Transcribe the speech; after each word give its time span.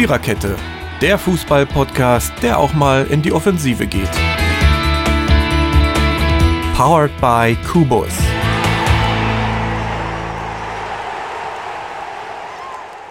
Viererkette, 0.00 0.56
der 1.02 1.18
Fußball-Podcast, 1.18 2.32
der 2.42 2.58
auch 2.58 2.72
mal 2.72 3.06
in 3.08 3.20
die 3.20 3.32
Offensive 3.32 3.86
geht. 3.86 4.08
Powered 6.74 7.10
by 7.20 7.54
Kubus. 7.70 8.08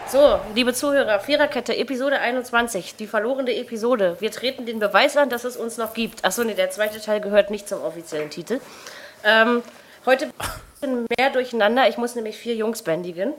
So, 0.07 0.39
liebe 0.55 0.73
Zuhörer, 0.73 1.19
Viererkette, 1.19 1.77
Episode 1.77 2.21
21, 2.21 2.95
die 2.95 3.05
verlorene 3.05 3.55
Episode. 3.55 4.17
Wir 4.19 4.31
treten 4.31 4.65
den 4.65 4.79
Beweis 4.79 5.15
an, 5.15 5.29
dass 5.29 5.43
es 5.43 5.57
uns 5.57 5.77
noch 5.77 5.93
gibt. 5.93 6.25
Achso, 6.25 6.43
nee, 6.43 6.55
der 6.55 6.71
zweite 6.71 6.99
Teil 6.99 7.21
gehört 7.21 7.51
nicht 7.51 7.69
zum 7.69 7.83
offiziellen 7.83 8.31
Titel. 8.31 8.61
Ähm, 9.23 9.61
heute 10.07 10.31
ein 10.81 11.05
mehr 11.19 11.29
durcheinander. 11.29 11.87
Ich 11.87 11.99
muss 11.99 12.15
nämlich 12.15 12.37
vier 12.37 12.55
Jungs 12.55 12.81
bändigen. 12.81 13.35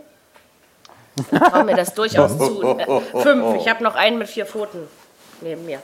Ich 1.31 1.39
traue 1.39 1.65
mir 1.65 1.77
das 1.77 1.95
durchaus 1.95 2.37
zu. 2.37 2.63
Äh, 2.63 3.01
fünf. 3.23 3.57
Ich 3.57 3.69
habe 3.69 3.83
noch 3.83 3.95
einen 3.95 4.19
mit 4.19 4.29
vier 4.29 4.47
Pfoten 4.47 4.89
neben 5.41 5.65
mir. 5.67 5.81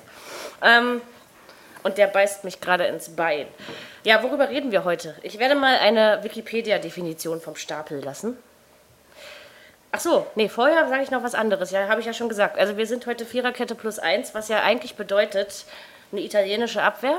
Ähm, 0.62 1.00
und 1.82 1.98
der 1.98 2.08
beißt 2.08 2.44
mich 2.44 2.60
gerade 2.60 2.84
ins 2.84 3.10
Bein. 3.10 3.46
Ja, 4.02 4.22
worüber 4.22 4.48
reden 4.48 4.72
wir 4.72 4.84
heute? 4.84 5.14
Ich 5.22 5.38
werde 5.38 5.54
mal 5.54 5.78
eine 5.78 6.22
Wikipedia-Definition 6.22 7.40
vom 7.40 7.56
Stapel 7.56 8.02
lassen. 8.02 8.36
Ach 9.92 10.00
so, 10.00 10.26
nee, 10.34 10.48
vorher 10.48 10.88
sage 10.88 11.02
ich 11.02 11.10
noch 11.10 11.22
was 11.22 11.34
anderes. 11.34 11.70
Ja, 11.70 11.88
habe 11.88 12.00
ich 12.00 12.06
ja 12.06 12.12
schon 12.12 12.28
gesagt. 12.28 12.58
Also 12.58 12.76
wir 12.76 12.86
sind 12.86 13.06
heute 13.06 13.24
Viererkette 13.24 13.74
plus 13.74 13.98
eins, 13.98 14.34
was 14.34 14.48
ja 14.48 14.62
eigentlich 14.62 14.96
bedeutet 14.96 15.64
eine 16.12 16.22
italienische 16.22 16.82
Abwehr, 16.82 17.18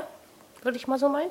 würde 0.62 0.76
ich 0.76 0.86
mal 0.86 0.98
so 0.98 1.08
meinen. 1.08 1.30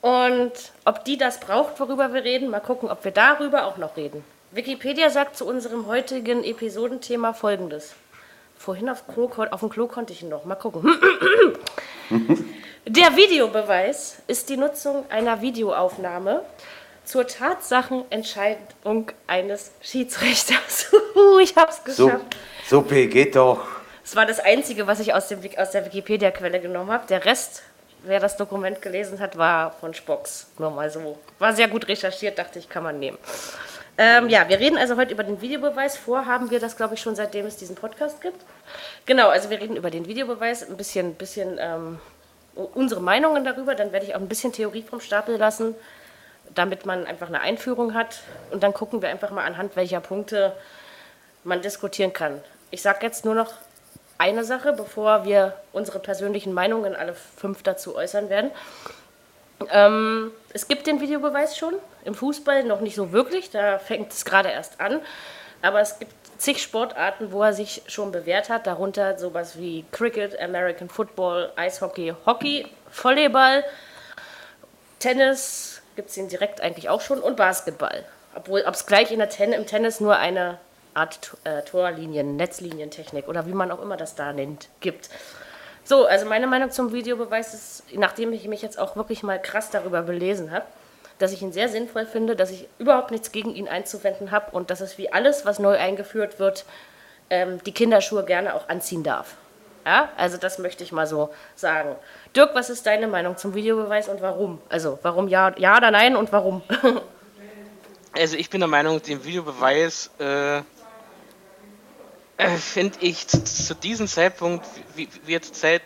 Und 0.00 0.52
ob 0.84 1.04
die 1.04 1.18
das 1.18 1.40
braucht, 1.40 1.78
worüber 1.78 2.14
wir 2.14 2.24
reden, 2.24 2.48
mal 2.48 2.60
gucken, 2.60 2.88
ob 2.90 3.04
wir 3.04 3.12
darüber 3.12 3.66
auch 3.66 3.76
noch 3.76 3.96
reden. 3.96 4.24
Wikipedia 4.52 5.10
sagt 5.10 5.36
zu 5.36 5.46
unserem 5.46 5.86
heutigen 5.86 6.42
Episodenthema 6.42 7.32
folgendes. 7.34 7.94
Vorhin 8.58 8.88
auf, 8.88 9.06
Klo, 9.06 9.30
auf 9.50 9.60
dem 9.60 9.68
Klo 9.70 9.86
konnte 9.86 10.12
ich 10.12 10.22
ihn 10.22 10.28
noch. 10.28 10.44
Mal 10.44 10.56
gucken. 10.56 10.92
Der 12.86 13.14
Videobeweis 13.14 14.22
ist 14.26 14.48
die 14.48 14.56
Nutzung 14.56 15.08
einer 15.08 15.40
Videoaufnahme 15.40 16.44
zur 17.04 17.28
Tatsachenentscheidung 17.28 19.12
eines 19.28 19.70
Schiedsrichters. 19.80 20.92
ich 21.40 21.54
hab's 21.54 21.84
geschafft. 21.84 22.36
So, 22.68 22.82
P, 22.82 23.06
geht 23.06 23.36
doch. 23.36 23.64
Das 24.02 24.16
war 24.16 24.26
das 24.26 24.40
Einzige, 24.40 24.88
was 24.88 24.98
ich 24.98 25.14
aus, 25.14 25.28
dem, 25.28 25.38
aus 25.58 25.70
der 25.70 25.86
Wikipedia-Quelle 25.86 26.58
genommen 26.58 26.90
habe. 26.90 27.06
Der 27.06 27.24
Rest, 27.24 27.62
wer 28.02 28.18
das 28.18 28.36
Dokument 28.36 28.82
gelesen 28.82 29.20
hat, 29.20 29.38
war 29.38 29.70
von 29.78 29.94
Spocks. 29.94 30.48
Nur 30.58 30.72
mal 30.72 30.90
so. 30.90 31.18
War 31.38 31.52
sehr 31.52 31.68
gut 31.68 31.86
recherchiert, 31.86 32.36
dachte 32.36 32.58
ich, 32.58 32.68
kann 32.68 32.82
man 32.82 32.98
nehmen. 32.98 33.18
Ähm, 34.02 34.30
ja, 34.30 34.48
wir 34.48 34.58
reden 34.58 34.78
also 34.78 34.96
heute 34.96 35.12
über 35.12 35.24
den 35.24 35.42
Videobeweis. 35.42 35.98
Vorhaben 35.98 36.50
wir 36.50 36.58
das, 36.58 36.78
glaube 36.78 36.94
ich, 36.94 37.02
schon 37.02 37.16
seitdem 37.16 37.44
es 37.44 37.58
diesen 37.58 37.76
Podcast 37.76 38.22
gibt. 38.22 38.42
Genau, 39.04 39.28
also 39.28 39.50
wir 39.50 39.60
reden 39.60 39.76
über 39.76 39.90
den 39.90 40.06
Videobeweis, 40.06 40.66
ein 40.66 40.78
bisschen, 40.78 41.16
bisschen 41.16 41.58
ähm, 41.60 42.00
unsere 42.54 43.02
Meinungen 43.02 43.44
darüber. 43.44 43.74
Dann 43.74 43.92
werde 43.92 44.06
ich 44.06 44.14
auch 44.14 44.20
ein 44.20 44.26
bisschen 44.26 44.54
Theorie 44.54 44.82
vom 44.82 45.00
Stapel 45.00 45.36
lassen, 45.36 45.74
damit 46.54 46.86
man 46.86 47.06
einfach 47.06 47.28
eine 47.28 47.42
Einführung 47.42 47.92
hat. 47.92 48.20
Und 48.50 48.62
dann 48.62 48.72
gucken 48.72 49.02
wir 49.02 49.10
einfach 49.10 49.32
mal 49.32 49.44
anhand 49.44 49.76
welcher 49.76 50.00
Punkte 50.00 50.54
man 51.44 51.60
diskutieren 51.60 52.14
kann. 52.14 52.40
Ich 52.70 52.80
sage 52.80 53.00
jetzt 53.02 53.26
nur 53.26 53.34
noch 53.34 53.52
eine 54.16 54.44
Sache, 54.44 54.72
bevor 54.72 55.26
wir 55.26 55.56
unsere 55.74 55.98
persönlichen 55.98 56.54
Meinungen 56.54 56.96
alle 56.96 57.12
fünf 57.12 57.62
dazu 57.62 57.96
äußern 57.96 58.30
werden. 58.30 58.50
Ähm, 59.68 60.32
es 60.52 60.68
gibt 60.68 60.86
den 60.86 61.00
Videobeweis 61.00 61.56
schon, 61.56 61.74
im 62.04 62.14
Fußball 62.14 62.64
noch 62.64 62.80
nicht 62.80 62.94
so 62.94 63.12
wirklich, 63.12 63.50
da 63.50 63.78
fängt 63.78 64.12
es 64.12 64.24
gerade 64.24 64.48
erst 64.48 64.80
an. 64.80 65.00
Aber 65.62 65.80
es 65.80 65.98
gibt 65.98 66.12
zig 66.38 66.62
Sportarten, 66.62 67.32
wo 67.32 67.42
er 67.42 67.52
sich 67.52 67.82
schon 67.86 68.12
bewährt 68.12 68.48
hat, 68.48 68.66
darunter 68.66 69.18
sowas 69.18 69.58
wie 69.58 69.84
Cricket, 69.92 70.40
American 70.40 70.88
Football, 70.88 71.52
Eishockey, 71.56 72.14
Hockey, 72.24 72.66
Volleyball, 72.90 73.64
Tennis, 74.98 75.82
gibt 75.96 76.10
es 76.10 76.16
ihn 76.16 76.28
direkt 76.28 76.60
eigentlich 76.60 76.88
auch 76.88 77.00
schon, 77.00 77.20
und 77.20 77.36
Basketball. 77.36 78.04
Obwohl, 78.34 78.62
ob 78.66 78.74
es 78.74 78.86
gleich 78.86 79.12
in 79.12 79.18
der 79.18 79.28
Ten 79.28 79.52
im 79.52 79.66
Tennis 79.66 80.00
nur 80.00 80.16
eine 80.16 80.58
Art 80.94 81.36
äh, 81.44 81.62
Torlinien, 81.62 82.36
Netzlinientechnik 82.36 83.28
oder 83.28 83.46
wie 83.46 83.52
man 83.52 83.70
auch 83.70 83.82
immer 83.82 83.96
das 83.96 84.14
da 84.14 84.32
nennt, 84.32 84.68
gibt. 84.80 85.10
So, 85.84 86.06
also 86.06 86.26
meine 86.26 86.46
Meinung 86.46 86.70
zum 86.70 86.92
Videobeweis 86.92 87.54
ist, 87.54 87.84
nachdem 87.94 88.32
ich 88.32 88.46
mich 88.46 88.62
jetzt 88.62 88.78
auch 88.78 88.96
wirklich 88.96 89.22
mal 89.22 89.40
krass 89.40 89.70
darüber 89.70 90.02
belesen 90.02 90.50
habe, 90.50 90.66
dass 91.18 91.32
ich 91.32 91.42
ihn 91.42 91.52
sehr 91.52 91.68
sinnvoll 91.68 92.06
finde, 92.06 92.34
dass 92.34 92.50
ich 92.50 92.66
überhaupt 92.78 93.10
nichts 93.10 93.32
gegen 93.32 93.54
ihn 93.54 93.68
einzuwenden 93.68 94.30
habe 94.30 94.52
und 94.52 94.70
dass 94.70 94.80
es 94.80 94.98
wie 94.98 95.12
alles, 95.12 95.44
was 95.44 95.58
neu 95.58 95.76
eingeführt 95.76 96.38
wird, 96.38 96.64
ähm, 97.28 97.62
die 97.64 97.72
Kinderschuhe 97.72 98.24
gerne 98.24 98.54
auch 98.54 98.68
anziehen 98.68 99.02
darf. 99.02 99.36
Ja, 99.84 100.10
also 100.16 100.36
das 100.36 100.58
möchte 100.58 100.84
ich 100.84 100.92
mal 100.92 101.06
so 101.06 101.30
sagen. 101.56 101.96
Dirk, 102.36 102.54
was 102.54 102.70
ist 102.70 102.86
deine 102.86 103.06
Meinung 103.06 103.36
zum 103.36 103.54
Videobeweis 103.54 104.08
und 104.08 104.20
warum? 104.20 104.60
Also 104.68 104.98
warum 105.02 105.28
ja, 105.28 105.54
ja 105.56 105.76
oder 105.76 105.90
nein 105.90 106.16
und 106.16 106.32
warum? 106.32 106.62
also 108.16 108.36
ich 108.36 108.50
bin 108.50 108.60
der 108.60 108.68
Meinung, 108.68 109.00
den 109.02 109.24
Videobeweis 109.24 110.10
äh, 110.18 110.60
äh, 112.40 112.56
finde 112.56 112.98
ich 113.00 113.26
zu, 113.26 113.44
zu, 113.44 113.74
diesem 113.74 114.06
Zeitpunkt, 114.06 114.66
wie, 114.94 115.08
wie 115.24 115.32
jetzt 115.32 115.54
Zeit 115.54 115.82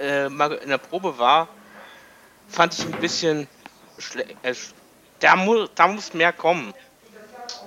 äh, 0.00 0.28
mal 0.28 0.52
in 0.52 0.68
der 0.68 0.78
Probe 0.78 1.18
war, 1.18 1.48
fand 2.48 2.74
ich 2.74 2.84
ein 2.84 3.00
bisschen 3.00 3.46
äh, 4.42 4.54
da, 5.20 5.36
mu 5.36 5.66
da 5.74 5.88
muss 5.88 6.12
mehr 6.12 6.32
kommen. 6.32 6.74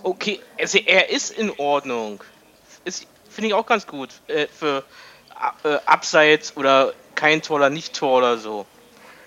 Okay, 0.04 0.40
also 0.58 0.78
er 0.78 1.10
ist 1.10 1.32
in 1.32 1.52
Ordnung. 1.58 2.24
Ist, 2.86 3.08
finde 3.30 3.50
ich 3.50 3.54
auch 3.54 3.66
ganz 3.66 3.88
gut. 3.88 4.10
Äh, 4.28 4.48
für 4.48 4.84
äh, 5.64 5.78
Abseits 5.86 6.56
oder 6.58 6.94
kein 7.16 7.42
Tor 7.42 7.58
oder 7.58 7.70
nicht 7.70 7.96
Tor 7.96 8.20
oder 8.20 8.38
so. 8.38 8.66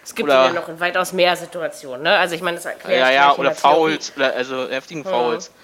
Es 0.05 0.15
gibt 0.15 0.29
oder, 0.29 0.47
ja 0.47 0.53
noch 0.53 0.69
in 0.69 0.81
weitaus 0.81 1.13
mehr 1.13 1.37
Situationen, 1.37 2.03
ne? 2.03 2.17
Also 2.19 2.35
ich 2.35 2.43
meine, 2.43 2.57
das 2.57 2.67
erklärt 2.67 3.01
Ja, 3.01 3.11
ja, 3.11 3.37
oder 3.37 3.55
Fouls, 3.55 4.13
oder 4.17 4.35
also 4.35 4.69
heftigen 4.69 5.05
Fouls. 5.05 5.51
Mhm. 5.51 5.55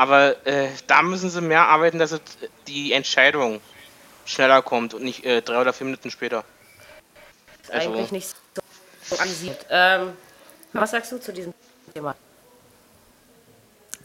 Aber 0.00 0.46
äh, 0.46 0.70
da 0.86 1.02
müssen 1.02 1.28
sie 1.28 1.42
mehr 1.42 1.68
arbeiten, 1.68 1.98
dass 1.98 2.12
es, 2.12 2.22
die 2.66 2.94
Entscheidung 2.94 3.60
schneller 4.24 4.62
kommt 4.62 4.94
und 4.94 5.04
nicht 5.04 5.26
äh, 5.26 5.42
drei 5.42 5.60
oder 5.60 5.74
vier 5.74 5.84
Minuten 5.84 6.10
später. 6.10 6.42
Also, 7.70 7.90
eigentlich 7.90 8.10
nicht 8.10 8.34
so 9.02 9.18
ansieht. 9.18 9.58
Ähm, 9.68 10.12
was 10.72 10.92
sagst 10.92 11.12
du 11.12 11.20
zu 11.20 11.34
diesem 11.34 11.52
Thema? 11.92 12.14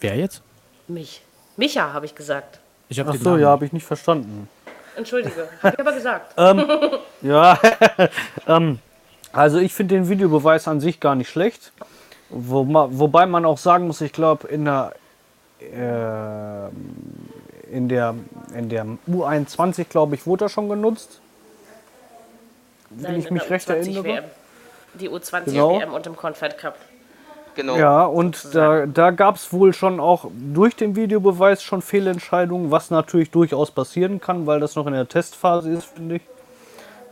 Wer 0.01 0.17
jetzt? 0.17 0.41
Mich. 0.89 1.21
Micha, 1.55 1.93
habe 1.93 2.05
ich 2.07 2.13
gesagt. 2.13 2.59
Ich 2.89 2.99
Ach 2.99 3.15
so, 3.15 3.37
ja, 3.37 3.47
habe 3.47 3.65
ich 3.65 3.71
nicht 3.71 3.85
verstanden. 3.85 4.49
Entschuldige, 4.97 5.47
habe 5.63 5.75
ich 5.75 5.79
aber 5.79 5.93
gesagt. 5.93 6.33
ähm, 6.37 6.99
ja, 7.21 7.57
ähm, 8.47 8.79
also 9.31 9.59
ich 9.59 9.73
finde 9.73 9.95
den 9.95 10.09
Videobeweis 10.09 10.67
an 10.67 10.81
sich 10.81 10.99
gar 10.99 11.15
nicht 11.15 11.29
schlecht. 11.29 11.71
Wo, 12.27 12.65
wobei 12.67 13.25
man 13.25 13.45
auch 13.45 13.57
sagen 13.57 13.87
muss, 13.87 14.01
ich 14.01 14.11
glaube, 14.11 14.49
in 14.49 14.65
der, 14.65 14.93
äh, 15.59 16.67
in 17.71 17.89
der, 17.89 18.15
in 18.53 18.69
der 18.69 18.85
U21, 19.09 19.85
glaube 19.85 20.15
ich, 20.15 20.25
wurde 20.25 20.45
er 20.45 20.49
schon 20.49 20.69
genutzt. 20.69 21.19
Wenn 22.89 23.19
ich 23.19 23.31
mich 23.31 23.49
recht 23.49 23.69
erinnere. 23.69 24.03
WM 24.03 24.23
die 24.99 25.09
U20 25.09 25.45
genau. 25.45 25.79
WM 25.79 25.93
und 25.93 26.07
im 26.07 26.15
Confed 26.15 26.57
Cup. 26.57 26.77
Genau. 27.55 27.77
Ja, 27.77 28.03
und 28.03 28.53
da, 28.53 28.85
da 28.85 29.11
gab 29.11 29.35
es 29.35 29.53
wohl 29.53 29.73
schon 29.73 30.01
auch 30.01 30.25
durch 30.33 30.75
den 30.75 30.97
Videobeweis 30.97 31.63
schon 31.63 31.81
Fehlentscheidungen, 31.81 32.69
was 32.69 32.91
natürlich 32.91 33.31
durchaus 33.31 33.71
passieren 33.71 34.19
kann, 34.19 34.45
weil 34.45 34.59
das 34.59 34.75
noch 34.75 34.87
in 34.87 34.93
der 34.93 35.07
Testphase 35.07 35.71
ist, 35.71 35.85
finde 35.85 36.17
ich. 36.17 36.21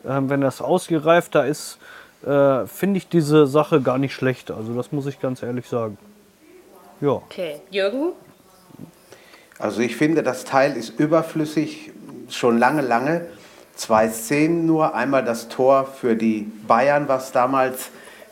Ähm, 0.06 0.30
wenn 0.30 0.42
das 0.42 0.62
ausgereifter 0.62 1.46
ist, 1.46 1.78
äh, 2.26 2.66
finde 2.66 2.98
ich 2.98 3.08
diese 3.08 3.48
Sache 3.48 3.82
gar 3.82 3.98
nicht 3.98 4.14
schlecht. 4.14 4.52
Also 4.52 4.74
das 4.74 4.92
muss 4.92 5.06
ich 5.06 5.22
ganz 5.22 5.42
ehrlich 5.44 5.68
sagen. 5.70 5.98
Ja. 7.00 7.12
Okay, 7.12 7.62
Jürgen? 7.72 8.12
Also 9.60 9.82
ich 9.82 9.96
finde, 9.96 10.24
das 10.24 10.46
Teil 10.46 10.76
ist 10.76 11.00
überflüssig, 11.00 11.92
schon 12.30 12.58
lange, 12.58 12.82
lange 12.82 13.28
zwei 13.76 14.10
Szenen 14.10 14.66
nur. 14.66 14.96
Einmal 14.96 15.24
das 15.24 15.50
Tor 15.50 15.86
für 15.86 16.16
die 16.16 16.52
Bayern, 16.68 17.08
was 17.08 17.32
damals 17.32 17.90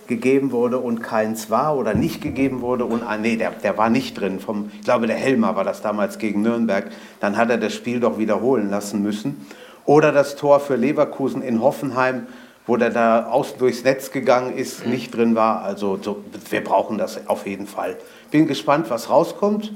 gegeben 0.07 0.51
wurde 0.51 0.77
und 0.77 1.01
keins 1.01 1.49
war 1.49 1.77
oder 1.77 1.93
nicht 1.93 2.21
gegeben 2.21 2.61
wurde. 2.61 2.85
Und 2.85 3.03
ah, 3.03 3.17
nee, 3.17 3.37
der, 3.37 3.51
der 3.51 3.77
war 3.77 3.89
nicht 3.89 4.19
drin. 4.19 4.39
Vom, 4.39 4.71
ich 4.73 4.81
glaube, 4.81 5.07
der 5.07 5.15
Helmer 5.15 5.55
war 5.55 5.63
das 5.63 5.81
damals 5.81 6.17
gegen 6.17 6.41
Nürnberg. 6.41 6.91
Dann 7.19 7.37
hat 7.37 7.49
er 7.49 7.57
das 7.57 7.73
Spiel 7.73 7.99
doch 7.99 8.17
wiederholen 8.17 8.69
lassen 8.69 9.01
müssen. 9.01 9.45
Oder 9.85 10.11
das 10.11 10.35
Tor 10.35 10.59
für 10.59 10.75
Leverkusen 10.75 11.41
in 11.41 11.61
Hoffenheim, 11.61 12.27
wo 12.67 12.77
der 12.77 12.89
da 12.89 13.27
außen 13.27 13.57
durchs 13.57 13.83
Netz 13.83 14.11
gegangen 14.11 14.55
ist, 14.55 14.85
nicht 14.85 15.15
drin 15.15 15.33
war. 15.35 15.63
Also 15.63 15.97
so, 16.01 16.23
wir 16.49 16.63
brauchen 16.63 16.97
das 16.97 17.27
auf 17.27 17.47
jeden 17.47 17.67
Fall. 17.67 17.97
Bin 18.31 18.47
gespannt, 18.47 18.89
was 18.89 19.09
rauskommt. 19.09 19.71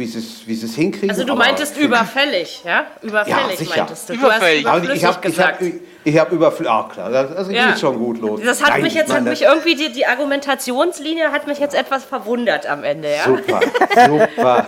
Wie 0.00 0.06
sie 0.06 0.18
es, 0.18 0.46
wie 0.46 0.54
sie 0.54 0.66
es 0.66 0.74
hinkriegen. 0.74 1.10
Also 1.10 1.24
du 1.24 1.34
meintest 1.36 1.76
überfällig, 1.76 2.62
ja? 2.64 2.86
Überfällig 3.02 3.58
sicher. 3.58 3.76
meintest 3.76 4.08
du. 4.08 4.14
Überfällig. 4.14 4.62
Du 4.64 4.68
hast 4.70 4.74
Also 4.80 4.92
ich 4.92 5.04
habe 5.04 5.18
ich 5.28 5.38
hab, 5.38 5.58
gesagt. 5.58 5.62
ich 6.02 6.18
hab 6.18 6.32
überflüssig. 6.32 6.72
Ah, 6.72 6.88
klar, 6.92 7.10
das, 7.10 7.34
das 7.36 7.50
Ja. 7.52 7.68
geht 7.68 7.78
schon 7.78 7.98
gut 7.98 8.20
los. 8.20 8.40
Das 8.44 8.62
hat 8.62 8.70
Nein, 8.70 8.82
mich 8.82 8.94
jetzt 8.94 9.12
hat 9.12 9.22
mich 9.22 9.42
irgendwie 9.42 9.76
die, 9.76 9.92
die 9.92 10.06
Argumentationslinie 10.06 11.30
hat 11.30 11.46
mich 11.46 11.58
jetzt 11.58 11.74
etwas 11.74 12.04
verwundert 12.04 12.66
am 12.66 12.82
Ende, 12.82 13.08
ja? 13.14 13.24
Super, 13.24 13.60
super. 14.06 14.66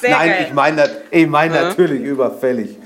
Sehr 0.00 0.10
Nein, 0.10 0.28
geil. 0.30 0.44
ich 0.48 0.52
meine 0.54 0.90
ich 1.10 1.26
mein 1.26 1.50
natürlich 1.52 2.00
überfällig. 2.02 2.78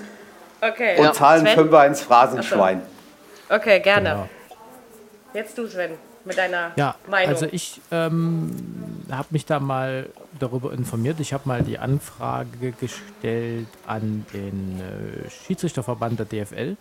okay. 0.60 0.98
Und 0.98 1.14
zahlen 1.14 1.42
Sven? 1.46 1.54
Fünfer 1.54 1.86
ins 1.86 2.00
Phrasenschwein. 2.00 2.82
Okay, 3.48 3.80
gerne. 3.80 4.08
Genau. 4.10 4.28
Jetzt 5.34 5.56
du 5.58 5.66
Sven 5.66 5.90
mit 6.24 6.36
deiner 6.38 6.72
Ja, 6.76 6.94
Meinung. 7.06 7.34
also 7.34 7.46
ich 7.50 7.80
ähm, 7.92 8.50
habe 9.10 9.28
mich 9.30 9.46
da 9.46 9.60
mal 9.60 10.08
darüber 10.38 10.72
informiert. 10.72 11.20
Ich 11.20 11.32
habe 11.32 11.48
mal 11.48 11.62
die 11.62 11.78
Anfrage 11.78 12.72
gestellt 12.72 13.68
an 13.86 14.26
den 14.32 14.80
äh, 14.80 15.30
Schiedsrichterverband 15.30 16.18
der 16.18 16.26
DFL 16.26 16.76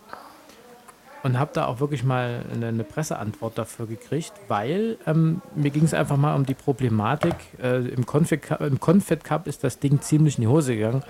und 1.22 1.38
habe 1.38 1.50
da 1.52 1.66
auch 1.66 1.80
wirklich 1.80 2.04
mal 2.04 2.44
eine, 2.52 2.68
eine 2.68 2.84
Presseantwort 2.84 3.58
dafür 3.58 3.86
gekriegt, 3.86 4.32
weil 4.48 4.98
ähm, 5.06 5.42
mir 5.54 5.70
ging 5.70 5.84
es 5.84 5.94
einfach 5.94 6.16
mal 6.16 6.34
um 6.34 6.46
die 6.46 6.54
Problematik. 6.54 7.34
Äh, 7.62 7.88
Im, 7.88 8.06
Confed 8.06 9.24
Cup, 9.24 9.46
ist 9.46 9.64
das 9.64 9.78
Ding 9.78 10.00
ziemlich 10.00 10.38
in 10.38 10.42
die 10.42 10.48
Hose 10.48 10.76
gegangen. 10.76 11.02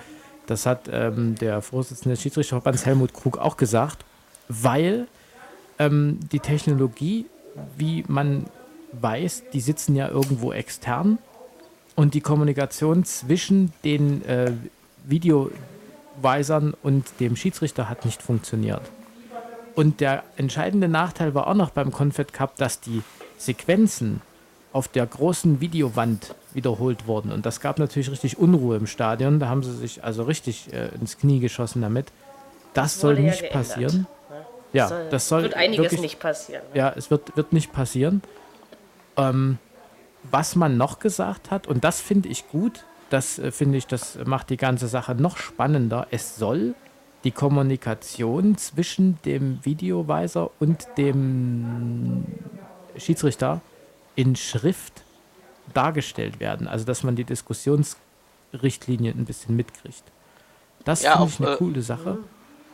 Das 0.47 0.65
hat 0.65 0.89
ähm, 0.91 1.35
der 1.35 1.61
Vorsitzende 1.61 2.15
des 2.15 2.23
Schiedsrichterverbands 2.23 2.87
Helmut 2.87 3.13
Krug 3.13 3.39
auch 3.39 3.57
gesagt, 3.57 4.05
weil 4.49 5.07
ähm, 5.79 6.19
die 6.33 6.41
Technologie, 6.41 7.27
wie 7.77 8.05
man 8.09 8.47
weiß, 8.93 9.43
die 9.53 9.61
sitzen 9.61 9.95
ja 9.97 10.09
irgendwo 10.09 10.53
extern 10.53 11.19
und 11.97 12.15
die 12.15 12.21
Kommunikation 12.21 13.05
zwischen 13.05 13.73
den 13.85 14.25
äh, 14.25 14.53
Videoweisern 15.07 16.75
und 16.83 17.07
dem 17.21 17.37
Schiedsrichter 17.37 17.89
hat 17.89 18.05
nicht 18.05 18.23
funktioniert. 18.23 18.83
Und 19.75 20.01
der 20.01 20.25
entscheidende 20.37 20.89
Nachteil 20.89 21.35
war 21.35 21.47
auch 21.47 21.55
noch 21.55 21.71
beim 21.71 21.93
Confed 21.93 22.33
Cup, 22.33 22.57
dass 22.57 22.81
die 22.81 23.03
Sequenzen 23.39 24.21
auf 24.73 24.89
der 24.89 25.07
großen 25.07 25.61
Videowand 25.61 26.35
wiederholt 26.53 27.07
wurden. 27.07 27.31
Und 27.31 27.47
das 27.47 27.61
gab 27.61 27.79
natürlich 27.79 28.11
richtig 28.11 28.39
Unruhe 28.39 28.77
im 28.77 28.87
Stadion. 28.87 29.39
Da 29.39 29.49
haben 29.49 29.63
sie 29.63 29.73
sich 29.75 30.03
also 30.05 30.25
richtig 30.25 30.73
äh, 30.73 30.89
ins 31.01 31.17
Knie 31.19 31.39
geschossen 31.41 31.81
damit. 31.83 32.07
Das 32.75 33.01
soll 33.01 33.15
ja 33.17 33.21
nicht 33.23 33.41
geändert, 33.41 33.53
passieren. 33.53 34.07
Ja, 34.73 34.89
Soll- 34.89 35.09
das 35.11 35.29
soll 35.29 35.43
wird 35.45 35.55
einiges 35.55 35.85
wirklich, 35.85 36.01
nicht 36.03 36.21
passieren. 36.21 36.63
ja, 36.75 36.93
es 36.95 37.11
wird, 37.11 37.35
wird 37.37 37.53
nicht 37.53 37.73
passieren. 37.73 38.21
Ähm, 39.19 39.59
was 40.31 40.57
man 40.57 40.77
noch 40.77 40.99
gesagt 40.99 41.51
hat, 41.51 41.67
und 41.67 41.85
das 41.85 42.01
finde 42.01 42.29
ich 42.29 42.49
gut, 42.49 42.85
das 43.11 43.39
äh, 43.39 43.51
finde 43.51 43.79
ich, 43.79 43.87
das 43.87 44.19
macht 44.25 44.51
die 44.51 44.57
ganze 44.57 44.89
Sache 44.89 45.15
noch 45.15 45.37
spannender. 45.37 46.07
Es 46.11 46.37
soll 46.37 46.75
die 47.25 47.31
Kommunikation 47.31 48.57
zwischen 48.57 49.19
dem 49.25 49.65
Videoweiser 49.65 50.51
und 50.61 50.87
dem 50.97 52.25
Schiedsrichter 52.97 53.61
in 54.15 54.37
Schrift 54.37 55.03
dargestellt 55.75 56.41
werden. 56.41 56.69
Also, 56.69 56.85
dass 56.85 57.03
man 57.03 57.17
die 57.17 57.25
Diskussionsrichtlinien 57.25 59.19
ein 59.19 59.25
bisschen 59.25 59.57
mitkriegt. 59.57 60.05
Das 60.85 61.03
Ja, 61.03 61.17
finde 61.17 61.33
ich 61.33 61.41
eine 61.41 61.51
äh, 61.51 61.57
coole 61.57 61.83
Sache. 61.83 62.19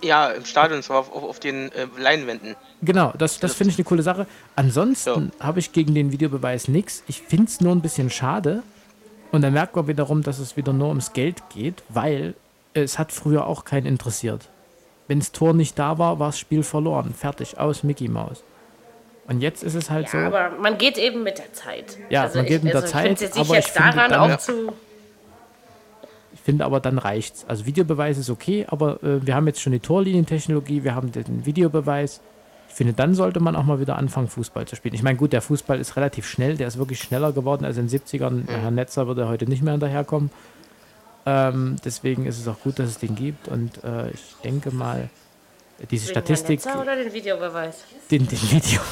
Ja, 0.04 0.28
im 0.28 0.44
Stadion, 0.44 0.82
zwar 0.82 0.98
auf, 0.98 1.12
auf, 1.12 1.22
auf 1.24 1.40
den 1.40 1.72
äh, 1.72 1.86
Leinwänden. 1.98 2.54
Genau, 2.82 3.12
das, 3.16 3.40
das 3.40 3.54
finde 3.54 3.70
ich 3.72 3.78
eine 3.78 3.84
coole 3.84 4.02
Sache. 4.02 4.26
Ansonsten 4.54 5.32
habe 5.40 5.58
ich 5.60 5.72
gegen 5.72 5.94
den 5.94 6.12
Videobeweis 6.12 6.68
nichts. 6.68 7.02
Ich 7.08 7.22
finde 7.22 7.46
es 7.46 7.60
nur 7.60 7.72
ein 7.74 7.80
bisschen 7.80 8.10
schade. 8.10 8.62
Und 9.32 9.42
da 9.42 9.50
merkt 9.50 9.74
man 9.74 9.88
wiederum, 9.88 10.22
dass 10.22 10.38
es 10.38 10.56
wieder 10.56 10.72
nur 10.72 10.88
ums 10.88 11.12
Geld 11.12 11.42
geht, 11.48 11.82
weil 11.88 12.34
es 12.74 12.98
hat 12.98 13.10
früher 13.12 13.46
auch 13.46 13.64
keinen 13.64 13.86
interessiert. 13.86 14.48
Wenn 15.08 15.18
das 15.18 15.32
Tor 15.32 15.54
nicht 15.54 15.78
da 15.78 15.98
war, 15.98 16.18
war 16.18 16.28
das 16.28 16.38
Spiel 16.38 16.62
verloren. 16.62 17.14
Fertig, 17.14 17.58
aus 17.58 17.82
Mickey 17.82 18.08
Maus. 18.08 18.42
Und 19.26 19.40
jetzt 19.40 19.62
ist 19.62 19.74
es 19.74 19.90
halt 19.90 20.06
Ja, 20.12 20.12
so. 20.12 20.18
aber 20.18 20.50
man 20.60 20.76
geht 20.78 20.98
eben 20.98 21.22
mit 21.22 21.38
der 21.38 21.52
Zeit. 21.52 21.96
Ja, 22.10 22.30
man 22.34 22.44
geht 22.46 22.58
ich, 22.58 22.62
mit 22.64 22.74
der 22.74 22.82
also 22.82 22.92
Zeit, 22.92 23.12
Ich 23.22 23.28
sich 23.30 23.40
aber 23.40 23.58
ich 23.58 23.64
jetzt 23.64 23.70
finde 23.70 23.92
daran 23.96 24.10
dann- 24.10 24.32
auch 24.32 24.38
zu. 24.38 24.72
Ich 26.44 26.46
finde 26.46 26.66
aber 26.66 26.78
dann 26.78 26.98
reicht's. 26.98 27.46
Also 27.48 27.64
Videobeweis 27.64 28.18
ist 28.18 28.28
okay, 28.28 28.66
aber 28.68 29.02
äh, 29.02 29.26
wir 29.26 29.34
haben 29.34 29.46
jetzt 29.46 29.62
schon 29.62 29.72
die 29.72 29.80
Torlinientechnologie, 29.80 30.84
wir 30.84 30.94
haben 30.94 31.10
den 31.10 31.46
Videobeweis. 31.46 32.20
Ich 32.68 32.74
finde, 32.74 32.92
dann 32.92 33.14
sollte 33.14 33.40
man 33.40 33.56
auch 33.56 33.64
mal 33.64 33.80
wieder 33.80 33.96
anfangen, 33.96 34.28
Fußball 34.28 34.66
zu 34.66 34.76
spielen. 34.76 34.94
Ich 34.94 35.02
meine, 35.02 35.16
gut, 35.16 35.32
der 35.32 35.40
Fußball 35.40 35.80
ist 35.80 35.96
relativ 35.96 36.28
schnell, 36.28 36.58
der 36.58 36.68
ist 36.68 36.76
wirklich 36.76 37.00
schneller 37.00 37.32
geworden 37.32 37.64
als 37.64 37.78
in 37.78 37.88
den 37.88 37.98
70ern. 37.98 38.46
Herr 38.46 38.70
Netzer 38.70 39.06
würde 39.06 39.26
heute 39.26 39.46
nicht 39.46 39.62
mehr 39.62 39.72
hinterherkommen. 39.72 40.30
Ähm, 41.24 41.76
deswegen 41.82 42.26
ist 42.26 42.38
es 42.38 42.46
auch 42.46 42.60
gut, 42.60 42.78
dass 42.78 42.90
es 42.90 42.98
den 42.98 43.14
gibt 43.14 43.48
und 43.48 43.82
äh, 43.82 44.10
ich 44.10 44.36
denke 44.44 44.70
mal, 44.70 45.08
diese 45.90 46.04
Wegen 46.08 46.12
Statistik, 46.12 46.64
Netzer 46.64 46.80
oder 46.80 46.96
den 46.96 47.12
Videobeweis? 47.12 47.76
den, 48.10 48.26
den 48.28 48.50
Video. 48.50 48.80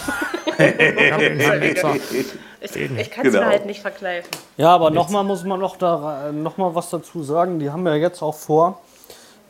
Ich 2.61 2.71
den. 2.71 2.99
Ich, 2.99 3.11
kann 3.11 3.27
es 3.27 3.33
Genau. 3.33 3.45
mir 3.45 3.51
halt 3.51 3.67
nicht 3.67 3.81
verkneifen. 3.81 4.31
Ja, 4.57 4.71
aber 4.75 4.91
nochmal 4.91 5.25
muss 5.25 5.43
man 5.45 5.59
noch, 5.59 5.77
da, 5.77 6.31
noch 6.33 6.57
mal 6.59 6.75
was 6.75 6.91
dazu 6.91 7.23
sagen. 7.23 7.59
Die 7.59 7.71
haben 7.71 7.87
ja 7.87 7.95
jetzt 7.97 8.23
auch 8.23 8.35
vor, 8.37 8.81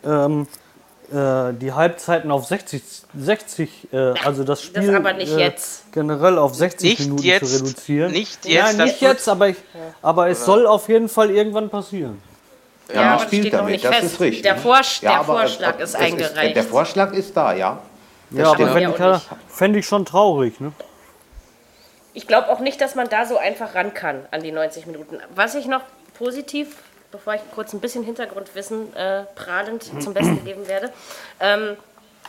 ähm, 0.05 0.47
äh, 1.13 1.53
die 1.55 1.73
Halbzeiten 1.73 2.31
auf 2.31 2.47
60, 2.47 2.83
60 3.15 3.93
äh, 3.93 3.97
also 4.25 4.45
das 4.45 4.63
Spiel 4.63 4.95
aber 4.95 5.13
nicht 5.13 5.33
äh, 5.33 5.41
jetzt. 5.41 5.93
generell 5.93 6.39
auf 6.39 6.55
60 6.55 6.91
Nicht 6.91 7.01
Minuten 7.01 7.23
jetzt, 7.23 7.51
zu 7.51 7.57
reduzieren. 7.65 8.13
nicht 8.13 8.47
jetzt, 8.47 8.63
Nein, 8.65 8.79
das 8.79 8.87
nicht 8.87 9.01
jetzt, 9.03 9.29
aber, 9.29 9.49
ich, 9.49 9.57
aber 10.01 10.29
es 10.29 10.45
soll 10.45 10.67
auf 10.67 10.89
jeden 10.89 11.09
Fall 11.11 11.31
irgendwann 11.31 11.69
passieren. 11.69 12.23
Ja, 12.95 13.03
man 13.03 13.13
das 13.19 13.23
spielt 13.23 13.43
steht 13.43 13.53
noch 13.53 13.59
damit, 13.61 13.73
nicht 13.73 13.85
das 13.85 13.95
fest. 13.97 14.05
ist 14.15 14.21
richtig. 14.21 14.43
Der, 14.43 14.57
Vorsch 14.57 15.03
Ja, 15.03 15.11
der 15.11 15.21
aber, 15.21 15.39
Vorschlag 15.41 15.79
ist 15.79 15.97
eingereicht. 15.97 16.57
der 16.57 16.65
Vorschlag 16.65 17.13
ist 17.13 17.37
da, 17.37 17.55
ja. 17.55 17.79
Ja, 18.31 18.51
aber 18.51 18.75
wenn 18.75 18.91
nicht. 18.91 19.23
fände 19.49 19.79
ich 19.79 19.87
schon 19.87 20.05
traurig. 20.05 20.59
Ne? 20.61 20.73
Ich 22.15 22.27
glaube 22.27 22.49
auch 22.51 22.61
nicht, 22.61 22.81
dass 22.81 22.95
man 22.95 23.09
da 23.09 23.27
so 23.27 23.37
einfach 23.39 23.75
ran 23.75 23.95
kann 23.95 24.27
an 24.31 24.43
die 24.43 24.53
90 24.53 24.87
Minuten. 24.87 25.19
Was 25.35 25.55
ich 25.55 25.67
noch 25.67 25.83
positiv, 26.17 26.77
bevor 27.11 27.35
ich 27.35 27.41
kurz 27.55 27.73
ein 27.73 27.81
bisschen 27.81 28.05
Hintergrundwissen 28.05 28.95
äh, 28.97 29.25
prahlend 29.35 29.85
zum 30.03 30.15
Besten 30.15 30.45
geben 30.45 30.67
werde, 30.69 30.91
ähm, 31.41 31.77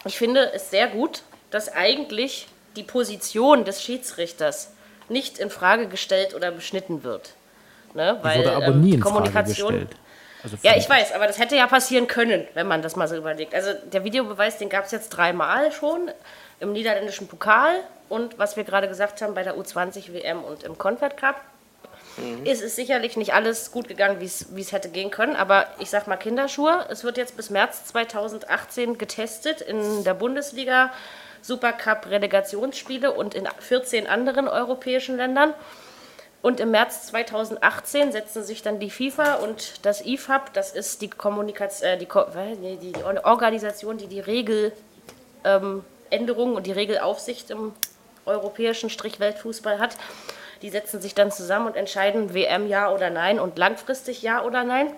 ich 0.05 0.17
finde 0.17 0.51
es 0.53 0.69
sehr 0.69 0.87
gut, 0.87 1.23
dass 1.51 1.71
eigentlich 1.73 2.47
die 2.75 2.83
Position 2.83 3.63
des 3.65 3.81
Schiedsrichters 3.81 4.71
nicht 5.09 5.37
in 5.37 5.49
Frage 5.49 5.87
gestellt 5.87 6.33
oder 6.33 6.51
beschnitten 6.51 7.03
wird. 7.03 7.33
Ne? 7.93 8.17
Die 8.19 8.23
Weil 8.25 8.39
wurde 8.39 8.55
aber 8.55 8.65
ähm, 8.67 8.81
nie 8.81 8.89
die 8.91 8.95
in 8.95 9.01
Frage 9.01 9.13
Kommunikation 9.15 9.71
gestellt. 9.73 9.95
Also 10.43 10.57
ja, 10.61 10.75
ich 10.75 10.89
weiß, 10.89 11.13
aber 11.13 11.27
das 11.27 11.39
hätte 11.39 11.55
ja 11.55 11.67
passieren 11.67 12.07
können, 12.07 12.47
wenn 12.53 12.67
man 12.67 12.81
das 12.81 12.95
mal 12.95 13.07
so 13.07 13.15
überlegt. 13.15 13.55
Also 13.55 13.71
der 13.91 14.03
Videobeweis, 14.03 14.57
den 14.57 14.69
gab 14.69 14.85
es 14.85 14.91
jetzt 14.91 15.09
dreimal 15.09 15.71
schon 15.71 16.11
im 16.59 16.73
niederländischen 16.73 17.27
Pokal 17.27 17.75
und 18.09 18.37
was 18.37 18.57
wir 18.57 18.63
gerade 18.63 18.87
gesagt 18.87 19.21
haben 19.21 19.33
bei 19.33 19.43
der 19.43 19.55
U20 19.55 20.13
WM 20.13 20.43
und 20.43 20.63
im 20.63 20.77
Confed 20.77 21.17
Cup. 21.17 21.41
Ist 22.43 22.61
es 22.61 22.75
sicherlich 22.75 23.17
nicht 23.17 23.33
alles 23.33 23.71
gut 23.71 23.87
gegangen, 23.87 24.19
wie 24.19 24.25
es 24.25 24.55
wie 24.55 24.61
es 24.61 24.71
hätte 24.71 24.89
gehen 24.89 25.09
können, 25.09 25.35
aber 25.35 25.65
ich 25.79 25.89
sag 25.89 26.05
mal 26.05 26.15
Kinderschuhe. 26.15 26.85
Es 26.89 27.03
wird 27.03 27.17
jetzt 27.17 27.35
bis 27.35 27.49
März 27.49 27.85
2018 27.85 28.99
getestet 28.99 29.61
in 29.61 30.03
der 30.03 30.13
Bundesliga, 30.13 30.91
Supercup 31.41 32.05
Relegationsspiele 32.07 33.11
und 33.11 33.33
in 33.33 33.47
14 33.57 34.05
anderen 34.05 34.47
europäischen 34.47 35.17
Ländern. 35.17 35.55
Und 36.43 36.59
im 36.59 36.71
März 36.71 37.07
2018 37.07 38.11
setzen 38.11 38.43
sich 38.43 38.61
dann 38.61 38.77
die 38.77 38.89
FIFA 38.89 39.35
und 39.35 39.85
das 39.85 40.05
IFAB, 40.05 40.51
das 40.51 40.73
ist 40.73 41.01
die 41.01 41.09
Kommunikation, 41.09 41.87
äh, 41.89 41.97
die, 41.97 42.03
äh, 42.03 42.55
nee, 42.59 42.77
die 42.81 42.93
Organisation, 43.23 43.97
die 43.97 44.07
die 44.07 44.19
Regeländerungen 44.19 45.83
ähm, 46.11 46.55
und 46.57 46.67
die 46.67 46.73
Regelaufsicht 46.73 47.49
im 47.49 47.71
europäischen 48.25 48.89
Strich 48.89 49.21
Weltfußball 49.21 49.79
hat. 49.79 49.95
Die 50.61 50.69
setzen 50.69 50.99
sich 50.99 51.15
dann 51.15 51.31
zusammen 51.31 51.67
und 51.67 51.77
entscheiden 51.77 52.33
WM 52.33 52.67
ja 52.67 52.91
oder 52.91 53.09
nein 53.09 53.39
und 53.39 53.57
langfristig 53.57 54.21
ja 54.21 54.43
oder 54.43 54.65
nein. 54.65 54.93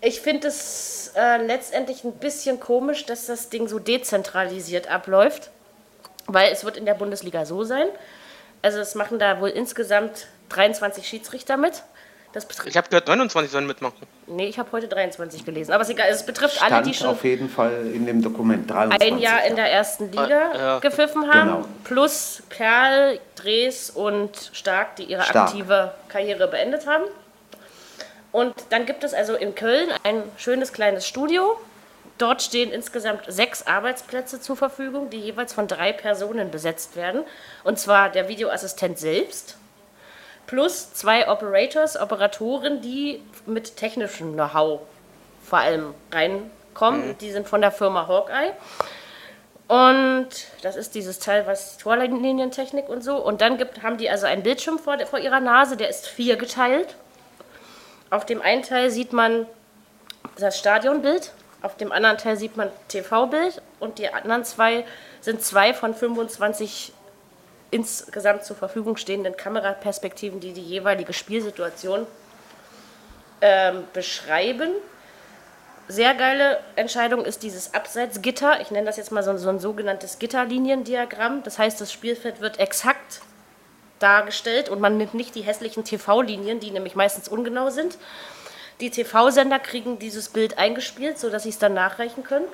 Ich 0.00 0.20
finde 0.20 0.48
es 0.48 1.12
äh, 1.14 1.36
letztendlich 1.36 2.02
ein 2.02 2.14
bisschen 2.14 2.58
komisch, 2.58 3.06
dass 3.06 3.26
das 3.26 3.48
Ding 3.48 3.68
so 3.68 3.78
dezentralisiert 3.78 4.90
abläuft, 4.90 5.50
weil 6.26 6.50
es 6.52 6.64
wird 6.64 6.76
in 6.76 6.84
der 6.84 6.94
Bundesliga 6.94 7.46
so 7.46 7.62
sein. 7.62 7.86
Also 8.66 8.80
es 8.80 8.96
machen 8.96 9.20
da 9.20 9.40
wohl 9.40 9.50
insgesamt 9.50 10.26
23 10.48 11.06
Schiedsrichter 11.06 11.56
mit. 11.56 11.84
Das 12.32 12.46
betrifft, 12.46 12.68
Ich 12.68 12.76
habe 12.76 12.88
gehört, 12.88 13.06
29 13.06 13.48
sollen 13.52 13.64
mitmachen. 13.68 13.94
nee, 14.26 14.48
ich 14.48 14.58
habe 14.58 14.72
heute 14.72 14.88
23 14.88 15.44
gelesen, 15.44 15.70
aber 15.72 15.82
es, 15.82 15.88
ist 15.88 15.94
egal, 15.94 16.08
es 16.10 16.26
betrifft 16.26 16.60
alle, 16.60 16.82
die 16.82 16.92
Stand 16.92 16.96
schon 16.96 17.06
auf 17.10 17.22
jeden 17.22 17.48
Fall 17.48 17.86
in 17.94 18.06
dem 18.06 18.22
Dokument 18.22 18.68
23. 18.68 19.12
ein 19.12 19.18
Jahr 19.20 19.44
in 19.44 19.54
der 19.54 19.70
ersten 19.70 20.10
Liga 20.10 20.50
Ah, 20.52 20.58
ja. 20.58 20.78
gepfiffen 20.80 21.32
haben, 21.32 21.48
Genau. 21.48 21.64
plus 21.84 22.42
Perl, 22.48 23.20
Drees 23.36 23.88
und 23.90 24.50
Stark, 24.52 24.96
die 24.96 25.04
ihre 25.04 25.22
Stark. 25.22 25.50
aktive 25.50 25.92
Karriere 26.08 26.48
beendet 26.48 26.88
haben. 26.88 27.04
Und 28.32 28.52
dann 28.70 28.84
gibt 28.84 29.04
es 29.04 29.14
also 29.14 29.34
in 29.36 29.54
Köln 29.54 29.88
ein 30.02 30.24
schönes 30.38 30.72
kleines 30.72 31.06
Studio. 31.06 31.56
Dort 32.18 32.42
stehen 32.42 32.72
insgesamt 32.72 33.24
sechs 33.28 33.66
Arbeitsplätze 33.66 34.40
zur 34.40 34.56
Verfügung, 34.56 35.10
die 35.10 35.20
jeweils 35.20 35.52
von 35.52 35.68
drei 35.68 35.92
Personen 35.92 36.50
besetzt 36.50 36.96
werden. 36.96 37.24
Und 37.62 37.78
zwar 37.78 38.08
der 38.08 38.28
Videoassistent 38.28 38.98
selbst, 38.98 39.56
plus 40.46 40.94
zwei 40.94 41.28
Operators, 41.28 42.00
Operatoren, 42.00 42.80
die 42.80 43.22
mit 43.44 43.76
technischem 43.76 44.32
Know-how 44.32 44.80
vor 45.44 45.58
allem 45.58 45.94
reinkommen. 46.10 47.18
Die 47.18 47.32
sind 47.32 47.48
von 47.48 47.60
der 47.60 47.70
Firma 47.72 48.08
Hawkeye. 48.08 48.52
Und 49.68 50.28
das 50.62 50.76
ist 50.76 50.94
dieses 50.94 51.18
Teil, 51.18 51.46
was 51.46 51.76
Torlinientechnik 51.76 52.88
und 52.88 53.02
so. 53.02 53.16
Und 53.16 53.40
dann 53.40 53.58
gibt, 53.58 53.82
haben 53.82 53.98
die 53.98 54.08
also 54.08 54.26
einen 54.26 54.42
Bildschirm 54.42 54.78
vor, 54.78 54.98
vor 55.06 55.18
ihrer 55.18 55.40
Nase, 55.40 55.76
der 55.76 55.88
ist 55.88 56.06
vier 56.06 56.36
geteilt. 56.36 56.94
Auf 58.10 58.24
dem 58.24 58.40
einen 58.40 58.62
Teil 58.62 58.90
sieht 58.90 59.12
man 59.12 59.46
das 60.38 60.58
Stadionbild, 60.58 61.32
auf 61.62 61.76
dem 61.76 61.92
anderen 61.92 62.18
Teil 62.18 62.36
sieht 62.36 62.56
man 62.56 62.70
TV-Bild 62.88 63.62
und 63.80 63.98
die 63.98 64.12
anderen 64.12 64.44
zwei 64.44 64.84
sind 65.20 65.42
zwei 65.42 65.74
von 65.74 65.94
25 65.94 66.92
insgesamt 67.70 68.44
zur 68.44 68.56
Verfügung 68.56 68.96
stehenden 68.96 69.36
Kameraperspektiven, 69.36 70.40
die 70.40 70.52
die 70.52 70.62
jeweilige 70.62 71.12
Spielsituation 71.12 72.06
ähm, 73.40 73.84
beschreiben. 73.92 74.70
Sehr 75.88 76.14
geile 76.14 76.58
Entscheidung 76.74 77.24
ist 77.24 77.42
dieses 77.42 77.74
Abseitsgitter. 77.74 78.60
Ich 78.60 78.70
nenne 78.70 78.86
das 78.86 78.96
jetzt 78.96 79.12
mal 79.12 79.22
so, 79.22 79.36
so 79.36 79.48
ein 79.48 79.60
sogenanntes 79.60 80.18
Gitterliniendiagramm. 80.18 81.42
Das 81.44 81.58
heißt, 81.58 81.80
das 81.80 81.92
Spielfeld 81.92 82.40
wird 82.40 82.58
exakt 82.58 83.20
dargestellt 83.98 84.68
und 84.68 84.80
man 84.80 84.98
nimmt 84.98 85.14
nicht 85.14 85.34
die 85.34 85.42
hässlichen 85.42 85.84
TV-Linien, 85.84 86.60
die 86.60 86.70
nämlich 86.70 86.96
meistens 86.96 87.28
ungenau 87.28 87.70
sind. 87.70 87.98
Die 88.80 88.90
TV-Sender 88.90 89.58
kriegen 89.58 89.98
dieses 89.98 90.28
Bild 90.28 90.58
eingespielt, 90.58 91.18
sodass 91.18 91.44
sie 91.44 91.48
es 91.48 91.58
dann 91.58 91.74
nachreichen 91.74 92.24
können. 92.24 92.46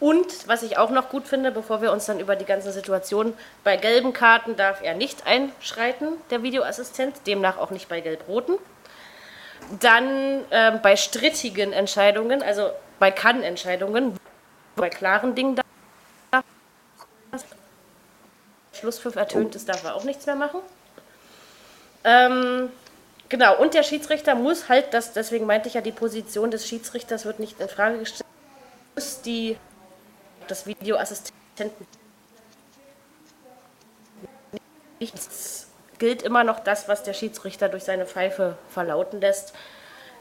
Und 0.00 0.46
was 0.46 0.62
ich 0.62 0.78
auch 0.78 0.90
noch 0.90 1.08
gut 1.08 1.26
finde, 1.26 1.50
bevor 1.50 1.82
wir 1.82 1.90
uns 1.92 2.06
dann 2.06 2.20
über 2.20 2.36
die 2.36 2.44
ganzen 2.44 2.72
Situationen, 2.72 3.34
bei 3.64 3.76
gelben 3.76 4.12
Karten 4.12 4.56
darf 4.56 4.80
er 4.82 4.94
nicht 4.94 5.26
einschreiten, 5.26 6.12
der 6.30 6.42
Videoassistent, 6.42 7.26
demnach 7.26 7.58
auch 7.58 7.70
nicht 7.70 7.88
bei 7.88 8.00
gelb-roten. 8.00 8.58
Dann 9.80 10.44
ähm, 10.52 10.80
bei 10.82 10.96
strittigen 10.96 11.72
Entscheidungen, 11.72 12.42
also 12.42 12.70
bei 13.00 13.10
Kann-Entscheidungen, 13.10 14.16
bei 14.76 14.88
klaren 14.88 15.34
Dingen 15.34 15.56
darf 15.56 16.44
Schlusspfiff 18.72 19.16
ertönt 19.16 19.56
ist, 19.56 19.68
darf 19.68 19.82
er 19.82 19.96
auch 19.96 20.04
nichts 20.04 20.26
mehr 20.26 20.36
machen. 20.36 20.60
Ähm, 22.04 22.70
genau, 23.28 23.60
und 23.60 23.74
der 23.74 23.82
Schiedsrichter 23.82 24.34
muss 24.34 24.68
halt, 24.68 24.92
das, 24.94 25.12
deswegen 25.12 25.46
meinte 25.46 25.68
ich 25.68 25.74
ja, 25.74 25.80
die 25.80 25.92
Position 25.92 26.50
des 26.50 26.66
Schiedsrichters 26.66 27.24
wird 27.24 27.38
nicht 27.40 27.60
in 27.60 27.68
Frage 27.68 27.98
gestellt, 27.98 28.24
muss 28.94 29.22
die 29.22 29.56
des 30.48 30.66
Videoassistenten 30.66 31.86
nichts 35.00 35.68
gilt 35.98 36.22
immer 36.22 36.44
noch 36.44 36.60
das, 36.60 36.88
was 36.88 37.02
der 37.02 37.12
Schiedsrichter 37.12 37.68
durch 37.68 37.84
seine 37.84 38.06
Pfeife 38.06 38.56
verlauten 38.68 39.20
lässt. 39.20 39.52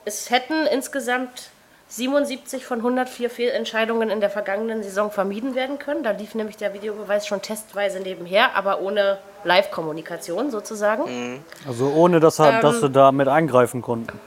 Es 0.06 0.30
hätten 0.30 0.66
insgesamt 0.66 1.50
77 1.90 2.66
von 2.66 2.80
104 2.80 3.30
Fehlentscheidungen 3.30 4.10
in 4.10 4.20
der 4.20 4.30
vergangenen 4.30 4.84
Saison 4.84 5.10
vermieden 5.10 5.56
werden 5.56 5.80
können. 5.80 6.04
Da 6.04 6.12
lief 6.12 6.36
nämlich 6.36 6.58
der 6.58 6.74
Videobeweis 6.74 7.26
schon 7.26 7.42
testweise 7.42 8.00
nebenher, 8.02 8.56
aber 8.56 8.82
ohne 8.82 9.20
Live-Kommunikation 9.46 10.52
sozusagen. 10.52 11.44
Also 11.66 11.88
ohne, 11.96 12.20
dass, 12.20 12.40
er, 12.40 12.60
dass 12.60 12.82
sie 12.82 12.90
da 12.90 13.12
mit 13.12 13.28
eingreifen 13.30 13.82
konnten. 13.82 14.20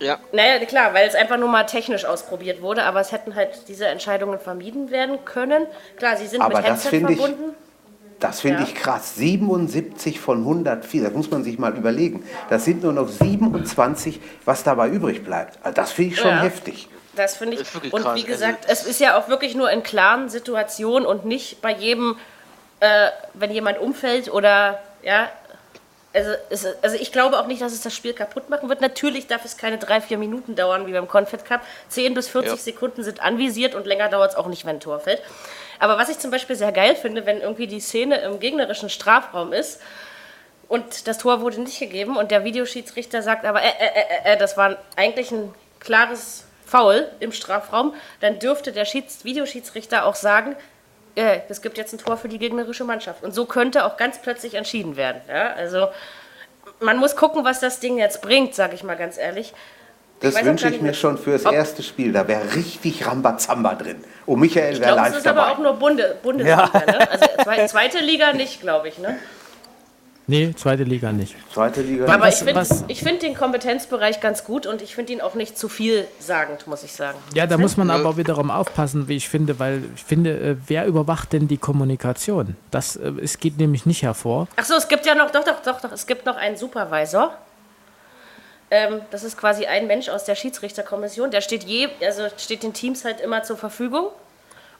Ja, 0.00 0.16
Naja, 0.32 0.64
klar, 0.64 0.94
weil 0.94 1.08
es 1.08 1.14
einfach 1.16 1.36
nur 1.36 1.48
mal 1.48 1.64
technisch 1.64 2.04
ausprobiert 2.04 2.62
wurde, 2.62 2.84
aber 2.84 3.00
es 3.00 3.10
hätten 3.12 3.34
halt 3.34 3.68
diese 3.68 3.86
Entscheidungen 3.86 4.38
vermieden 4.38 4.90
werden 4.90 5.24
können. 5.24 5.66
Klar, 5.96 6.16
sie 6.16 6.26
sind 6.28 6.40
Aber 6.40 6.58
mit 6.58 6.66
Headset 6.68 6.88
finde 6.90 7.12
ich- 7.12 7.18
verbunden. 7.18 7.54
Das 8.20 8.40
finde 8.40 8.62
Ja. 8.62 8.68
ich 8.68 8.74
krass. 8.74 9.14
77 9.16 10.18
von 10.18 10.44
104, 10.44 11.04
das 11.04 11.12
muss 11.12 11.30
man 11.30 11.44
sich 11.44 11.58
mal 11.58 11.76
überlegen. 11.76 12.24
Das 12.50 12.64
sind 12.64 12.82
nur 12.82 12.92
noch 12.92 13.08
27, 13.08 14.20
was 14.44 14.64
dabei 14.64 14.88
übrig 14.88 15.24
bleibt. 15.24 15.58
Also 15.62 15.74
das 15.74 15.92
finde 15.92 16.14
ich 16.14 16.20
schon 16.20 16.30
Ja. 16.30 16.40
heftig. 16.42 16.88
Das 17.14 17.36
finde 17.36 17.56
ich. 17.56 17.74
Wirklich 17.74 17.92
und 17.92 18.02
krass, 18.02 18.16
wie 18.16 18.20
also- 18.22 18.32
gesagt, 18.32 18.64
es 18.68 18.84
ist 18.86 19.00
ja 19.00 19.16
auch 19.18 19.28
wirklich 19.28 19.54
nur 19.54 19.70
in 19.70 19.82
klaren 19.82 20.28
Situationen 20.28 21.06
und 21.06 21.24
nicht 21.26 21.60
bei 21.62 21.72
jedem, 21.72 22.16
äh, 22.80 23.08
wenn 23.34 23.50
jemand 23.52 23.78
umfällt 23.78 24.32
oder 24.32 24.80
ja. 25.02 25.28
Also, 26.14 26.30
es, 26.50 26.66
also 26.82 26.96
ich 26.96 27.12
glaube 27.12 27.38
auch 27.38 27.46
nicht, 27.46 27.60
dass 27.60 27.72
es 27.72 27.82
das 27.82 27.94
Spiel 27.94 28.14
kaputt 28.14 28.48
machen 28.50 28.68
wird. 28.68 28.80
Natürlich 28.80 29.26
darf 29.26 29.44
es 29.44 29.56
keine 29.58 29.76
drei, 29.78 30.00
vier 30.00 30.16
Minuten 30.16 30.56
dauern 30.56 30.86
wie 30.86 30.92
beim 30.92 31.06
Confed 31.06 31.44
Cup. 31.44 31.60
10 31.88 32.14
bis 32.14 32.28
40 32.28 32.52
Ja. 32.52 32.56
Sekunden 32.56 33.04
sind 33.04 33.20
anvisiert 33.22 33.74
und 33.74 33.86
länger 33.86 34.08
dauert 34.08 34.30
es 34.32 34.36
auch 34.36 34.46
nicht, 34.46 34.64
wenn 34.64 34.76
ein 34.76 34.80
Tor 34.80 35.00
fällt. 35.00 35.22
Aber 35.78 35.98
was 35.98 36.08
ich 36.08 36.18
zum 36.18 36.30
Beispiel 36.30 36.56
sehr 36.56 36.72
geil 36.72 36.96
finde, 36.96 37.26
wenn 37.26 37.40
irgendwie 37.40 37.66
die 37.66 37.80
Szene 37.80 38.18
im 38.18 38.40
gegnerischen 38.40 38.90
Strafraum 38.90 39.52
ist 39.52 39.80
und 40.68 41.06
das 41.06 41.18
Tor 41.18 41.40
wurde 41.40 41.60
nicht 41.60 41.78
gegeben 41.78 42.16
und 42.16 42.30
der 42.30 42.44
Videoschiedsrichter 42.44 43.22
sagt 43.22 43.44
aber, 43.44 43.62
äh, 43.62 43.68
äh, 43.68 44.30
äh, 44.30 44.32
äh, 44.34 44.36
das 44.36 44.56
war 44.56 44.76
eigentlich 44.96 45.30
ein 45.30 45.54
klares 45.80 46.44
Foul 46.66 47.08
im 47.20 47.32
Strafraum, 47.32 47.94
dann 48.20 48.38
dürfte 48.38 48.72
der 48.72 48.84
Schieds 48.84 49.24
Videoschiedsrichter 49.24 50.04
auch 50.04 50.14
sagen, 50.14 50.56
äh, 51.14 51.40
es 51.48 51.62
gibt 51.62 51.78
jetzt 51.78 51.92
ein 51.92 51.98
Tor 51.98 52.16
für 52.16 52.28
die 52.28 52.38
gegnerische 52.38 52.84
Mannschaft. 52.84 53.24
Und 53.24 53.34
so 53.34 53.46
könnte 53.46 53.84
auch 53.84 53.96
ganz 53.96 54.20
plötzlich 54.20 54.54
entschieden 54.54 54.96
werden. 54.96 55.20
Ja? 55.28 55.52
Also 55.54 55.88
man 56.80 56.98
muss 56.98 57.16
gucken, 57.16 57.44
was 57.44 57.60
das 57.60 57.80
Ding 57.80 57.98
jetzt 57.98 58.22
bringt, 58.22 58.54
sage 58.54 58.74
ich 58.74 58.82
mal 58.82 58.96
ganz 58.96 59.16
ehrlich. 59.18 59.52
Das 60.20 60.44
wünsche 60.44 60.66
ich 60.66 60.72
nicht 60.72 60.82
mir 60.82 60.94
schon 60.94 61.16
fürs 61.18 61.44
erste 61.44 61.82
Spiel. 61.82 62.12
Da 62.12 62.26
wäre 62.26 62.54
richtig 62.54 63.06
Rambazamba 63.06 63.74
drin. 63.74 63.96
Und 64.26 64.40
Michael 64.40 64.74
Ich 64.74 64.80
wäre 64.80 64.92
glaube, 64.94 65.08
es 65.08 65.14
live 65.14 65.18
ist 65.20 65.26
aber 65.28 65.40
dabei. 65.40 65.52
auch 65.52 65.58
nur 65.58 65.72
Bunde 65.74 66.16
Bundesliga. 66.22 66.70
Ne? 66.74 67.10
Also 67.10 67.24
zwe 67.44 67.66
zweite 67.66 67.98
Liga 67.98 68.32
nicht, 68.32 68.60
glaube 68.60 68.88
ich. 68.88 68.98
Ne? 68.98 69.16
Nee, 70.30 70.52
zweite 70.54 70.82
Liga 70.82 71.10
nicht. 71.10 71.34
Zweite 71.54 71.80
Liga. 71.80 72.04
Aber 72.04 72.24
Was- 72.26 72.42
ich 72.88 72.98
finde 72.98 73.08
find 73.10 73.22
den 73.22 73.34
Kompetenzbereich 73.34 74.20
ganz 74.20 74.44
gut 74.44 74.66
und 74.66 74.82
ich 74.82 74.94
finde 74.94 75.14
ihn 75.14 75.22
auch 75.22 75.34
nicht 75.34 75.56
zu 75.56 75.70
viel 75.70 76.06
sagend, 76.20 76.66
muss 76.66 76.82
ich 76.84 76.92
sagen. 76.92 77.16
Ja, 77.32 77.46
da 77.46 77.56
muss 77.56 77.78
man 77.78 77.88
aber 77.90 78.18
wiederum 78.18 78.50
aufpassen, 78.50 79.08
wie 79.08 79.16
ich 79.16 79.26
finde, 79.30 79.58
weil 79.58 79.84
ich 79.96 80.04
finde, 80.04 80.38
äh, 80.38 80.56
wer 80.66 80.84
überwacht 80.84 81.32
denn 81.32 81.48
die 81.48 81.56
Kommunikation? 81.56 82.56
Das 82.70 82.96
äh, 82.96 83.10
es 83.22 83.38
geht 83.38 83.56
nämlich 83.56 83.86
nicht 83.86 84.02
hervor. 84.02 84.48
Ach 84.56 84.64
so, 84.66 84.74
es 84.74 84.88
gibt 84.88 85.06
ja 85.06 85.14
noch, 85.14 85.30
doch, 85.30 85.44
doch, 85.44 85.62
doch, 85.64 85.80
doch, 85.80 85.92
es 85.92 86.06
gibt 86.06 86.26
noch 86.26 86.36
einen 86.36 86.58
Supervisor. 86.58 87.32
Ähm, 88.70 89.00
das 89.10 89.24
ist 89.24 89.38
quasi 89.38 89.66
ein 89.66 89.86
Mensch 89.86 90.08
aus 90.08 90.24
der 90.24 90.34
Schiedsrichterkommission. 90.34 91.30
Der 91.30 91.40
steht 91.40 91.64
je, 91.64 91.88
also 92.04 92.28
steht 92.36 92.62
den 92.62 92.74
Teams 92.74 93.04
halt 93.04 93.20
immer 93.20 93.42
zur 93.42 93.56
Verfügung. 93.56 94.08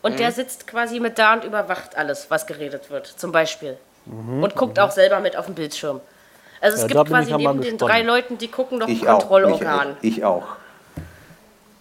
Und 0.03 0.13
Mhm. 0.13 0.17
der 0.19 0.33
sitzt 0.33 0.67
quasi 0.67 1.01
mit 1.01 1.19
da 1.19 1.33
und 1.35 1.45
überwacht 1.45 1.97
alles, 1.97 2.31
was 2.31 2.47
geredet 2.47 2.91
wird, 2.91 3.07
zum 3.07 3.33
Beispiel. 3.33 3.77
Mhm, 4.07 4.43
Und 4.43 4.55
guckt 4.55 4.79
auch 4.79 4.91
selber 4.93 5.19
mit 5.21 5.37
auf 5.37 5.47
dem 5.47 5.55
Bildschirm. 5.55 6.01
Also 6.61 6.77
es 6.77 6.83
Ja, 6.83 6.89
gibt 6.89 7.09
quasi 7.11 7.31
ich 7.31 7.37
neben 7.37 7.61
den 7.61 7.79
drei 7.79 8.03
Leuten, 8.03 8.37
die 8.39 8.49
gucken, 8.49 8.79
noch 8.79 8.87
ein 8.89 8.93
ich 8.93 9.09
auch. 9.09 9.19
Kontrollorgan. 9.21 9.89
Michael. 9.89 9.97
Ich 10.03 10.25
auch. 10.25 10.45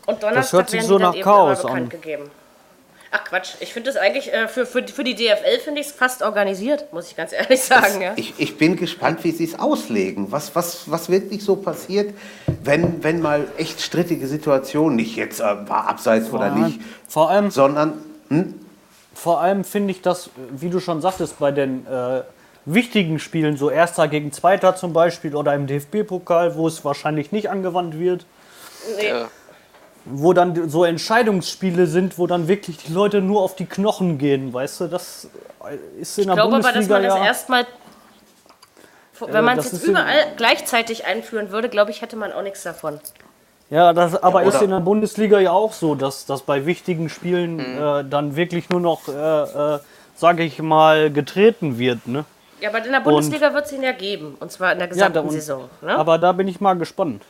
Und 0.06 0.24
Donnerstag 0.24 0.60
hört 0.60 0.70
sich 0.70 0.80
werden 0.82 0.88
so 0.88 0.98
nach 1.00 1.20
Chaos 1.20 1.60
an. 1.66 1.68
bekannt 1.68 1.90
gegeben. 1.90 2.32
Ach 3.18 3.24
Quatsch, 3.24 3.56
ich 3.60 3.74
finde 3.74 3.92
das 3.92 4.00
eigentlich 4.00 4.32
äh, 4.32 4.48
für, 4.48 4.66
für, 4.66 4.88
für 4.88 5.04
die 5.04 5.16
DFL 5.16 5.60
finde 5.64 5.82
ich 5.82 5.88
es 5.88 5.94
fast 5.94 6.22
organisiert, 6.22 6.92
muss 6.94 7.10
ich 7.10 7.16
ganz 7.16 7.34
ehrlich 7.34 7.62
sagen. 7.62 8.02
Ja. 8.02 8.14
Ich, 8.16 8.34
ich 8.38 8.58
bin 8.58 8.76
gespannt, 8.76 9.24
wie 9.24 9.32
sie 9.32 9.46
es 9.46 9.58
auslegen. 9.58 10.32
Was, 10.32 10.56
was, 10.56 10.90
was 10.90 11.10
wirklich 11.10 11.44
so 11.44 11.56
passiert, 11.56 12.14
wenn, 12.64 13.04
wenn 13.04 13.22
mal 13.22 13.48
echt 13.58 13.82
strittige 13.82 14.28
Situationen, 14.28 14.96
nicht 14.96 15.16
jetzt 15.16 15.40
äh, 15.40 15.44
war 15.44 15.88
abseits 15.88 16.32
oder 16.32 16.50
nicht, 16.52 16.80
Vor 17.08 17.30
allem, 17.30 17.50
sondern 17.50 18.02
vor 19.14 19.42
allem 19.42 19.64
finde 19.64 19.92
ich 19.92 20.02
das, 20.02 20.30
wie 20.52 20.70
du 20.70 20.80
schon 20.80 21.02
sagtest, 21.02 21.40
bei 21.40 21.52
den 21.52 21.88
äh, 21.88 22.22
wichtigen 22.66 23.20
Spielen, 23.20 23.58
so 23.58 23.70
Erster 23.70 24.08
gegen 24.08 24.32
Zweiter 24.32 24.76
zum 24.76 24.94
Beispiel 24.94 25.36
oder 25.36 25.56
im 25.56 25.66
DFB-Pokal, 25.66 26.56
wo 26.56 26.68
es 26.68 26.84
wahrscheinlich 26.86 27.32
nicht 27.32 27.50
angewandt 27.50 27.98
wird, 27.98 28.26
Nee. 28.98 29.08
ja. 29.08 29.28
Wo 30.12 30.34
dann 30.34 30.70
so 30.70 30.84
Entscheidungsspiele 30.84 31.88
sind, 31.88 32.18
wo 32.18 32.28
dann 32.28 32.48
wirklich 32.48 32.78
die 32.78 32.94
Leute 32.94 33.22
nur 33.22 33.42
auf 33.42 33.56
die 33.56 33.66
Knochen 33.66 34.18
gehen, 34.18 34.54
weißt 34.54 34.82
du, 34.82 34.88
das 34.88 35.28
ist 36.00 36.18
in 36.18 36.22
Ich 36.22 36.26
der 36.28 36.36
glaube 36.36 36.56
aber, 36.58 36.72
dass 36.72 36.88
man 36.88 37.04
das 37.04 37.16
ja... 37.16 37.26
erstmal, 37.26 37.66
wenn 39.20 39.44
man 39.44 39.58
es 39.58 39.66
das 39.70 39.74
jetzt 39.82 39.84
überall 39.90 40.34
gleichzeitig 40.38 41.06
einführen 41.06 41.52
würde, 41.52 41.70
glaube 41.70 41.92
ich, 41.92 42.02
hätte 42.02 42.16
man 42.16 42.32
auch 42.32 42.42
nichts 42.44 42.64
davon. 42.64 43.00
Ja, 43.70 43.92
das 43.92 44.22
aber 44.24 44.44
Ja, 44.44 44.50
ist 44.50 44.62
in 44.62 44.70
der 44.70 44.80
Bundesliga 44.80 45.40
ja 45.40 45.52
auch 45.52 45.74
so, 45.74 45.94
dass, 45.96 46.26
dass 46.26 46.42
bei 46.44 46.66
wichtigen 46.66 47.10
Spielen 47.10 47.56
Mhm. 47.58 47.82
äh, 47.82 48.04
dann 48.10 48.36
wirklich 48.38 48.70
nur 48.70 48.80
noch, 48.80 49.08
äh, 49.10 49.14
äh, 49.76 49.80
sage 50.16 50.44
ich 50.44 50.62
mal, 50.62 51.12
getreten 51.12 51.78
wird. 51.78 52.08
Ne? 52.08 52.24
Ja, 52.62 52.70
aber 52.70 52.84
in 52.86 52.92
der 52.92 53.02
Bundesliga 53.02 53.54
wird 53.54 53.66
es 53.66 53.74
ihn 53.74 53.84
ja 53.84 53.92
geben. 53.92 54.38
Und 54.40 54.52
zwar 54.54 54.72
in 54.72 54.80
der 54.80 54.88
Ja, 54.88 54.94
gesamten 54.94 55.14
da- 55.16 55.20
und- 55.22 55.32
Saison. 55.32 55.70
Ne? 55.82 55.98
Aber 55.98 56.18
da 56.18 56.32
bin 56.32 56.48
ich 56.48 56.62
mal 56.62 56.76
gespannt. 56.78 57.24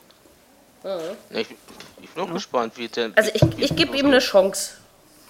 Ja, 0.84 0.96
ich, 1.31 1.50
ich 1.50 1.55
bin 2.17 2.29
auch 2.29 2.33
gespannt, 2.33 2.74
wie 2.77 2.88
denn. 2.88 3.13
also 3.15 3.31
ich, 3.33 3.41
ich 3.57 3.75
gebe 3.75 3.95
ihm 3.97 4.07
eine 4.07 4.19
Chance, 4.19 4.74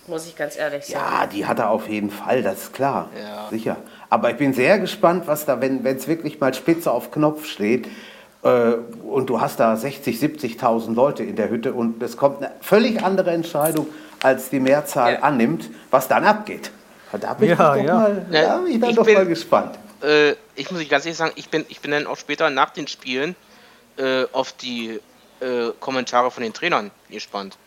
muss 0.08 0.26
ich 0.28 0.36
ganz 0.36 0.58
ehrlich 0.58 0.86
sagen. 0.86 1.06
ja, 1.22 1.28
die 1.28 1.46
hat 1.46 1.60
er 1.60 1.70
auf 1.70 1.88
jeden 1.90 2.10
Fall, 2.10 2.42
das 2.44 2.64
ist 2.64 2.74
klar. 2.74 3.10
Ja. 3.20 3.48
Sicher. 3.50 3.78
Aber 4.10 4.32
ich 4.32 4.38
bin 4.38 4.54
sehr 4.54 4.80
gespannt, 4.80 5.28
was 5.28 5.46
da, 5.46 5.60
wenn 5.62 5.86
es 5.86 6.08
wirklich 6.08 6.40
mal 6.40 6.54
spitze 6.54 6.92
auf 6.92 7.12
Knopf 7.12 7.46
steht 7.46 7.88
äh, 8.44 8.74
und 9.06 9.30
du 9.30 9.42
hast 9.42 9.60
da 9.60 9.76
60, 9.76 10.18
70.000 10.18 10.94
Leute 10.96 11.24
in 11.24 11.36
der 11.36 11.50
Hütte 11.50 11.74
und 11.74 12.02
es 12.02 12.16
kommt 12.16 12.38
eine 12.38 12.52
völlig 12.62 13.04
andere 13.04 13.32
Entscheidung, 13.32 13.88
als 14.24 14.50
die 14.50 14.60
Mehrzahl 14.62 15.14
Ja. 15.16 15.20
annimmt, 15.20 15.70
was 15.92 16.08
dann 16.08 16.24
abgeht. 16.24 16.72
Da 17.20 17.34
bin 17.36 17.52
ich 17.52 17.58
doch 17.58 17.76
ja. 17.76 17.94
mal, 17.96 18.26
Ja, 18.32 18.42
ja, 18.42 18.62
ich 18.68 18.80
bin 18.80 18.90
ich 18.90 18.96
doch 18.96 19.06
bin- 19.06 19.14
mal 19.16 19.26
gespannt. 19.26 19.78
äh, 20.02 20.32
ich 20.56 20.72
muss 20.72 20.88
ganz 20.90 21.06
ehrlich 21.06 21.18
sagen, 21.18 21.32
ich 21.36 21.50
bin, 21.50 21.66
ich 21.70 21.80
bin 21.82 21.92
dann 21.92 22.08
auch 22.08 22.18
später 22.18 22.50
nach 22.50 22.70
den 22.72 22.88
Spielen 22.88 23.36
äh, 23.98 24.24
auf 24.32 24.54
die 24.54 25.00
äh, 25.42 25.72
Kommentare 25.80 26.32
von 26.32 26.44
den 26.44 26.54
Trainern 26.54 26.92
gespannt. 27.10 27.58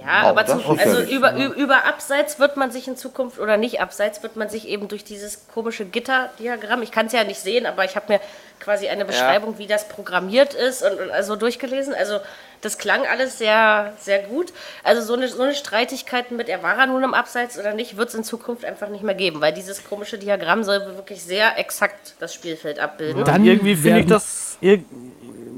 Ja, 0.00 0.22
Wow, 0.22 0.28
aber 0.30 0.44
das 0.44 0.62
zu, 0.62 0.72
ist 0.72 0.78
ja 0.84 0.84
also 0.92 1.02
über, 1.02 1.34
ü- 1.36 1.52
über 1.60 1.84
Abseits 1.84 2.38
wird 2.38 2.56
man 2.56 2.70
sich 2.70 2.86
in 2.86 2.96
Zukunft 2.96 3.40
oder 3.40 3.56
nicht 3.56 3.80
Abseits 3.80 4.22
wird 4.22 4.36
man 4.36 4.48
sich 4.48 4.68
eben 4.68 4.86
durch 4.86 5.02
dieses 5.02 5.48
komische 5.52 5.84
Gitterdiagramm, 5.84 6.82
ich 6.82 6.92
kann 6.92 7.06
es 7.06 7.12
ja 7.12 7.24
nicht 7.24 7.40
sehen, 7.40 7.66
aber 7.66 7.84
ich 7.84 7.96
habe 7.96 8.12
mir 8.12 8.20
quasi 8.60 8.88
eine 8.88 9.04
Beschreibung, 9.04 9.58
wie 9.58 9.66
das 9.66 9.88
programmiert 9.88 10.54
ist 10.54 10.82
und, 10.84 11.00
und 11.00 11.10
also 11.10 11.34
durchgelesen. 11.34 11.92
Also 11.92 12.20
das 12.60 12.78
klang 12.78 13.04
alles 13.06 13.38
sehr, 13.38 13.94
sehr 13.98 14.20
gut. 14.20 14.52
Also 14.84 15.02
so 15.02 15.14
eine, 15.14 15.26
so 15.26 15.42
eine 15.42 15.54
Streitigkeiten 15.56 16.36
mit, 16.36 16.48
er 16.48 16.62
war 16.62 16.78
er 16.78 16.86
nun 16.86 17.02
im 17.02 17.14
Abseits 17.14 17.58
oder 17.58 17.72
nicht, 17.72 17.96
wird 17.96 18.10
es 18.10 18.14
in 18.14 18.22
Zukunft 18.22 18.64
einfach 18.64 18.90
nicht 18.90 19.02
mehr 19.02 19.14
geben, 19.16 19.40
weil 19.40 19.52
dieses 19.54 19.82
komische 19.82 20.18
Diagramm 20.18 20.62
soll 20.62 20.84
wirklich 20.94 21.22
sehr 21.24 21.58
exakt 21.58 22.14
das 22.20 22.32
Spielfeld 22.32 22.78
abbilden. 22.78 23.24
Dann 23.24 23.44
irgendwie 23.44 23.74
finde 23.74 24.00
ich 24.00 24.06
das. 24.06 24.56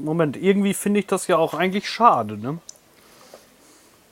Moment, 0.03 0.37
irgendwie 0.37 0.73
finde 0.73 0.99
ich 0.99 1.07
das 1.07 1.27
ja 1.27 1.37
auch 1.37 1.53
eigentlich 1.53 1.89
schade, 1.89 2.37
ne? 2.37 2.57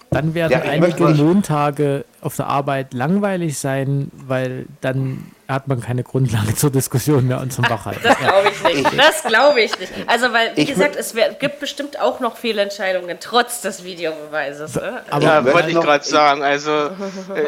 Dann 0.10 0.34
werden 0.34 0.52
Ja, 0.52 0.64
ich 0.64 0.70
einige 0.70 1.04
möchte- 1.04 1.24
Montage 1.24 2.06
auf 2.22 2.36
der 2.36 2.48
Arbeit 2.48 2.94
langweilig 2.94 3.58
sein, 3.58 4.12
weil 4.14 4.66
dann 4.82 5.32
hat 5.54 5.68
man 5.68 5.82
keine 5.82 6.04
Grundlage 6.04 6.56
zur 6.56 6.70
Diskussion 6.72 7.28
mehr 7.28 7.40
und 7.40 7.52
zum 7.54 7.68
Wachhalten. 7.70 8.02
Das 8.04 8.18
glaube 8.18 8.50
ich 8.50 8.64
nicht. 8.84 9.00
Das 9.00 9.24
glaube 9.24 9.62
ich 9.62 9.80
nicht. 9.80 9.92
Also, 10.08 10.32
weil, 10.34 10.56
wie 10.56 10.62
Ich 10.62 10.68
gesagt, 10.70 10.96
es 10.96 11.16
wär, 11.16 11.34
gibt 11.34 11.60
bestimmt 11.60 12.00
auch 12.00 12.20
noch 12.20 12.38
Fehlentscheidungen, 12.38 13.18
trotz 13.20 13.62
des 13.62 13.84
Videobeweises. 13.84 14.76
Ne? 14.76 15.02
Aber 15.10 15.24
Ja, 15.24 15.46
wollte 15.46 15.70
ich 15.70 15.76
gerade 15.80 16.04
sagen. 16.06 16.44
Also, 16.44 16.72
äh, 16.72 16.90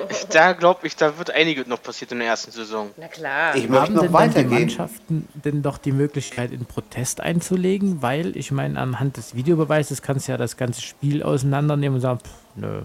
da 0.32 0.54
glaube 0.54 0.86
ich, 0.88 0.96
da 0.96 1.18
wird 1.18 1.32
einiges 1.32 1.68
noch 1.68 1.82
passiert 1.82 2.12
in 2.12 2.20
der 2.20 2.28
ersten 2.28 2.52
Saison. 2.52 2.92
Na 2.98 3.08
klar. 3.08 3.56
Ich 3.56 3.68
möchte 3.70 3.86
haben 3.86 3.94
noch 3.96 4.02
denn 4.04 4.12
dann 4.12 4.30
die 4.30 4.36
weitergehen. 4.36 4.60
Mannschaften 4.62 5.28
denn 5.34 5.62
doch 5.62 5.78
die 5.78 5.92
Möglichkeit, 5.92 6.52
in 6.52 6.66
Protest 6.66 7.22
einzulegen? 7.22 8.02
Weil, 8.02 8.36
ich 8.38 8.52
meine, 8.52 8.80
anhand 8.80 9.18
des 9.18 9.36
Videobeweises 9.36 10.02
kannst 10.02 10.28
du 10.28 10.32
ja 10.34 10.38
das 10.38 10.58
ganze 10.58 10.82
Spiel 10.82 11.24
auseinandernehmen 11.24 11.96
und 11.96 12.02
sagen, 12.02 12.20
pff, 12.20 12.30
nö. 12.56 12.82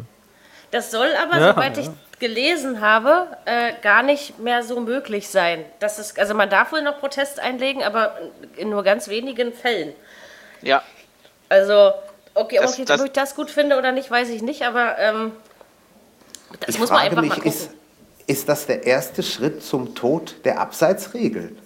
Das 0.71 0.91
soll 0.91 1.09
aber, 1.23 1.39
Ja, 1.39 1.53
soweit 1.55 1.77
ja. 1.77 1.85
ich 1.85 1.91
gelesen 2.19 2.81
habe, 2.81 3.29
äh, 3.45 3.73
gar 3.81 4.03
nicht 4.03 4.39
mehr 4.39 4.63
so 4.63 4.81
möglich 4.81 5.29
sein. 5.29 5.65
Das 5.79 5.99
ist, 5.99 6.19
also 6.19 6.35
man 6.35 6.51
darf 6.51 6.73
wohl 6.73 6.83
noch 6.83 6.99
Protest 6.99 7.39
einlegen, 7.41 7.83
aber 7.85 8.19
in 8.57 8.71
nur 8.71 8.83
ganz 8.83 9.09
wenigen 9.09 9.53
Fällen. 9.53 9.93
Ja, 10.63 10.83
Also, 11.49 11.93
okay, 12.35 12.59
Das- 12.61 12.73
ob, 12.75 12.79
ich, 12.81 12.85
das- 12.85 13.01
ob 13.01 13.07
ich 13.07 13.13
das 13.13 13.35
gut 13.37 13.51
finde 13.51 13.79
oder 13.79 13.93
nicht, 13.93 14.11
weiß 14.11 14.29
ich 14.31 14.43
nicht, 14.43 14.63
aber 14.63 14.99
ähm, 14.99 15.33
das 16.61 16.71
Ich 16.75 16.79
muss 16.79 16.91
man 16.91 16.99
frage 16.99 17.11
einfach 17.11 17.23
mich, 17.23 17.31
mal 17.31 17.37
gucken. 17.37 17.51
ist, 17.53 17.71
ist 18.27 18.49
das 18.49 18.67
der 18.67 18.85
erste 18.85 19.23
Schritt 19.23 19.63
zum 19.63 19.95
Tod 19.95 20.35
der 20.45 20.61
Abseitsregel? 20.61 21.57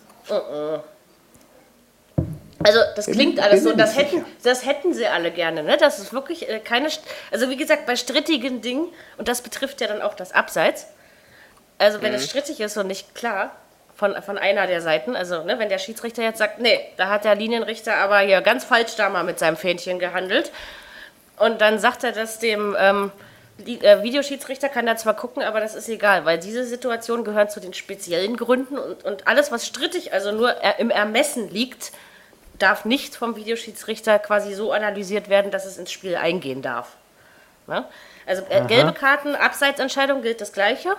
Also 2.65 2.81
das 2.97 3.07
Bin- 3.07 3.15
klingt 3.15 3.41
alles 3.41 3.63
bin 3.65 3.73
so, 3.73 3.77
das 3.77 3.97
hätten, 3.97 4.11
sicher. 4.19 4.25
das 4.43 4.67
hätten 4.67 4.95
sie 4.95 5.07
alle 5.07 5.31
gerne, 5.31 5.63
ne? 5.63 5.77
Das 5.77 5.99
ist 5.99 6.13
wirklich 6.13 6.49
äh, 6.49 6.59
keine, 6.61 6.89
also 7.31 7.49
wie 7.51 7.57
gesagt, 7.57 7.87
bei 7.87 7.97
strittigen 7.97 8.61
Dingen, 8.61 8.89
und 9.19 9.29
das 9.29 9.41
betrifft 9.43 9.81
ja 9.81 9.87
dann 9.89 10.03
auch 10.03 10.15
das 10.15 10.33
Abseits, 10.33 10.87
also 11.79 12.03
wenn 12.03 12.11
Mhm. 12.13 12.17
es 12.19 12.27
strittig 12.27 12.61
ist 12.61 12.77
und 12.77 12.87
nicht 12.87 13.15
klar 13.15 13.53
von, 13.95 14.21
von 14.23 14.39
einer 14.39 14.67
der 14.67 14.81
Seiten, 14.81 15.17
also 15.17 15.43
ne, 15.45 15.59
wenn 15.59 15.69
der 15.69 15.79
Schiedsrichter 15.79 16.23
jetzt 16.23 16.39
sagt, 16.39 16.61
nee, 16.61 16.81
da 16.97 17.09
hat 17.09 17.25
der 17.25 17.35
Linienrichter 17.35 17.95
aber 17.97 18.19
hier 18.21 18.41
ganz 18.41 18.65
falsch 18.65 18.95
da 18.97 19.09
mal 19.09 19.25
mit 19.25 19.39
seinem 19.39 19.57
Fähnchen 19.57 19.99
gehandelt, 19.99 20.51
und 21.39 21.61
dann 21.61 21.79
sagt 21.79 22.05
er 22.05 22.13
das 22.13 22.39
dem 22.39 22.77
ähm, 22.79 23.11
die, 23.59 23.83
äh, 23.85 24.03
Videoschiedsrichter, 24.03 24.69
kann 24.69 24.87
da 24.87 24.97
zwar 24.97 25.15
gucken, 25.15 25.43
aber 25.43 25.61
das 25.61 25.75
ist 25.75 25.89
egal, 25.89 26.25
weil 26.25 26.39
diese 26.39 26.65
Situation 26.65 27.25
gehört 27.25 27.51
zu 27.53 27.61
den 27.61 27.75
speziellen 27.75 28.37
Gründen 28.37 28.79
und, 28.79 29.05
und 29.05 29.27
alles, 29.27 29.51
was 29.53 29.67
strittig, 29.67 30.13
also 30.13 30.31
nur 30.33 30.55
im 30.79 30.91
Ermessen 30.91 31.51
liegt, 31.51 31.93
darf 32.63 32.85
nicht 32.85 33.17
vom 33.17 33.37
Videoschiedsrichter 33.37 34.19
quasi 34.19 34.55
so 34.55 34.73
analysiert 34.73 35.29
werden, 35.29 35.51
dass 35.51 35.67
es 35.67 35.79
ins 35.79 35.93
Spiel 35.93 36.17
eingehen 36.17 36.63
darf. 36.63 36.97
Ne? 37.67 37.85
Also 38.27 38.43
äh, 38.49 38.65
gelbe 38.67 38.93
Karten, 38.93 39.35
Abseitsentscheidung 39.35 40.23
gilt 40.23 40.41
das 40.41 40.53
Gleiche. 40.53 40.97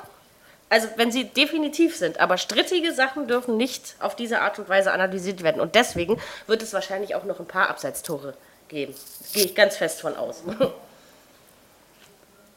Also 0.69 0.87
wenn 0.95 1.11
sie 1.11 1.25
definitiv 1.25 1.95
sind, 1.95 2.19
aber 2.19 2.37
strittige 2.37 2.93
Sachen 2.93 3.27
dürfen 3.27 3.57
nicht 3.57 3.95
auf 3.99 4.15
diese 4.15 4.41
Art 4.41 4.57
und 4.59 4.69
Weise 4.69 4.91
analysiert 4.91 5.43
werden. 5.43 5.61
Und 5.61 5.75
deswegen 5.75 6.19
wird 6.47 6.63
es 6.63 6.73
wahrscheinlich 6.73 7.15
auch 7.15 7.25
noch 7.25 7.39
ein 7.39 7.45
paar 7.45 7.69
Abseitstore 7.69 8.33
geben. 8.69 8.95
Gehe 9.33 9.45
ich 9.45 9.55
ganz 9.55 9.77
fest 9.77 10.01
von 10.01 10.15
aus. 10.17 10.43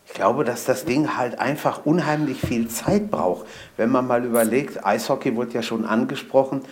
Ich 0.08 0.14
glaube, 0.14 0.44
dass 0.44 0.64
das 0.64 0.84
Ding 0.84 1.16
halt 1.16 1.40
einfach 1.40 1.84
unheimlich 1.84 2.40
viel 2.40 2.68
Zeit 2.68 3.10
braucht. 3.10 3.44
Wenn 3.76 3.90
man 3.90 4.06
mal 4.06 4.24
überlegt, 4.24 4.86
Eishockey 4.86 5.34
wurde 5.34 5.52
ja 5.52 5.62
schon 5.62 5.84
angesprochen. 5.84 6.64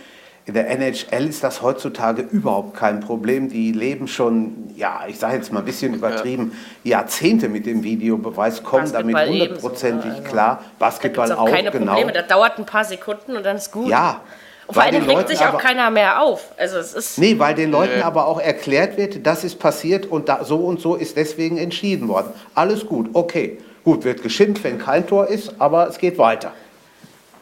In 0.47 0.53
der 0.53 0.69
NHL 0.69 1.27
ist 1.27 1.43
das 1.43 1.63
heutzutage 1.63 2.21
überhaupt 2.21 2.75
kein 2.75 2.99
Problem. 2.99 3.49
Die 3.49 3.71
leben 3.71 4.07
schon, 4.07 4.71
ja, 4.75 5.01
ich 5.07 5.17
sage 5.17 5.37
jetzt 5.37 5.51
mal 5.51 5.59
ein 5.59 5.65
bisschen 5.65 5.95
übertrieben, 5.95 6.55
Jahrzehnte 6.83 7.49
mit 7.49 7.65
dem 7.65 7.83
Videobeweis, 7.83 8.61
kommen 8.61 8.91
damit 8.91 9.13
Basketball 9.15 9.35
ebenso, 9.35 9.63
hundertprozentig 9.63 10.11
ne? 10.11 10.17
Also, 10.17 10.29
klar. 10.29 10.55
Da 10.57 10.61
gibt 10.61 10.79
Basketball 10.79 11.25
es 11.25 11.31
auch 11.31 11.39
auch, 11.39 11.49
keine 11.49 11.71
genau. 11.71 11.93
Probleme. 11.93 12.11
Das 12.11 12.27
dauert 12.27 12.59
ein 12.59 12.65
paar 12.67 12.85
Sekunden 12.85 13.35
und 13.35 13.43
dann 13.43 13.57
ist 13.57 13.71
gut. 13.71 13.87
Ja. 13.89 14.21
Und 14.67 14.75
vor 14.75 14.83
weil 14.83 14.93
allem 14.95 15.07
den 15.07 15.17
regt 15.17 15.29
sich 15.29 15.39
auch 15.39 15.45
aber- 15.45 15.57
keiner 15.57 15.89
mehr 15.89 16.21
auf. 16.21 16.51
Also 16.57 16.77
es 16.77 16.93
ist. 16.93 17.17
Nee, 17.17 17.39
weil 17.39 17.55
den 17.55 17.71
Leuten 17.71 18.03
aber 18.03 18.27
auch 18.27 18.39
erklärt 18.39 18.97
wird, 18.97 19.25
das 19.25 19.43
ist 19.43 19.57
passiert 19.57 20.05
und 20.05 20.29
da, 20.29 20.43
so 20.43 20.57
und 20.57 20.79
so 20.79 20.93
ist 20.93 21.17
deswegen 21.17 21.57
entschieden 21.57 22.07
worden. 22.07 22.29
Alles 22.53 22.85
gut, 22.85 23.09
okay. 23.13 23.57
Gut, 23.83 24.03
wird 24.03 24.21
geschimpft, 24.21 24.63
wenn 24.63 24.77
kein 24.77 25.07
Tor 25.07 25.27
ist, 25.27 25.53
aber 25.59 25.87
es 25.87 25.97
geht 25.97 26.19
weiter. 26.19 26.51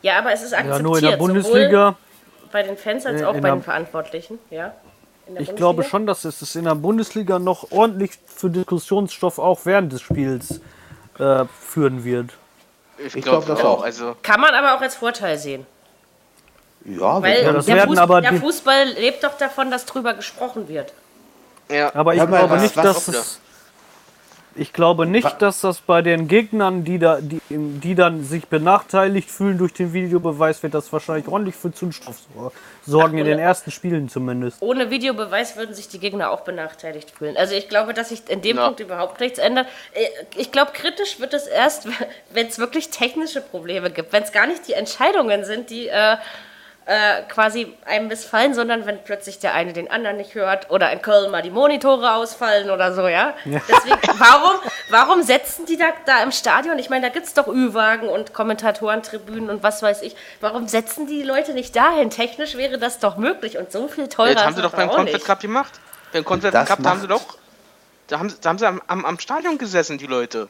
Ja, 0.01 0.19
aber 0.19 0.33
es 0.33 0.43
ist 0.43 0.53
akzeptiert. 0.53 0.77
Ja, 0.77 0.83
nur 0.83 0.97
in 0.97 1.01
der 1.03 1.13
sowohl 1.13 1.27
Bundesliga. 1.33 1.95
Bei 2.53 2.63
den 2.63 2.77
Fans 2.77 3.05
als 3.05 3.19
Äh, 3.21 3.25
auch 3.25 3.33
in 3.33 3.41
bei 3.41 3.49
der- 3.49 3.57
den 3.57 3.63
Verantwortlichen. 3.63 4.39
Ja. 4.49 4.73
Ich 5.39 5.55
glaube 5.55 5.75
Bundesliga? 5.83 5.89
schon, 5.89 6.05
dass 6.05 6.23
es 6.25 6.55
in 6.55 6.65
der 6.65 6.75
Bundesliga 6.75 7.39
noch 7.39 7.71
ordentlich 7.71 8.11
für 8.27 8.49
Diskussionsstoff 8.49 9.39
auch 9.39 9.61
während 9.65 9.91
des 9.91 10.01
Spiels 10.01 10.61
äh, 11.19 11.45
führen 11.61 12.03
wird. 12.03 12.31
ich, 12.97 13.15
Ich 13.15 13.23
glaube 13.23 13.45
glaub 13.45 13.57
das 13.57 13.65
auch. 13.65 13.79
auch. 13.79 13.83
Also, 13.83 14.15
Kann 14.23 14.39
man 14.41 14.53
aber 14.53 14.75
auch 14.75 14.81
als 14.81 14.95
Vorteil 14.95 15.37
sehen. 15.37 15.65
Ja, 16.85 17.21
Weil 17.21 17.43
Ja, 17.43 17.53
das 17.53 17.65
der, 17.65 17.75
werden 17.77 17.89
Fuß 17.89 17.97
aber 17.99 18.21
der 18.21 18.33
Fußball 18.33 18.85
lebt 18.99 19.23
doch 19.23 19.37
davon, 19.37 19.71
dass 19.71 19.85
drüber 19.85 20.13
gesprochen 20.15 20.67
wird. 20.67 20.93
ja. 21.69 21.93
Aber 21.95 22.13
ich 22.13 22.19
mal, 22.27 22.39
glaube 22.45 22.57
nicht, 22.59 22.75
dass 22.75 23.07
es. 23.07 23.39
Ich 24.55 24.71
glaube 24.73 25.05
nicht, 25.05 25.41
dass 25.41 25.61
das 25.61 25.79
bei 25.81 26.01
den 26.01 26.27
Gegnern, 26.27 26.83
die, 26.83 26.99
da, 26.99 27.19
die, 27.21 27.39
die 27.49 27.95
dann 27.95 28.23
sich 28.23 28.47
benachteiligt 28.47 29.29
fühlen 29.31 29.57
durch 29.57 29.73
den 29.73 29.93
Videobeweis, 29.93 30.61
wird 30.61 30.73
das 30.73 30.91
wahrscheinlich 30.93 31.27
ordentlich 31.27 31.55
für 31.55 31.71
Zündstoff 31.73 32.17
sor- 32.35 32.51
sorgen, 32.85 33.17
in 33.17 33.25
den 33.25 33.39
ersten 33.39 33.71
Spielen 33.71 34.09
zumindest. 34.09 34.61
Ohne 34.61 34.89
Videobeweis 34.91 35.57
würden 35.57 35.73
sich 35.73 35.87
die 35.87 35.99
Gegner 35.99 36.29
auch 36.29 36.41
benachteiligt 36.41 37.11
fühlen. 37.11 37.35
Also 37.37 37.55
ich 37.55 37.67
glaube, 37.69 37.93
dass 37.93 38.09
sich 38.09 38.29
in 38.29 38.41
dem 38.41 38.57
Ja. 38.57 38.65
Punkt 38.65 38.79
überhaupt 38.79 39.19
nichts 39.19 39.39
ändert. 39.39 39.67
Äh, 39.93 40.05
Ich 40.35 40.51
glaube, 40.51 40.71
kritisch 40.73 41.19
wird 41.19 41.33
es 41.33 41.47
erst, 41.47 41.87
wenn 42.33 42.47
es 42.47 42.59
wirklich 42.59 42.89
technische 42.89 43.41
Probleme 43.41 43.89
gibt. 43.89 44.13
Wenn 44.13 44.23
es 44.23 44.31
gar 44.31 44.45
nicht 44.47 44.67
die 44.67 44.73
Entscheidungen 44.73 45.45
sind, 45.45 45.69
die 45.71 45.87
äh, 45.87 46.17
äh, 46.85 47.21
quasi 47.29 47.73
einem 47.85 48.07
missfallen, 48.07 48.53
sondern 48.53 48.85
wenn 48.85 49.03
plötzlich 49.03 49.39
der 49.39 49.53
eine 49.53 49.73
den 49.73 49.89
anderen 49.89 50.17
nicht 50.17 50.35
hört 50.35 50.69
oder 50.69 50.91
in 50.91 51.01
Köln 51.01 51.31
mal 51.31 51.41
die 51.41 51.49
Monitore 51.49 52.13
ausfallen 52.13 52.69
oder 52.69 52.93
so, 52.93 53.07
ja. 53.07 53.33
Deswegen, 53.45 53.99
warum, 54.17 54.51
warum 54.89 55.23
setzen 55.23 55.65
die 55.65 55.77
da, 55.77 55.85
da 56.05 56.21
im 56.23 56.31
Stadion? 56.31 56.77
Ich 56.79 56.89
meine, 56.89 57.07
da 57.07 57.13
gibt 57.13 57.25
es 57.25 57.33
doch 57.33 57.47
Ü-Wagen 57.47 58.09
und 58.09 58.33
Kommentatorentribünen 58.33 59.49
und 59.49 59.63
was 59.63 59.81
weiß 59.81 60.01
ich. 60.01 60.15
Warum 60.41 60.67
setzen 60.67 61.07
die 61.07 61.23
Leute 61.23 61.53
nicht 61.53 61.75
dahin? 61.75 62.09
Technisch 62.09 62.55
wäre 62.55 62.77
das 62.77 62.99
doch 62.99 63.17
möglich 63.17 63.57
und 63.57 63.71
so 63.71 63.87
viel 63.87 64.09
teurer 64.09 64.33
Das 64.33 64.45
haben 64.45 64.55
sie 64.55 64.61
doch 64.61 64.73
beim 64.73 64.89
Confed. 64.89 65.23
Cup 65.23 65.39
gemacht. 65.39 65.79
Beim 66.11 66.25
Confed 66.25 66.51
Cup 66.51 66.85
haben 66.85 66.99
sie 66.99 67.07
doch. 67.07 67.37
Da 68.07 68.19
haben, 68.19 68.33
da 68.41 68.49
haben 68.49 68.57
sie 68.57 68.67
am, 68.67 68.81
am, 68.87 69.05
am 69.05 69.19
Stadion 69.19 69.57
gesessen, 69.57 69.97
die 69.97 70.07
Leute. 70.07 70.49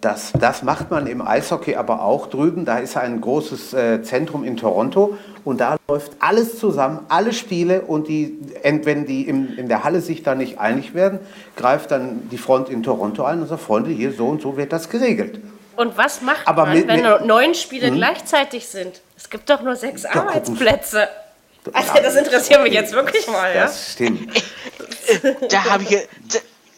Das, 0.00 0.32
das 0.38 0.62
macht 0.62 0.90
man 0.90 1.06
im 1.06 1.20
Eishockey 1.20 1.76
aber 1.76 2.02
auch 2.02 2.26
drüben. 2.28 2.64
Da 2.64 2.78
ist 2.78 2.96
ein 2.96 3.20
großes 3.20 3.72
äh, 3.74 4.02
Zentrum 4.02 4.44
in 4.44 4.56
Toronto 4.56 5.16
und 5.44 5.60
da 5.60 5.76
läuft 5.88 6.12
alles 6.20 6.58
zusammen, 6.58 7.00
alle 7.08 7.32
Spiele 7.32 7.82
und 7.82 8.08
die, 8.08 8.38
wenn 8.62 9.06
die 9.06 9.28
im, 9.28 9.56
in 9.58 9.68
der 9.68 9.84
Halle 9.84 10.00
sich 10.00 10.22
da 10.22 10.34
nicht 10.34 10.58
einig 10.58 10.94
werden, 10.94 11.18
greift 11.56 11.90
dann 11.90 12.28
die 12.30 12.38
Front 12.38 12.68
in 12.68 12.82
Toronto 12.82 13.24
ein 13.24 13.40
und 13.42 13.48
sagt, 13.48 13.62
Freunde, 13.62 13.90
hier 13.90 14.12
so 14.12 14.26
und 14.28 14.42
so 14.42 14.56
wird 14.56 14.72
das 14.72 14.88
geregelt. 14.88 15.40
Und 15.76 15.96
was 15.96 16.20
macht 16.20 16.46
Aber 16.46 16.66
man, 16.66 16.74
mit- 16.78 16.86
wenn 16.88 16.96
mit- 17.00 17.04
nur 17.04 17.20
neun 17.20 17.54
Spiele 17.54 17.90
gleichzeitig 17.90 18.66
sind? 18.68 19.00
Es 19.16 19.30
gibt 19.30 19.48
doch 19.50 19.62
nur 19.62 19.74
sechs 19.76 20.02
gucken. 20.04 20.20
Arbeitsplätze. 20.20 21.08
Also 21.72 21.94
Ja, 21.94 22.02
das 22.02 22.16
interessiert 22.16 22.62
mich 22.62 22.72
jetzt 22.72 22.92
wirklich 22.92 23.26
mal, 23.28 23.54
ja? 23.54 23.62
Das 23.62 23.92
stimmt. 23.92 24.28
Da 25.48 25.64
habe 25.64 25.84
ich. 25.84 25.96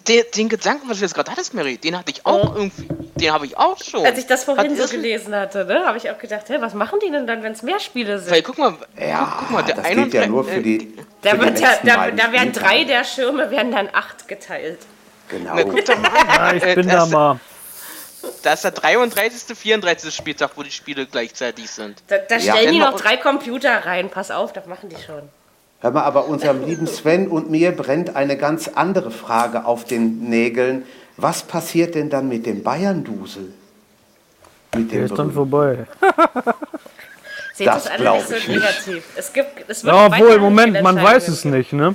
Ja- 0.09 0.23
Den, 0.23 0.25
den 0.37 0.49
Gedanken, 0.49 0.89
was 0.89 0.99
du 0.99 1.05
jetzt 1.05 1.15
gerade 1.15 1.31
hattest, 1.31 1.55
Mary, 1.55 1.77
den 1.79 1.97
hatte 1.99 2.11
ich 2.11 2.25
auch 2.27 2.55
irgendwie. 2.55 2.89
Den 3.17 3.33
habe 3.33 3.47
ich 3.47 3.57
auch 3.57 3.83
schon. 3.83 4.05
Als 4.05 4.19
ich 4.19 4.27
das 4.27 4.45
vorhin 4.45 4.79
Was 4.79 4.91
so 4.91 4.97
gelesen 4.97 5.35
hatte, 5.35 5.65
ne, 5.65 5.85
habe 5.87 5.97
ich 5.99 6.11
auch 6.11 6.19
gedacht, 6.19 6.49
hä, 6.49 6.57
was 6.61 6.75
machen 6.75 6.99
die 7.05 7.11
denn 7.11 7.27
dann, 7.27 7.43
wenn 7.43 7.53
es 7.53 7.63
mehr 7.63 7.81
Spiele 7.81 8.19
sind? 8.19 8.31
Weil, 8.33 8.43
guck 8.43 8.59
mal, 8.59 8.75
Ja, 8.99 9.25
guck, 9.25 9.39
guck 9.41 9.51
mal, 9.51 9.63
der 9.63 9.77
das 9.77 9.85
ja 9.85 9.91
31 9.93 10.31
nur 10.31 10.45
für 10.45 10.61
die, 10.61 10.95
Da, 11.23 11.31
für 11.31 11.37
die 11.39 11.43
wird 11.45 11.61
ja, 11.61 11.79
da, 11.85 12.11
da 12.11 12.33
werden 12.33 12.53
drei 12.53 12.85
der 12.85 13.05
Schirme, 13.05 13.51
werden 13.51 13.73
dann 13.73 13.89
acht 13.93 14.29
geteilt. 14.29 14.81
Genau. 15.29 15.55
Na, 15.55 15.63
guck 15.63 15.85
doch 15.85 15.99
mal 15.99 16.09
an. 16.11 16.27
Ja, 16.29 16.53
ich 16.55 16.63
Äh, 16.65 16.75
bin 16.75 16.89
da 16.89 16.95
das- 16.97 17.11
mal. 17.11 17.41
Da 18.43 18.55
ist 18.55 18.65
der 18.65 18.71
33., 18.71 19.55
34. 19.57 20.15
Spieltag, 20.15 20.51
wo 20.57 20.63
die 20.63 20.71
Spiele 20.71 21.07
gleichzeitig 21.07 21.71
sind. 21.71 22.03
Da, 22.09 22.17
da 22.19 22.37
Ja. 22.37 22.55
stellen 22.55 22.71
die 22.73 22.77
Immer- 22.79 22.91
noch 22.93 23.01
drei 23.01 23.17
Computer 23.19 23.85
rein. 23.87 24.09
Pass 24.11 24.31
auf, 24.31 24.53
das 24.53 24.67
machen 24.67 24.89
die 24.89 24.97
schon. 25.03 25.29
Hör 25.85 25.91
mal, 25.91 26.05
aber 26.05 26.29
unserem 26.29 26.65
lieben 26.65 26.87
Sven 26.87 27.29
und 27.29 27.51
mir 27.51 27.73
brennt 27.73 28.17
eine 28.17 28.39
ganz 28.39 28.69
andere 28.69 29.11
Frage 29.11 29.67
auf 29.67 29.85
den 29.85 30.31
Nägeln. 30.31 30.87
Was 31.19 31.43
passiert 31.43 31.95
denn 31.95 32.09
dann 32.09 32.27
mit 32.27 32.47
dem 32.47 32.63
Bayern-Dusel? 32.63 33.53
Mit 34.75 34.91
Der 34.91 35.01
dem 35.01 35.05
ist 35.05 35.19
dann 35.19 35.31
vorbei. 35.31 35.81
Seht 37.55 37.67
Das 37.67 37.85
das 37.85 37.93
alle 37.93 38.13
nicht 38.15 38.29
so 38.29 38.35
ich 38.35 38.49
nicht. 38.49 38.61
negativ. 38.61 39.05
Es 39.15 39.31
gibt, 39.31 39.69
es 39.69 39.85
wird 39.85 39.95
Ja, 39.95 40.07
obwohl, 40.07 40.39
Moment, 40.39 40.81
man 40.83 40.97
weiß 40.97 41.29
es 41.29 41.45
nicht, 41.45 41.75
ne? 41.75 41.95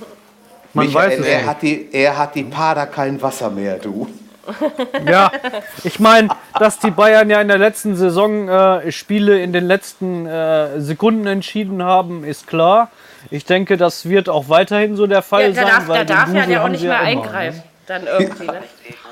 Man 0.76 0.86
Michael, 0.86 1.10
weiß 1.10 1.20
es 1.22 1.26
er 1.26 1.38
nicht. 1.40 1.48
hat, 1.48 1.62
die, 1.64 1.90
er 1.92 2.16
hat 2.16 2.36
die 2.36 2.44
Pader 2.44 2.86
kein 2.86 3.20
Wasser 3.24 3.50
mehr, 3.50 3.80
du. 3.80 4.08
Ja, 5.06 5.32
ich 5.84 6.00
meine, 6.00 6.30
dass 6.60 6.80
die 6.80 6.92
Bayern 6.92 7.30
ja 7.30 7.42
in 7.42 7.48
der 7.48 7.58
letzten 7.58 7.96
Saison 7.96 8.48
äh, 8.50 8.92
Spiele 8.92 9.42
in 9.42 9.54
den 9.54 9.66
letzten 9.66 10.26
äh, 10.26 10.80
Sekunden 10.80 11.28
entschieden 11.28 11.84
haben, 11.84 12.24
ist 12.24 12.48
klar. 12.48 12.90
Ich 13.32 13.46
denke, 13.46 13.78
das 13.78 14.08
wird 14.08 14.30
auch 14.30 14.50
weiterhin 14.50 14.96
so 14.96 15.08
der 15.08 15.22
Fall 15.22 15.42
Ja, 15.42 15.48
da 15.50 15.54
sein. 15.56 15.66
darf, 15.68 15.88
weil 15.88 16.06
da 16.06 16.16
darf 16.16 16.34
ja 16.34 16.46
der 16.46 16.64
auch 16.64 16.70
nicht 16.70 16.84
mehr 16.84 17.00
immer, 17.00 17.08
eingreifen. 17.08 17.64
Dann 17.88 18.08
irgendwie, 18.08 18.46
ne? 18.46 18.62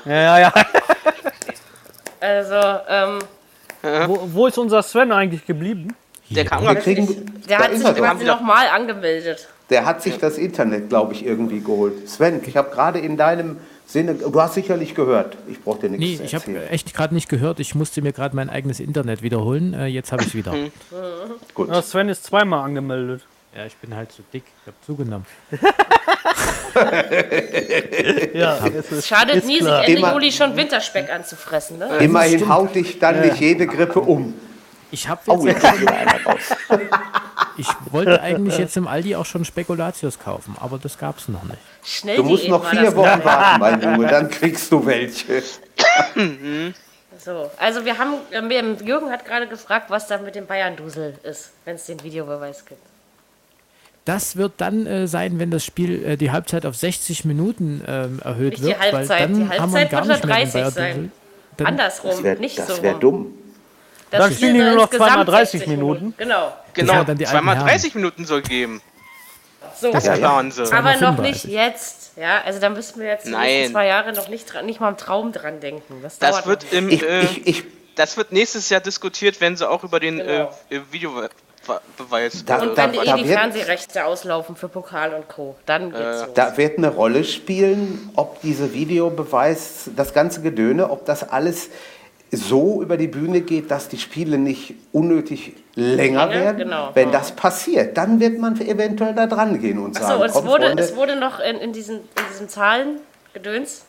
Ne? 0.04 0.14
Ja, 0.14 0.38
ja, 0.38 0.38
ja. 0.38 0.52
Also, 2.20 2.80
ähm, 2.88 3.18
Wo, 4.08 4.28
wo 4.32 4.46
ist 4.46 4.58
unser 4.58 4.82
Sven 4.82 5.12
eigentlich 5.12 5.46
geblieben? 5.46 5.94
Der 6.30 6.44
kann 6.44 6.60
Wir 6.62 6.74
gar 6.74 6.82
kriegen, 6.82 7.32
der 7.48 7.58
hat 7.58 7.74
sich 7.74 7.94
quasi 7.94 8.24
nochmal 8.24 8.66
angemeldet. 8.68 9.48
Der 9.70 9.84
hat 9.84 10.02
sich 10.02 10.18
das 10.18 10.36
Internet, 10.38 10.88
glaube 10.88 11.12
ich, 11.12 11.24
irgendwie 11.24 11.60
geholt. 11.60 12.08
Sven, 12.08 12.40
ich 12.44 12.56
habe 12.56 12.70
gerade 12.70 12.98
in 12.98 13.16
deinem 13.16 13.58
du 13.94 14.40
hast 14.40 14.54
sicherlich 14.54 14.94
gehört. 14.94 15.36
Ich 15.48 15.62
brauche 15.62 15.80
dir 15.80 15.88
nichts 15.90 16.04
Nee, 16.06 16.16
zu 16.18 16.22
ich 16.24 16.34
habe 16.34 16.68
echt 16.70 16.92
gerade 16.94 17.14
nicht 17.14 17.28
gehört. 17.28 17.58
Ich 17.60 17.74
musste 17.74 18.02
mir 18.02 18.12
gerade 18.12 18.36
mein 18.36 18.50
eigenes 18.50 18.80
Internet 18.80 19.22
wiederholen. 19.22 19.72
Äh, 19.74 19.86
jetzt 19.86 20.12
habe 20.12 20.22
ich 20.22 20.28
es 20.28 20.34
wieder. 20.34 20.54
Gut. 21.54 21.68
Ja, 21.68 21.80
Sven 21.82 22.08
ist 22.08 22.24
zweimal 22.24 22.64
angemeldet. 22.64 23.22
Ja, 23.56 23.64
ich 23.64 23.76
bin 23.76 23.94
halt 23.96 24.12
so 24.12 24.22
dick. 24.32 24.44
Ich 24.62 24.66
habe 24.66 24.76
zugenommen. 24.84 25.26
Ja, 28.34 28.58
es 28.66 28.92
ist, 28.92 29.06
schadet 29.08 29.36
ist 29.36 29.46
nie, 29.46 29.58
klar. 29.58 29.80
sich 29.80 29.88
Ende 29.88 29.98
Immer- 30.00 30.12
Juli 30.12 30.30
schon 30.32 30.56
Winterspeck 30.56 31.10
anzufressen, 31.10 31.78
ne? 31.78 31.88
Immerhin 31.98 32.48
haut 32.48 32.74
dich 32.74 32.98
dann 32.98 33.20
nicht 33.20 33.40
jede 33.40 33.66
Grippe 33.66 34.00
um. 34.00 34.34
Ich 34.90 35.08
habe 35.08 35.20
Oh, 35.26 35.44
jetzt, 35.46 35.62
ich 37.56 37.66
wollte 37.90 38.20
eigentlich 38.20 38.58
jetzt 38.58 38.76
im 38.76 38.86
Aldi 38.86 39.16
auch 39.16 39.26
schon 39.26 39.44
Spekulatius 39.44 40.18
kaufen, 40.18 40.56
aber 40.60 40.78
das 40.78 40.98
gab 40.98 41.18
es 41.18 41.28
noch 41.28 41.42
nicht. 41.44 41.58
Schnell 41.84 42.16
Du 42.16 42.24
musst 42.24 42.48
noch 42.48 42.64
vier 42.68 42.82
das 42.84 42.96
Wochen 42.96 43.24
warten, 43.24 43.60
mein 43.60 43.80
Junge, 43.82 44.06
dann 44.06 44.28
kriegst 44.30 44.70
du 44.72 44.84
welche. 44.84 45.42
So, 47.24 47.50
also 47.58 47.84
wir 47.84 47.98
haben, 47.98 48.14
Jürgen 48.86 49.10
hat 49.10 49.24
gerade 49.24 49.48
gefragt, 49.48 49.90
was 49.90 50.06
da 50.06 50.18
mit 50.18 50.36
dem 50.36 50.46
Bayern-Dusel 50.46 51.18
ist, 51.24 51.50
wenn 51.64 51.74
es 51.74 51.84
den 51.86 52.00
Videobeweis 52.04 52.64
gibt. 52.64 52.80
Das 54.04 54.36
wird 54.36 54.52
dann 54.58 54.86
äh, 54.86 55.06
sein, 55.08 55.38
wenn 55.40 55.50
das 55.50 55.64
Spiel 55.64 56.04
äh, 56.04 56.16
die 56.16 56.30
Halbzeit 56.30 56.64
auf 56.64 56.76
60 56.76 57.24
Minuten 57.24 57.82
ähm, 57.86 58.20
erhöht 58.24 58.52
Nicht 58.52 58.62
die 58.62 58.66
wird. 58.68 58.78
weil 58.80 58.92
Halbzeit, 58.94 59.20
dann 59.20 59.34
die 59.34 59.40
haben 59.58 59.72
wir 59.72 59.78
Halbzeit 59.80 59.90
gar 59.90 60.06
wird 60.06 60.16
nicht 60.16 60.26
mehr 60.26 60.36
den 60.36 60.44
30 60.44 60.52
Bayern 60.54 60.72
sein. 60.72 61.12
Dann- 61.56 61.66
Andersrum, 61.66 62.10
Das 62.12 62.22
wäre 62.22 62.38
nicht 62.40 62.62
so 62.64 62.82
wär 62.82 62.92
rum. 62.92 63.00
dumm. 63.00 63.34
Das 64.10 64.20
Dann 64.20 64.32
spielen 64.32 64.54
die 64.54 64.60
nur 64.62 64.72
noch 64.74 64.90
zweimal 64.90 65.24
30 65.24 65.60
60 65.60 65.68
Minuten. 65.68 66.14
Genau. 66.16 66.52
Genau, 66.74 67.04
zweimal 67.04 67.56
Herren. 67.56 67.66
30 67.68 67.94
Minuten 67.94 68.24
soll 68.24 68.42
geben. 68.42 68.80
So. 69.80 69.92
Das 69.92 70.06
Ja, 70.06 70.14
ist 70.14 70.20
ja. 70.22 70.30
Wahnsinn. 70.32 70.64
Aber 70.72 70.92
noch 70.92 70.98
35. 70.98 71.44
nicht 71.44 71.54
jetzt. 71.54 72.12
Ja, 72.16 72.40
also 72.44 72.58
da 72.58 72.68
müssen 72.70 73.00
wir 73.00 73.06
jetzt 73.08 73.26
die 73.26 73.30
nächsten 73.34 73.72
zwei 73.72 73.86
Jahre 73.86 74.12
noch 74.12 74.28
nicht, 74.28 74.52
dran, 74.52 74.66
nicht 74.66 74.80
mal 74.80 74.88
im 74.88 74.96
Traum 74.96 75.30
dran 75.32 75.60
denken. 75.60 76.00
Das, 76.02 76.18
Das 76.18 76.30
dauert 76.42 76.46
wird 76.46 76.64
noch. 76.64 76.72
im, 76.72 76.88
Ich, 76.88 77.02
äh, 77.08 77.20
ich, 77.20 77.46
ich, 77.46 77.64
das 77.94 78.16
wird 78.16 78.32
nächstes 78.32 78.70
Jahr 78.70 78.80
diskutiert, 78.80 79.40
wenn 79.40 79.56
sie 79.56 79.68
auch 79.68 79.84
über 79.84 80.00
den 80.00 80.18
Genau. 80.18 80.50
äh, 80.70 80.76
äh, 80.76 80.80
Videobeweis. 80.90 81.30
Da- 82.44 82.58
äh, 82.58 82.62
Und 82.68 82.76
wenn 82.76 82.92
da- 82.92 83.02
eh 83.02 83.04
da 83.06 83.16
die 83.16 83.24
wird- 83.28 83.38
Fernsehrechte 83.38 84.04
auslaufen 84.04 84.56
für 84.56 84.68
Pokal 84.68 85.14
und 85.14 85.28
Co., 85.28 85.56
dann 85.66 85.90
geht's 85.92 86.02
los. 86.22 86.28
da 86.34 86.56
wird 86.56 86.78
eine 86.78 86.88
Rolle 86.88 87.24
spielen, 87.24 88.10
ob 88.16 88.40
diese 88.40 88.72
Videobeweis, 88.72 89.90
das 89.94 90.14
ganze 90.14 90.40
Gedöne, 90.40 90.90
ob 90.90 91.04
das 91.06 91.28
alles 91.28 91.68
so 92.30 92.82
über 92.82 92.96
die 92.96 93.08
Bühne 93.08 93.40
geht, 93.40 93.70
dass 93.70 93.88
die 93.88 93.98
Spiele 93.98 94.38
nicht 94.38 94.74
unnötig 94.92 95.54
länger 95.74 96.26
Länger, 96.26 96.30
werden. 96.30 96.58
genau. 96.58 96.90
Wenn 96.94 97.10
das 97.10 97.32
passiert, 97.32 97.96
dann 97.96 98.20
wird 98.20 98.38
man 98.38 98.60
eventuell 98.60 99.14
da 99.14 99.26
dran 99.26 99.60
gehen 99.60 99.78
und 99.78 99.94
sagen, 99.94 100.06
Achso, 100.06 100.24
es 100.24 100.32
komm, 100.32 100.46
wurde, 100.46 100.66
Freunde, 100.66 100.82
es 100.82 100.96
wurde 100.96 101.16
noch 101.16 101.40
in, 101.40 101.56
in, 101.56 101.72
diesen, 101.72 101.96
in 101.96 102.24
diesen 102.30 102.48
Zahlen 102.48 103.00
gedöns. 103.32 103.84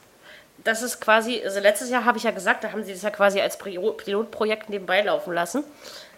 Das 0.63 0.83
ist 0.83 0.99
quasi, 0.99 1.41
also 1.43 1.59
letztes 1.59 1.89
Jahr 1.89 2.05
habe 2.05 2.17
ich 2.17 2.23
ja 2.23 2.31
gesagt, 2.31 2.63
da 2.63 2.71
haben 2.71 2.83
sie 2.83 2.93
das 2.93 3.01
ja 3.01 3.09
quasi 3.09 3.39
als 3.41 3.57
Pilotprojekt 3.57 4.69
nebenbei 4.69 5.01
laufen 5.01 5.33
lassen. 5.33 5.63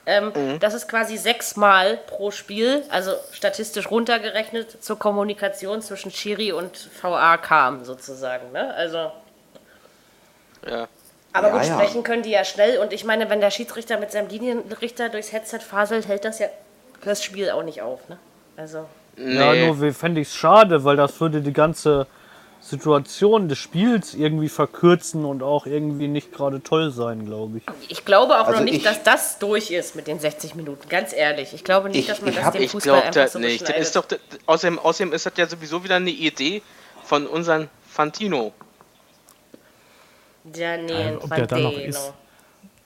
Ähm, 0.06 0.32
Das 0.60 0.74
ist 0.74 0.88
quasi 0.88 1.18
sechsmal 1.18 1.98
pro 2.08 2.32
Spiel, 2.32 2.84
also 2.90 3.12
statistisch 3.32 3.90
runtergerechnet, 3.92 4.84
zur 4.84 4.98
Kommunikation 4.98 5.82
zwischen 5.82 6.12
Schiri 6.12 6.52
und 6.52 6.90
VA 7.02 7.38
kam, 7.38 7.86
sozusagen. 7.86 8.52
Ne? 8.52 8.74
Also, 8.74 9.12
ja. 10.68 10.88
Aber 11.34 11.48
Ja, 11.50 11.58
gut, 11.58 11.68
ja. 11.68 11.74
sprechen 11.76 12.04
können 12.04 12.24
die 12.24 12.32
ja 12.32 12.44
schnell. 12.44 12.80
Und 12.80 12.94
ich 12.94 13.04
meine, 13.06 13.30
wenn 13.30 13.40
der 13.42 13.52
Schiedsrichter 13.52 13.98
mit 13.98 14.12
seinem 14.12 14.30
Linienrichter 14.30 15.10
durchs 15.10 15.32
Headset 15.32 15.60
faselt, 15.60 16.08
hält 16.08 16.26
das 16.26 16.40
ja 16.40 16.48
das 17.04 17.24
Spiel 17.24 17.50
auch 17.52 17.64
nicht 17.64 17.82
auf. 17.82 18.08
Ne? 18.10 18.18
Also. 18.58 18.86
Ja, 19.18 19.54
Nee. 19.54 19.68
nur 19.72 19.94
fände 19.94 20.22
ich 20.22 20.30
es 20.30 20.36
schade, 20.36 20.84
weil 20.84 20.96
das 20.96 21.20
würde 21.20 21.42
die 21.42 21.54
ganze 21.54 22.08
Situation 22.62 23.50
des 23.50 23.58
Spiels 23.58 24.14
irgendwie 24.14 24.48
verkürzen 24.48 25.26
und 25.26 25.42
auch 25.42 25.66
irgendwie 25.66 26.08
nicht 26.08 26.32
gerade 26.32 26.62
toll 26.62 26.92
sein, 26.92 27.26
glaube 27.26 27.58
ich. 27.58 27.64
Ich 27.90 28.06
glaube 28.06 28.40
auch 28.40 28.46
Also 28.48 28.60
noch 28.60 28.66
nicht, 28.66 28.76
ich- 28.78 28.84
dass 28.84 29.02
das 29.04 29.40
durch 29.40 29.72
ist 29.72 29.96
mit 29.96 30.06
den 30.08 30.20
60 30.20 30.54
Minuten. 30.56 30.88
Ganz 30.88 31.12
ehrlich. 31.12 31.54
Ich 31.54 31.64
glaube 31.64 31.90
nicht, 31.90 32.02
Ich- 32.02 32.08
dass 32.08 32.22
man 32.22 32.30
ich 32.30 32.36
das 32.36 32.46
hab- 32.46 32.54
dem 32.54 32.62
Ich 32.62 32.72
Fußball 32.72 32.94
glaube 32.94 33.08
einfach 33.08 33.22
das 33.24 33.34
so 33.34 33.40
nicht. 33.40 33.68
Das 33.68 33.78
ist 33.78 33.96
doch, 33.96 34.06
außerdem, 34.46 34.78
außerdem 34.80 35.12
ist 35.14 35.26
das 35.26 35.34
ja 35.38 35.48
sowieso 35.48 35.84
wieder 35.84 35.96
eine 35.96 36.12
Idee 36.12 36.62
von 37.04 37.26
unserem 37.26 37.68
Fantino. 37.90 38.54
Ja, 40.56 40.78
nee, 40.78 41.14
ob 41.22 41.34
der 41.36 41.48
da 41.48 41.58
noch 41.58 41.78
ist. 41.78 42.14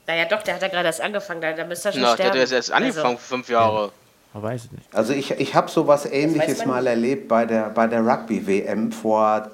Naja, 0.06 0.24
doch, 0.26 0.42
der 0.42 0.54
hat 0.54 0.62
ja 0.62 0.68
gerade 0.68 0.86
erst 0.86 1.00
angefangen. 1.00 1.40
Da, 1.40 1.52
da 1.52 1.64
müsste 1.64 1.88
er 1.88 1.92
schon 1.92 2.02
Na, 2.02 2.14
der 2.14 2.24
sterben. 2.24 2.40
hat 2.40 2.52
erst 2.52 2.72
angefangen 2.72 3.06
Also, 3.06 3.18
fünf 3.18 3.48
Jahre. 3.48 3.90
Man 4.34 4.42
weiß 4.42 4.64
es 4.66 4.72
nicht. 4.72 4.94
Also 4.94 5.12
ich, 5.12 5.30
ich 5.32 5.54
habe 5.54 5.70
sowas 5.70 6.06
ähnliches 6.06 6.64
mal 6.66 6.82
nicht. 6.82 6.90
erlebt 6.90 7.28
bei 7.28 7.46
der, 7.46 7.70
bei 7.70 7.86
der 7.86 8.06
Rugby-WM 8.06 8.92
vor 8.92 9.50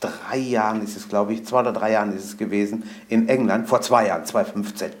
drei 0.00 0.36
Jahren 0.36 0.84
ist 0.84 0.96
es, 0.96 1.08
glaube 1.08 1.32
ich, 1.32 1.44
zwei 1.46 1.60
oder 1.60 1.72
drei 1.72 1.92
Jahren 1.92 2.14
ist 2.16 2.24
es 2.24 2.36
gewesen, 2.36 2.88
in 3.08 3.28
England, 3.28 3.68
vor 3.68 3.80
zwei 3.80 4.06
Jahren, 4.06 4.24
2015. 4.24 4.92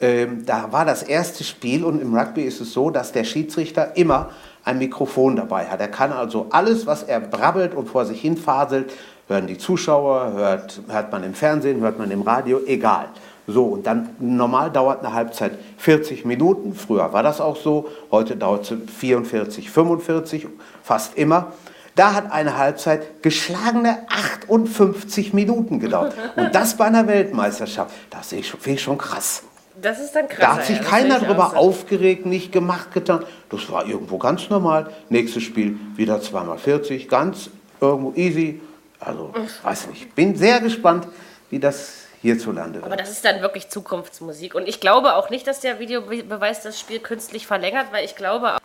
Ähm, 0.00 0.46
da 0.46 0.70
war 0.70 0.84
das 0.84 1.02
erste 1.02 1.42
Spiel 1.42 1.84
und 1.84 2.00
im 2.00 2.16
Rugby 2.16 2.42
ist 2.42 2.60
es 2.60 2.72
so, 2.72 2.90
dass 2.90 3.10
der 3.10 3.24
Schiedsrichter 3.24 3.96
immer 3.96 4.30
ein 4.64 4.78
Mikrofon 4.78 5.34
dabei 5.34 5.66
hat. 5.66 5.80
Er 5.80 5.88
kann 5.88 6.12
also 6.12 6.46
alles, 6.50 6.86
was 6.86 7.02
er 7.02 7.18
brabbelt 7.20 7.74
und 7.74 7.88
vor 7.88 8.04
sich 8.04 8.20
hin 8.20 8.36
faselt, 8.36 8.92
hören 9.28 9.46
die 9.46 9.58
Zuschauer, 9.58 10.32
hört, 10.32 10.80
hört 10.88 11.12
man 11.12 11.22
im 11.22 11.34
Fernsehen, 11.34 11.80
hört 11.80 11.98
man 11.98 12.10
im 12.10 12.22
Radio, 12.22 12.60
egal. 12.66 13.06
So, 13.46 13.64
und 13.64 13.86
dann 13.86 14.10
normal 14.18 14.70
dauert 14.70 15.02
eine 15.04 15.14
Halbzeit 15.14 15.52
40 15.78 16.24
Minuten. 16.26 16.74
Früher 16.74 17.12
war 17.14 17.22
das 17.22 17.40
auch 17.40 17.56
so. 17.56 17.88
Heute 18.10 18.36
dauert 18.36 18.66
sie 18.66 18.76
44, 18.76 19.70
45, 19.70 20.46
fast 20.82 21.16
immer. 21.16 21.52
Da 21.94 22.12
hat 22.14 22.30
eine 22.30 22.58
Halbzeit 22.58 23.22
geschlagene 23.22 23.98
58 24.08 25.32
Minuten 25.32 25.80
gedauert. 25.80 26.14
Und 26.36 26.54
das 26.54 26.76
bei 26.76 26.84
einer 26.84 27.06
Weltmeisterschaft. 27.06 27.94
Das 28.10 28.28
finde 28.28 28.42
ich, 28.42 28.48
schon- 28.48 28.60
finde 28.60 28.76
ich 28.76 28.82
schon 28.82 28.98
krass. 28.98 29.42
Das 29.80 30.00
ist 30.00 30.14
dann 30.14 30.28
krass. 30.28 30.38
Da 30.40 30.56
hat 30.56 30.64
sich 30.66 30.80
keiner 30.82 31.18
drüber 31.20 31.56
aufgeregt, 31.56 32.26
nicht 32.26 32.52
gemacht, 32.52 32.92
getan. 32.92 33.24
Das 33.48 33.70
war 33.72 33.86
irgendwo 33.86 34.18
ganz 34.18 34.50
normal. 34.50 34.90
Nächstes 35.08 35.42
Spiel 35.44 35.76
wieder 35.96 36.20
zweimal 36.20 36.58
40, 36.58 37.08
ganz 37.08 37.48
irgendwo 37.80 38.12
easy. 38.14 38.60
Also, 39.00 39.32
weiß 39.62 39.88
nicht. 39.88 40.14
Bin 40.14 40.36
sehr 40.36 40.60
gespannt, 40.60 41.06
wie 41.50 41.58
das 41.58 42.08
hierzulande 42.20 42.80
Aber 42.80 42.90
wird. 42.90 43.00
das 43.00 43.10
ist 43.10 43.24
dann 43.24 43.40
wirklich 43.40 43.68
Zukunftsmusik. 43.68 44.54
Und 44.54 44.68
ich 44.68 44.80
glaube 44.80 45.14
auch 45.14 45.30
nicht, 45.30 45.46
dass 45.46 45.60
der 45.60 45.78
Videobeweis 45.78 46.62
das 46.62 46.78
Spiel 46.78 46.98
künstlich 46.98 47.46
verlängert, 47.46 47.86
weil 47.92 48.04
ich 48.04 48.16
glaube, 48.16 48.58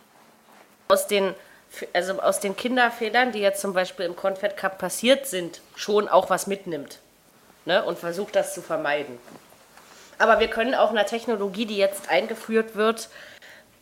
aus 0.88 1.06
den, 1.06 1.34
also 1.92 2.20
aus 2.20 2.40
den 2.40 2.56
Kinderfehlern, 2.56 3.32
die 3.32 3.40
jetzt 3.40 3.60
zum 3.60 3.72
Beispiel 3.72 4.06
im 4.06 4.16
Confed 4.16 4.56
Cup 4.56 4.78
passiert 4.78 5.26
sind, 5.26 5.60
schon 5.76 6.08
auch 6.08 6.30
was 6.30 6.46
mitnimmt. 6.46 6.98
Ne? 7.64 7.84
Und 7.84 7.98
versucht 7.98 8.34
das 8.36 8.54
zu 8.54 8.60
vermeiden. 8.60 9.18
Aber 10.18 10.40
wir 10.40 10.48
können 10.48 10.74
auch 10.74 10.90
einer 10.90 11.06
Technologie, 11.06 11.66
die 11.66 11.76
jetzt 11.76 12.08
eingeführt 12.08 12.76
wird 12.76 13.08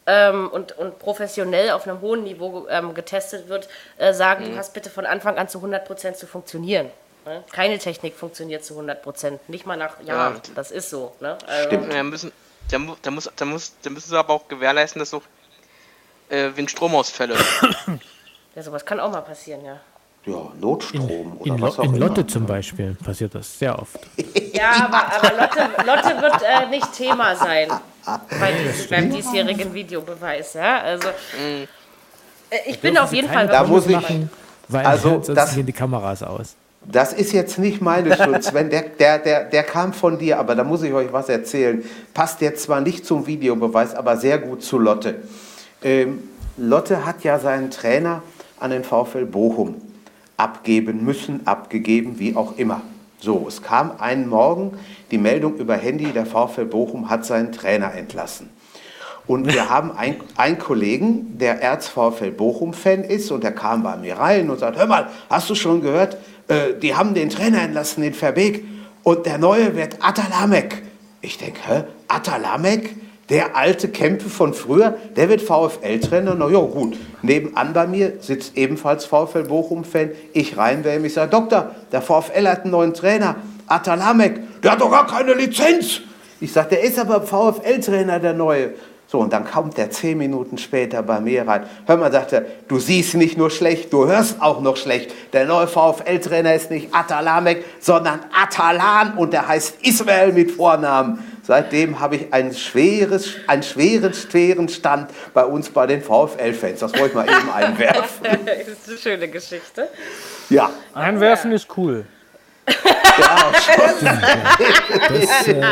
ähm, 0.06 0.48
und, 0.48 0.72
und 0.78 0.98
professionell 0.98 1.70
auf 1.70 1.86
einem 1.86 2.00
hohen 2.00 2.24
Niveau 2.24 2.66
ähm, 2.68 2.94
getestet 2.94 3.48
wird, 3.48 3.68
äh, 3.98 4.12
sagen, 4.12 4.44
du 4.50 4.56
hast 4.56 4.74
bitte 4.74 4.90
von 4.90 5.06
Anfang 5.06 5.38
an 5.38 5.48
zu 5.48 5.58
100% 5.58 6.14
zu 6.14 6.26
funktionieren. 6.26 6.90
Ne? 7.24 7.44
Keine 7.52 7.78
Technik 7.78 8.16
funktioniert 8.16 8.64
zu 8.64 8.78
100%, 8.78 9.38
nicht 9.48 9.66
mal 9.66 9.76
nach 9.76 10.02
Jahren. 10.02 10.34
Ja. 10.34 10.40
Das 10.54 10.70
ist 10.70 10.90
so. 10.90 11.14
Ne? 11.20 11.38
Also, 11.46 11.68
Stimmt. 11.68 11.92
Ja, 11.92 12.02
müssen, 12.02 12.32
da, 12.70 12.78
da, 13.02 13.10
muss, 13.10 13.30
da, 13.36 13.44
muss, 13.44 13.72
da 13.80 13.90
müssen 13.90 14.10
sie 14.10 14.18
aber 14.18 14.34
auch 14.34 14.48
gewährleisten, 14.48 14.98
dass 14.98 15.14
auch 15.14 15.22
äh, 16.28 16.50
wegen 16.54 16.68
Stromausfälle. 16.68 17.36
Ja, 18.54 18.62
sowas 18.62 18.84
kann 18.84 19.00
auch 19.00 19.10
mal 19.10 19.22
passieren, 19.22 19.64
ja. 19.64 19.80
Ja, 20.26 20.52
Notstrom 20.60 21.38
oder 21.38 21.46
In, 21.46 21.62
was 21.62 21.78
Lo 21.78 21.82
auch 21.82 21.86
in 21.86 21.94
immer. 21.96 22.06
Lotte 22.06 22.26
zum 22.26 22.44
Beispiel 22.44 22.94
passiert 23.02 23.34
das 23.34 23.58
sehr 23.58 23.78
oft. 23.78 23.98
Ja, 24.52 24.84
aber, 24.84 25.10
aber 25.10 25.40
Lotte, 25.40 25.70
Lotte 25.86 26.20
wird 26.20 26.42
äh, 26.42 26.66
nicht 26.68 26.92
Thema 26.92 27.34
sein 27.34 27.70
bei 28.04 28.52
dies, 28.52 28.88
beim 28.88 29.10
diesjährigen 29.10 29.72
Videobeweis. 29.72 30.54
Ja? 30.54 30.80
Also, 30.80 31.08
äh, 31.08 31.66
ich 32.66 32.80
bin 32.80 32.96
auf 32.98 33.12
jeden 33.12 33.28
Fall 33.28 33.46
Da 33.48 33.64
muss 33.64 33.86
ich- 33.86 33.92
machen, 33.92 34.30
weil 34.68 34.84
Also, 34.86 35.22
sonst 35.22 35.28
das- 35.36 35.54
gehen 35.54 35.66
die 35.66 35.72
Kameras 35.72 36.22
aus. 36.22 36.54
Das 36.84 37.12
ist 37.12 37.32
jetzt 37.32 37.58
nicht 37.60 37.80
meine 37.80 38.16
Schuld, 38.22 38.42
Sven. 38.42 38.68
Der, 38.68 38.82
der, 38.82 39.18
der, 39.20 39.44
der 39.44 39.62
kam 39.62 39.92
von 39.92 40.18
dir, 40.18 40.38
aber 40.40 40.56
da 40.56 40.64
muss 40.64 40.82
ich 40.82 40.92
euch 40.92 41.12
was 41.12 41.28
erzählen. 41.28 41.84
Passt 42.12 42.40
jetzt 42.40 42.64
zwar 42.64 42.80
nicht 42.80 43.06
zum 43.06 43.24
Videobeweis, 43.26 43.94
aber 43.94 44.16
sehr 44.16 44.38
gut 44.38 44.64
zu 44.64 44.78
Lotte. 44.80 45.22
Ähm, 45.84 46.24
Lotte 46.56 47.06
hat 47.06 47.22
ja 47.22 47.38
seinen 47.38 47.70
Trainer 47.70 48.22
an 48.58 48.70
den 48.72 48.82
VfL 48.84 49.26
Bochum 49.26 49.76
abgeben 50.36 51.04
müssen, 51.04 51.46
abgegeben, 51.46 52.18
wie 52.18 52.34
auch 52.34 52.56
immer. 52.58 52.82
So, 53.22 53.44
es 53.46 53.62
kam 53.62 53.92
einen 54.00 54.28
Morgen 54.28 54.72
die 55.12 55.18
Meldung 55.18 55.54
über 55.56 55.76
Handy, 55.76 56.06
der 56.06 56.26
VfL 56.26 56.64
Bochum 56.64 57.08
hat 57.08 57.24
seinen 57.24 57.52
Trainer 57.52 57.94
entlassen. 57.94 58.50
Und 59.28 59.46
wir 59.46 59.70
haben 59.70 59.92
ein- 59.96 60.16
einen 60.36 60.58
Kollegen, 60.58 61.38
der 61.38 61.62
Erz-VfL 61.62 62.32
Bochum-Fan 62.32 63.04
ist, 63.04 63.30
und 63.30 63.44
der 63.44 63.52
kam 63.52 63.84
bei 63.84 63.96
mir 63.96 64.18
rein 64.18 64.50
und 64.50 64.58
sagt: 64.58 64.76
Hör 64.76 64.86
mal, 64.88 65.06
hast 65.30 65.48
du 65.48 65.54
schon 65.54 65.80
gehört, 65.82 66.16
äh, 66.48 66.74
die 66.82 66.96
haben 66.96 67.14
den 67.14 67.30
Trainer 67.30 67.62
entlassen, 67.62 68.02
den 68.02 68.12
Verbeek, 68.14 68.64
und 69.04 69.24
der 69.24 69.38
neue 69.38 69.76
wird 69.76 69.98
Atalamek. 70.00 70.82
Ich 71.20 71.38
denke: 71.38 71.60
Hä? 71.64 71.84
Atalamek? 72.08 72.96
Der 73.28 73.56
alte 73.56 73.88
Kämpfe 73.88 74.28
von 74.28 74.52
früher, 74.52 74.94
der 75.16 75.28
wird 75.28 75.42
VfL-Trainer. 75.42 76.34
Na 76.34 76.48
ja, 76.48 76.58
gut. 76.58 76.96
Nebenan 77.22 77.72
bei 77.72 77.86
mir 77.86 78.14
sitzt 78.20 78.56
ebenfalls 78.56 79.04
VfL 79.04 79.44
Bochum-Fan. 79.44 80.10
Ich 80.32 80.56
rein, 80.56 80.80
wer 80.82 80.98
mich 80.98 81.14
sagt: 81.14 81.32
Doktor, 81.32 81.70
der 81.92 82.02
VfL 82.02 82.48
hat 82.48 82.62
einen 82.62 82.72
neuen 82.72 82.94
Trainer, 82.94 83.36
Atalamek. 83.66 84.60
Der 84.62 84.72
hat 84.72 84.80
doch 84.80 84.90
gar 84.90 85.06
keine 85.06 85.34
Lizenz. 85.34 86.00
Ich 86.40 86.52
sage, 86.52 86.70
der 86.70 86.82
ist 86.82 86.98
aber 86.98 87.22
VfL-Trainer, 87.22 88.18
der 88.18 88.32
neue. 88.34 88.70
So, 89.06 89.18
und 89.18 89.32
dann 89.32 89.44
kommt 89.44 89.76
der 89.76 89.90
zehn 89.90 90.16
Minuten 90.16 90.56
später 90.56 91.02
bei 91.02 91.20
mir 91.20 91.46
rein. 91.46 91.64
Hör 91.86 91.98
mal, 91.98 92.10
sagt 92.10 92.32
er, 92.32 92.46
du 92.66 92.78
siehst 92.78 93.14
nicht 93.14 93.36
nur 93.36 93.50
schlecht, 93.50 93.92
du 93.92 94.06
hörst 94.06 94.40
auch 94.40 94.62
noch 94.62 94.78
schlecht. 94.78 95.12
Der 95.34 95.44
neue 95.44 95.68
VfL-Trainer 95.68 96.54
ist 96.54 96.70
nicht 96.70 96.94
Atalamek, 96.94 97.62
sondern 97.78 98.20
Atalan 98.32 99.18
und 99.18 99.34
der 99.34 99.46
heißt 99.46 99.86
Ismael 99.86 100.32
mit 100.32 100.50
Vornamen. 100.50 101.18
Seitdem 101.44 101.98
habe 101.98 102.16
ich 102.16 102.32
ein 102.32 102.54
schweres, 102.54 103.30
einen 103.48 103.64
schweren, 103.64 104.14
schweren 104.14 104.68
Stand 104.68 105.10
bei 105.34 105.44
uns 105.44 105.70
bei 105.70 105.86
den 105.86 106.00
VfL-Fans. 106.02 106.80
Das 106.80 106.92
wollte 106.92 107.06
ich 107.08 107.14
mal 107.14 107.28
eben 107.28 107.50
einwerfen. 107.50 108.22
das 108.46 108.68
ist 108.68 108.88
eine 108.88 108.98
schöne 108.98 109.28
Geschichte. 109.28 109.88
Ja, 110.50 110.70
Einwerfen 110.94 111.50
ist 111.52 111.66
cool. 111.76 112.04
Das, 112.64 112.76
äh, 115.48 115.62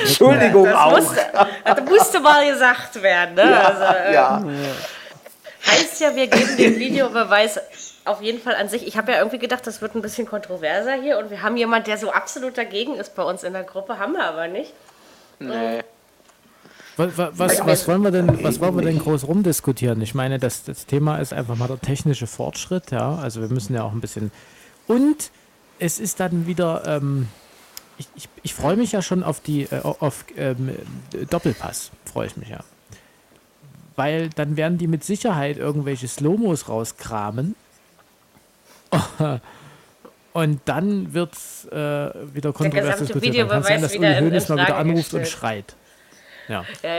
Entschuldigung 0.00 0.64
Das 0.64 0.74
auch. 0.74 0.90
musste, 0.90 1.20
das 1.64 1.80
musste 1.84 2.20
mal 2.20 2.50
gesagt 2.50 3.00
werden. 3.02 3.34
Ne? 3.36 3.60
also, 3.64 3.82
äh, 3.82 4.14
Ja, 4.14 4.42
heißt 5.66 6.00
ja, 6.00 6.14
wir 6.14 6.26
geben 6.26 6.56
den 6.56 6.78
Videobeweis 6.78 7.60
auf 8.04 8.20
jeden 8.20 8.40
Fall 8.42 8.54
an 8.56 8.68
sich. 8.68 8.86
Ich 8.86 8.96
habe 8.96 9.12
ja 9.12 9.18
irgendwie 9.18 9.38
gedacht, 9.38 9.66
das 9.66 9.80
wird 9.80 9.94
ein 9.94 10.02
bisschen 10.02 10.26
kontroverser 10.26 10.94
hier 10.94 11.18
und 11.18 11.30
wir 11.30 11.42
haben 11.42 11.56
jemand, 11.56 11.86
der 11.86 11.96
so 11.96 12.10
absolut 12.10 12.58
dagegen 12.58 12.96
ist 12.96 13.14
bei 13.14 13.22
uns 13.22 13.44
in 13.44 13.52
der 13.54 13.64
Gruppe, 13.64 13.98
haben 13.98 14.12
wir 14.12 14.24
aber 14.24 14.48
nicht. 14.48 14.72
Nee. 15.40 15.82
was, 16.96 17.16
was, 17.16 17.66
was, 17.66 17.88
wollen 17.88 18.02
wir 18.02 18.10
denn, 18.10 18.42
was 18.44 18.60
wollen 18.60 18.76
wir 18.76 18.82
denn 18.82 18.98
groß 18.98 19.26
rumdiskutieren? 19.26 20.00
Ich 20.02 20.14
meine, 20.14 20.38
das, 20.38 20.64
das 20.64 20.86
Thema 20.86 21.18
ist 21.18 21.32
einfach 21.32 21.56
mal 21.56 21.68
der 21.68 21.80
technische 21.80 22.26
Fortschritt, 22.26 22.90
ja. 22.90 23.16
Also 23.16 23.40
wir 23.40 23.48
müssen 23.48 23.74
ja 23.74 23.82
auch 23.82 23.92
ein 23.92 24.00
bisschen. 24.00 24.30
Und 24.86 25.30
es 25.78 25.98
ist 25.98 26.20
dann 26.20 26.46
wieder. 26.46 26.82
Ähm, 26.86 27.28
ich, 27.96 28.08
ich, 28.16 28.28
ich 28.42 28.54
freue 28.54 28.76
mich 28.76 28.92
ja 28.92 29.02
schon 29.02 29.22
auf 29.22 29.40
die 29.40 29.64
äh, 29.64 29.80
auf 29.82 30.24
ähm, 30.36 30.70
Doppelpass, 31.30 31.90
freue 32.04 32.26
ich 32.26 32.36
mich 32.36 32.48
ja. 32.48 32.64
Weil 33.96 34.30
dann 34.30 34.56
werden 34.56 34.78
die 34.78 34.88
mit 34.88 35.04
Sicherheit 35.04 35.56
irgendwelche 35.56 36.08
Slomos 36.08 36.68
rauskramen. 36.68 37.54
Und 40.34 40.62
dann 40.64 41.14
wird 41.14 41.32
es 41.32 41.64
äh, 41.66 42.10
wieder 42.34 42.52
kontrovers 42.52 42.98
diskutiert. 42.98 43.48
Kann 43.48 43.62
sein, 43.62 43.80
dass 43.80 43.94
Uli 43.94 44.14
Hoeneß 44.14 44.48
mal 44.48 44.64
wieder 44.64 44.76
anruft 44.76 45.14
und 45.14 45.20
gestellt. 45.20 45.28
schreit. 45.28 45.76
Ja. 46.48 46.64
Ja, 46.82 46.96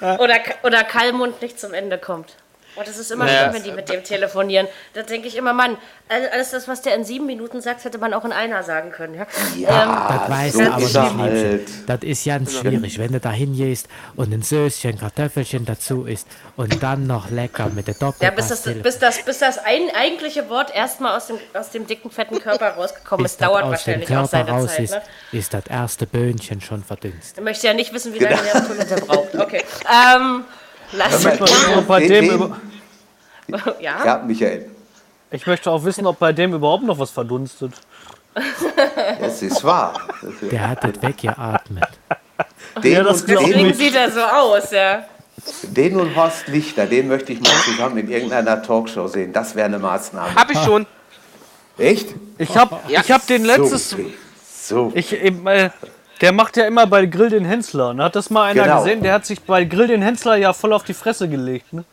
ja. 0.00 0.18
oder, 0.18 0.36
oder 0.62 0.84
Kalmund 0.84 1.42
nicht 1.42 1.60
zum 1.60 1.74
Ende 1.74 1.98
kommt. 1.98 2.34
Und 2.78 2.86
es 2.88 2.96
ist 2.96 3.10
immer 3.10 3.26
Ja. 3.30 3.40
schlimm, 3.40 3.54
wenn 3.54 3.62
die 3.64 3.72
mit 3.72 3.88
dem 3.88 4.04
telefonieren. 4.04 4.68
Da 4.94 5.02
denke 5.02 5.26
ich 5.28 5.36
immer, 5.36 5.52
Mann, 5.52 5.76
all- 6.08 6.28
alles 6.28 6.50
das, 6.50 6.68
was 6.68 6.80
der 6.82 6.94
in 6.94 7.04
sieben 7.04 7.26
Minuten 7.26 7.60
sagt, 7.60 7.84
hätte 7.84 7.98
man 7.98 8.14
auch 8.14 8.24
in 8.24 8.32
einer 8.32 8.62
sagen 8.62 8.90
können. 8.92 9.14
Ja? 9.14 9.26
Das 9.26 10.30
weißt 10.30 10.52
so 10.54 10.60
du 10.62 10.70
aber 10.72 10.82
er 10.82 10.86
Liebchen. 10.86 11.18
halt. 11.20 11.68
Das 11.86 11.98
ist 12.02 12.24
ganz 12.24 12.56
schwierig, 12.56 12.98
wenn 12.98 13.12
du 13.12 13.20
da 13.20 13.30
hingehst 13.30 13.88
und 14.16 14.32
ein 14.32 14.42
Söschen, 14.42 14.98
Kartoffelchen 14.98 15.64
dazu 15.64 16.04
isst 16.06 16.26
und 16.56 16.82
dann 16.82 17.06
noch 17.06 17.30
lecker 17.30 17.68
mit 17.74 17.88
der 17.88 17.94
Ja, 18.00 18.30
bis 18.30 18.48
das, 18.48 18.62
Doppelpastille. 18.62 18.82
bis 18.82 18.98
das, 18.98 19.22
bis 19.24 19.38
das 19.38 19.58
ein, 19.58 19.90
eigentliche 19.94 20.48
Wort 20.48 20.74
erstmal 20.74 21.16
aus 21.16 21.26
dem, 21.26 21.38
aus 21.54 21.70
dem 21.70 21.86
dicken, 21.86 22.10
fetten 22.10 22.38
Körper 22.40 22.70
rausgekommen 22.70 23.24
Bis 23.24 23.32
ist, 23.32 23.40
das 23.40 23.48
dauert 23.48 23.64
aus 23.64 23.84
dem 23.84 23.94
wahrscheinlich 24.00 24.08
auch 24.10 24.14
Körper 24.14 24.28
seine 24.28 24.50
raus 24.50 24.70
Zeit. 24.70 24.80
ist, 24.84 24.90
Ne? 24.92 25.02
ist 25.32 25.54
das 25.54 25.66
erste 25.68 26.06
Böhnchen 26.06 26.60
schon 26.60 26.84
verdünstet. 26.84 27.38
Ich 27.38 27.44
möchte 27.44 27.66
ja 27.66 27.74
nicht 27.74 27.92
wissen, 27.92 28.14
wie 28.14 28.18
Genau. 28.18 28.36
lange 28.36 28.50
der 28.52 28.66
Toilette 28.66 28.94
braucht. 29.06 29.34
Okay. 29.34 29.64
Ähm, 30.16 30.44
lass 30.92 31.24
mal, 31.24 31.38
Und 31.76 31.86
bei 31.88 32.00
Den- 32.00 32.08
dem 32.08 32.24
den- 32.28 32.34
über 33.48 33.74
ja. 33.80 34.04
ja, 34.04 34.22
Michael. 34.26 34.70
ich 35.30 35.46
möchte 35.46 35.70
auch 35.70 35.82
wissen, 35.84 36.06
ob 36.06 36.18
bei 36.18 36.32
dem 36.32 36.52
überhaupt 36.54 36.84
noch 36.84 36.98
was 36.98 37.10
verdunstet. 37.10 37.72
Es 39.20 39.42
ist 39.42 39.64
wahr. 39.64 39.94
Der 40.42 40.68
hat 40.68 40.84
das 40.84 41.02
weggeatmet. 41.02 41.88
Den, 42.82 42.92
Ja, 42.92 43.02
das 43.02 43.22
und. 43.22 43.30
Deswegen 43.30 43.74
sieht 43.74 43.94
er 43.96 44.10
so 44.12 44.20
aus, 44.20 44.70
ja. 44.70 45.04
den 45.62 45.98
und 45.98 46.14
Horst 46.14 46.46
Lichter, 46.48 46.86
den 46.86 47.08
möchte 47.08 47.32
ich 47.32 47.40
mal 47.40 47.50
zusammen 47.64 47.98
in 47.98 48.08
irgendeiner 48.10 48.62
Talkshow 48.62 49.08
sehen. 49.08 49.32
Das 49.32 49.54
wäre 49.56 49.66
eine 49.66 49.78
Maßnahme. 49.80 50.34
Hab 50.34 50.50
ich 50.50 50.58
schon. 50.58 50.86
Echt? 51.78 52.14
Ich 52.36 52.56
hab, 52.56 52.88
Ja. 52.88 53.00
ich 53.00 53.10
hab 53.10 53.26
den 53.26 53.44
letztes. 53.44 53.90
So. 53.90 53.96
so. 54.60 54.92
Ich, 54.94 55.12
eben, 55.12 55.44
äh, 55.48 55.70
der 56.20 56.32
macht 56.32 56.56
ja 56.56 56.66
immer 56.66 56.86
bei 56.86 57.06
Grill 57.06 57.30
den 57.30 57.44
Hensler. 57.44 57.90
Und 57.90 58.02
hat 58.02 58.16
das 58.16 58.30
mal 58.30 58.44
einer 58.50 58.64
Genau. 58.64 58.78
gesehen? 58.82 59.02
Der 59.02 59.12
hat 59.14 59.26
sich 59.26 59.40
bei 59.40 59.64
Grill 59.64 59.86
den 59.88 60.02
Hensler 60.02 60.36
ja 60.36 60.52
voll 60.52 60.72
auf 60.72 60.84
die 60.84 60.94
Fresse 60.94 61.28
gelegt. 61.28 61.72
Ne? 61.72 61.84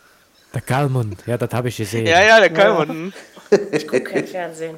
Der 0.53 0.61
Kalmund, 0.61 1.19
ja, 1.25 1.37
das 1.37 1.51
habe 1.53 1.67
ich 1.69 1.77
gesehen. 1.77 2.05
Ja, 2.05 2.21
ja, 2.21 2.39
der 2.39 2.49
kann 2.51 3.11
Kein 4.03 4.25
Fernsehen. 4.27 4.77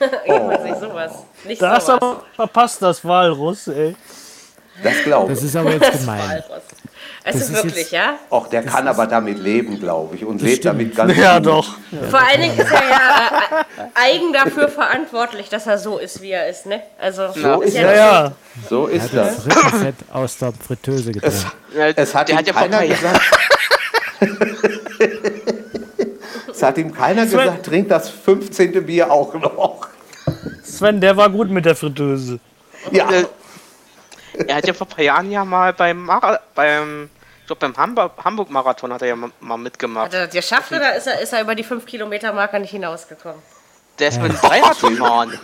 Irgendwann 0.26 0.62
sich 0.62 0.74
sowas. 0.74 1.12
Nicht 1.44 1.62
Da 1.62 1.70
hast 1.76 1.88
du 1.88 1.92
sowas. 1.92 2.02
aber 2.02 2.22
verpasst, 2.34 2.82
das 2.82 3.04
Walruss, 3.04 3.68
ey. 3.68 3.94
Das 4.82 4.94
glaube 5.04 5.30
Das 5.30 5.38
ich. 5.40 5.46
ist 5.46 5.56
aber 5.56 5.72
jetzt 5.72 6.00
gemein. 6.00 6.42
Walross. 7.34 7.48
Das 7.48 7.58
ist 7.58 7.64
wirklich, 7.64 7.90
ja? 7.90 8.14
Auch 8.30 8.48
der 8.48 8.62
kann 8.62 8.86
aber 8.88 9.06
damit 9.06 9.38
leben, 9.38 9.78
glaube 9.80 10.16
ich. 10.16 10.24
Und 10.24 10.40
lebt 10.42 10.64
damit 10.64 10.94
ganz 10.96 11.16
Ja, 11.16 11.38
gut. 11.38 11.46
doch. 11.46 11.74
Vor 12.10 12.20
allen 12.20 12.40
Dingen 12.42 12.58
ist 12.58 12.70
er 12.70 12.88
ja 12.88 13.30
äh, 13.78 13.84
eigen 13.94 14.32
dafür 14.32 14.68
verantwortlich, 14.68 15.48
dass 15.48 15.66
er 15.66 15.78
so 15.78 15.98
ist, 15.98 16.20
wie 16.22 16.30
er 16.30 16.48
ist, 16.48 16.66
ne? 16.66 16.82
Also, 16.98 17.32
So 17.32 17.62
ist 17.62 17.74
Ja, 17.74 17.82
das. 17.82 17.96
ja. 17.96 18.32
So 18.68 18.88
Er 18.88 18.94
ist 18.94 19.02
hat 19.04 19.14
das. 19.14 19.44
das 19.44 19.56
Rückenfett 19.56 19.94
aus 20.12 20.38
der 20.38 20.52
Fritteuse 20.66 21.10
Es, 21.10 21.14
getrunken. 21.44 21.92
es 21.96 22.14
hat 22.14 22.28
ihm 22.30 22.36
hat 22.38 22.46
ja 22.46 22.52
keiner 22.52 22.86
gesagt. 22.86 23.20
es 26.50 26.62
hat 26.62 26.78
ihm 26.78 26.92
keiner 26.92 27.26
Sven- 27.26 27.38
gesagt, 27.40 27.66
trink 27.66 27.88
das 27.88 28.08
15. 28.10 28.84
Bier 28.86 29.10
auch 29.10 29.34
noch. 29.34 29.88
Sven, 30.64 31.00
der 31.00 31.16
war 31.16 31.28
gut 31.30 31.50
mit 31.50 31.64
der 31.64 31.74
Fritteuse. 31.76 32.38
Ja, 32.90 33.08
Er 34.46 34.56
hat 34.56 34.66
ja 34.66 34.72
vor 34.72 34.86
ein 34.86 34.90
paar 34.94 35.04
Jahren 35.04 35.30
ja 35.30 35.44
mal 35.44 35.72
beim, 35.72 36.04
Mara 36.04 36.38
beim 36.54 37.10
glaube 37.48 37.60
beim 37.60 37.76
Hamburg- 37.76 38.12
Hamburg-Marathon 38.24 38.92
hat 38.92 39.02
er 39.02 39.08
ja 39.08 39.16
mal, 39.16 39.56
mitgemacht. 39.58 40.06
hat 40.06 40.14
er 40.14 40.26
das 40.26 40.34
geschafft 40.34 40.70
oder 40.70 40.94
ist 40.94 41.06
er, 41.06 41.20
ist 41.20 41.32
er 41.32 41.40
über 41.42 41.54
die 41.54 41.64
5-Kilometer-Marke 41.64 42.60
nicht 42.60 42.70
hinausgekommen? 42.70 43.42
Der 43.98 44.08
ist 44.10 44.22
mit 44.22 44.32
dem 44.32 44.40
Dreirad 44.40 44.80
gefahren. 44.80 45.40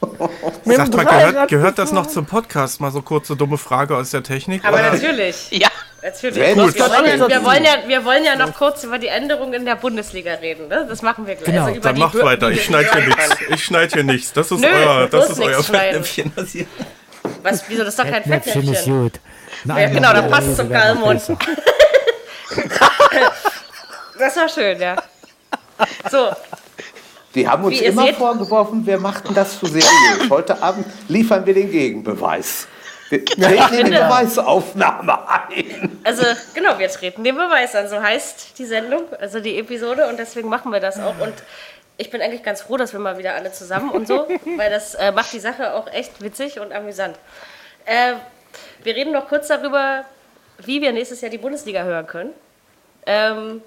Sagt 0.64 0.94
mal, 0.94 1.04
gehört, 1.04 1.48
gehört 1.48 1.78
das 1.78 1.92
noch 1.92 2.06
zum 2.06 2.26
Podcast? 2.26 2.80
Mal 2.80 2.92
so 2.92 3.02
kurze 3.02 3.36
dumme 3.36 3.58
Frage 3.58 3.96
aus 3.96 4.10
der 4.12 4.22
Technik. 4.22 4.64
Aber 4.64 4.78
Oder? 4.78 4.92
natürlich. 4.92 5.48
Ja. 5.50 5.68
Natürlich. 6.02 6.34
Sehr 6.34 6.54
Wir, 6.54 6.62
wollen 6.62 6.74
ja, 6.76 7.28
wir, 7.28 7.44
wollen 7.44 7.64
ja, 7.64 7.70
wir 7.88 8.04
wollen 8.04 8.24
ja 8.24 8.36
noch 8.36 8.54
kurz 8.54 8.84
über 8.84 8.98
die 8.98 9.08
Änderungen 9.08 9.54
in 9.54 9.64
der 9.64 9.74
Bundesliga 9.74 10.34
reden. 10.34 10.68
Ne? 10.68 10.86
Das 10.88 11.02
machen 11.02 11.26
wir 11.26 11.34
gleich. 11.34 11.46
Genau. 11.46 11.68
über 11.68 11.80
Dann 11.80 11.98
macht 11.98 12.14
weiter. 12.22 12.50
Ich 12.50 12.64
schneide 12.66 12.88
hier 12.92 13.06
nichts. 13.06 13.36
Ich 13.48 13.64
schneide 13.64 13.92
hier 13.92 14.04
nichts. 14.04 14.32
Das 14.32 14.52
ist 14.52 14.60
Nö, 14.60 14.68
euer, 14.68 15.08
das 15.08 15.30
ist 15.30 15.40
euer. 15.40 15.64
Fettnäpfchen. 15.64 16.32
Das 16.36 16.50
hier. 16.50 16.66
Was, 17.46 17.64
wieso, 17.68 17.84
das 17.84 17.90
ist 17.94 17.98
doch 17.98 18.04
kein 18.04 18.24
Fettnäpfchen 18.24 18.72
ist 18.72 18.84
gut. 18.84 19.12
Eine 19.68 19.82
Ja, 19.82 19.88
genau, 19.88 20.12
das 20.12 20.30
passt 20.30 20.46
Hose 20.48 20.56
zum 20.56 20.68
besser. 20.68 21.38
Das 24.18 24.36
war 24.36 24.48
schön, 24.48 24.80
ja. 24.80 24.96
So, 26.10 26.30
die 27.34 27.46
haben 27.46 27.64
uns 27.64 27.78
Wie 27.78 27.84
immer 27.84 28.06
seht- 28.06 28.16
vorgeworfen, 28.16 28.86
wir 28.86 28.98
machten 28.98 29.34
das 29.34 29.58
zu 29.58 29.66
seriös. 29.66 30.30
Heute 30.30 30.62
Abend 30.62 30.86
liefern 31.08 31.44
wir 31.44 31.52
den 31.52 31.70
Gegenbeweis. 31.70 32.66
Wir 33.10 33.24
treten 33.24 33.74
in 33.74 33.86
die 33.86 33.92
Beweisaufnahme 33.92 35.18
ein. 35.28 35.98
also 36.02 36.24
genau, 36.54 36.78
wir 36.78 36.88
treten 36.88 37.22
den 37.22 37.36
Beweis 37.36 37.74
an. 37.76 37.88
So 37.88 38.02
heißt 38.02 38.58
die 38.58 38.64
Sendung, 38.64 39.02
also 39.20 39.38
die 39.40 39.58
Episode 39.58 40.08
und 40.08 40.18
deswegen 40.18 40.48
machen 40.48 40.72
wir 40.72 40.80
das 40.80 40.98
auch. 40.98 41.14
Und 41.20 41.34
ich 41.98 42.10
bin 42.10 42.20
eigentlich 42.20 42.42
ganz 42.42 42.62
froh, 42.62 42.76
dass 42.76 42.92
wir 42.92 43.00
mal 43.00 43.18
wieder 43.18 43.34
alle 43.34 43.52
zusammen 43.52 43.90
und 43.90 44.06
so, 44.06 44.26
weil 44.56 44.70
das 44.70 44.94
äh, 44.94 45.12
macht 45.12 45.32
die 45.32 45.40
Sache 45.40 45.74
auch 45.74 45.90
echt 45.92 46.20
witzig 46.20 46.60
und 46.60 46.72
amüsant. 46.72 47.18
Äh, 47.84 48.14
wir 48.82 48.94
reden 48.94 49.12
noch 49.12 49.28
kurz 49.28 49.48
darüber, 49.48 50.04
wie 50.58 50.80
wir 50.80 50.92
nächstes 50.92 51.20
Jahr 51.20 51.30
die 51.30 51.38
Bundesliga 51.38 51.82
hören 51.82 52.06
können. 52.06 52.30
Ähm, 53.06 53.62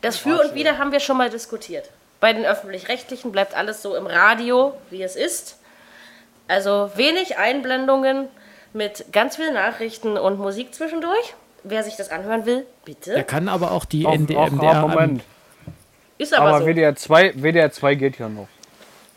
das 0.00 0.16
Für 0.16 0.40
und 0.40 0.54
Wider 0.54 0.78
haben 0.78 0.92
wir 0.92 1.00
schon 1.00 1.16
mal 1.16 1.30
diskutiert. 1.30 1.90
Bei 2.20 2.32
den 2.32 2.46
öffentlich-rechtlichen 2.46 3.30
bleibt 3.30 3.54
alles 3.54 3.82
so 3.82 3.94
im 3.94 4.06
Radio, 4.06 4.74
wie 4.90 5.02
es 5.02 5.16
ist. 5.16 5.58
Also 6.48 6.90
wenig 6.94 7.36
Einblendungen 7.36 8.28
mit 8.72 9.12
ganz 9.12 9.36
vielen 9.36 9.54
Nachrichten 9.54 10.16
und 10.16 10.38
Musik 10.38 10.74
zwischendurch. 10.74 11.34
Wer 11.64 11.82
sich 11.82 11.96
das 11.96 12.10
anhören 12.10 12.46
will, 12.46 12.64
bitte. 12.84 13.12
Er 13.14 13.24
kann 13.24 13.48
aber 13.48 13.72
auch 13.72 13.84
die 13.84 14.06
Auch, 14.06 14.16
ND 14.16 14.36
auch, 14.36 14.50
MDR 14.50 14.84
auch, 14.84 14.88
Moment. 14.88 15.22
Ist 16.18 16.34
aber, 16.34 16.48
Aber 16.48 16.58
so. 16.60 16.66
WDR 16.66 16.94
2, 16.96 17.34
WDR 17.34 17.70
2 17.70 17.94
geht 17.94 18.18
ja 18.18 18.28
noch. 18.28 18.48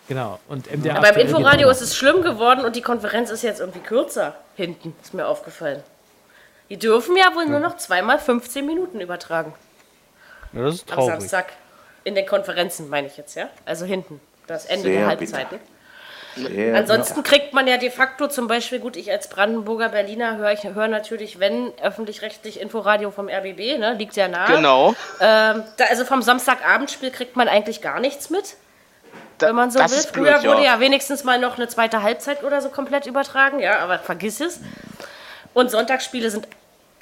Genau. 0.07 0.39
Und 0.47 0.71
MDR 0.71 0.97
Aber 0.97 1.13
im 1.13 1.27
Inforadio 1.27 1.69
ist 1.69 1.81
es 1.81 1.95
schlimm 1.95 2.23
geworden 2.23 2.65
und 2.65 2.75
die 2.75 2.81
Konferenz 2.81 3.29
ist 3.29 3.43
jetzt 3.43 3.59
irgendwie 3.59 3.79
kürzer 3.79 4.35
hinten, 4.55 4.95
ist 5.01 5.13
mir 5.13 5.27
aufgefallen. 5.27 5.83
Die 6.69 6.77
dürfen 6.77 7.15
ja 7.15 7.33
wohl 7.35 7.45
nur 7.45 7.59
noch 7.59 7.77
zweimal 7.77 8.19
15 8.19 8.65
Minuten 8.65 8.99
übertragen. 9.01 9.53
Ja, 10.53 10.63
das 10.63 10.75
ist 10.75 10.91
Am 10.91 10.95
traurig. 10.95 11.13
Samstag. 11.21 11.53
In 12.03 12.15
den 12.15 12.25
Konferenzen, 12.25 12.89
meine 12.89 13.07
ich 13.07 13.17
jetzt, 13.17 13.35
ja? 13.35 13.49
Also 13.65 13.85
hinten. 13.85 14.19
Das 14.47 14.65
Ende 14.65 14.83
Sehr 14.89 15.07
der 15.07 15.15
bitter. 15.15 15.59
Sehr 16.35 16.75
Ansonsten 16.75 17.23
kriegt 17.23 17.53
man 17.53 17.67
ja 17.67 17.77
de 17.77 17.89
facto 17.89 18.27
zum 18.27 18.47
Beispiel, 18.47 18.79
gut, 18.79 18.95
ich 18.95 19.11
als 19.11 19.29
Brandenburger 19.29 19.89
Berliner 19.89 20.37
höre 20.37 20.51
ich 20.53 20.63
höre 20.63 20.87
natürlich, 20.87 21.39
wenn 21.39 21.71
öffentlich-rechtlich 21.81 22.59
Inforadio 22.61 23.11
vom 23.11 23.27
RBB, 23.27 23.77
ne, 23.77 23.95
liegt 23.97 24.15
ja 24.15 24.27
nahe. 24.27 24.55
Genau. 24.55 24.89
Ähm, 25.19 25.63
da, 25.77 25.85
also 25.89 26.05
vom 26.05 26.21
Samstagabendspiel 26.21 27.11
kriegt 27.11 27.35
man 27.35 27.47
eigentlich 27.47 27.81
gar 27.81 27.99
nichts 27.99 28.29
mit, 28.29 28.55
Da- 29.37 29.47
wenn 29.47 29.55
man 29.55 29.71
so 29.71 29.79
das 29.79 29.91
will. 29.91 29.97
ist 29.99 30.13
blöd, 30.13 30.27
Früher 30.27 30.51
wurde 30.51 30.63
ja. 30.63 30.75
ja 30.75 30.79
wenigstens 30.79 31.23
mal 31.23 31.39
noch 31.39 31.57
eine 31.57 31.67
zweite 31.67 32.03
Halbzeit 32.03 32.43
oder 32.43 32.61
so 32.61 32.69
komplett 32.69 33.05
übertragen, 33.05 33.59
ja, 33.59 33.79
aber 33.79 33.99
vergiss 33.99 34.39
es. 34.39 34.59
Und 35.53 35.71
Sonntagsspiele 35.71 36.29
sind 36.29 36.47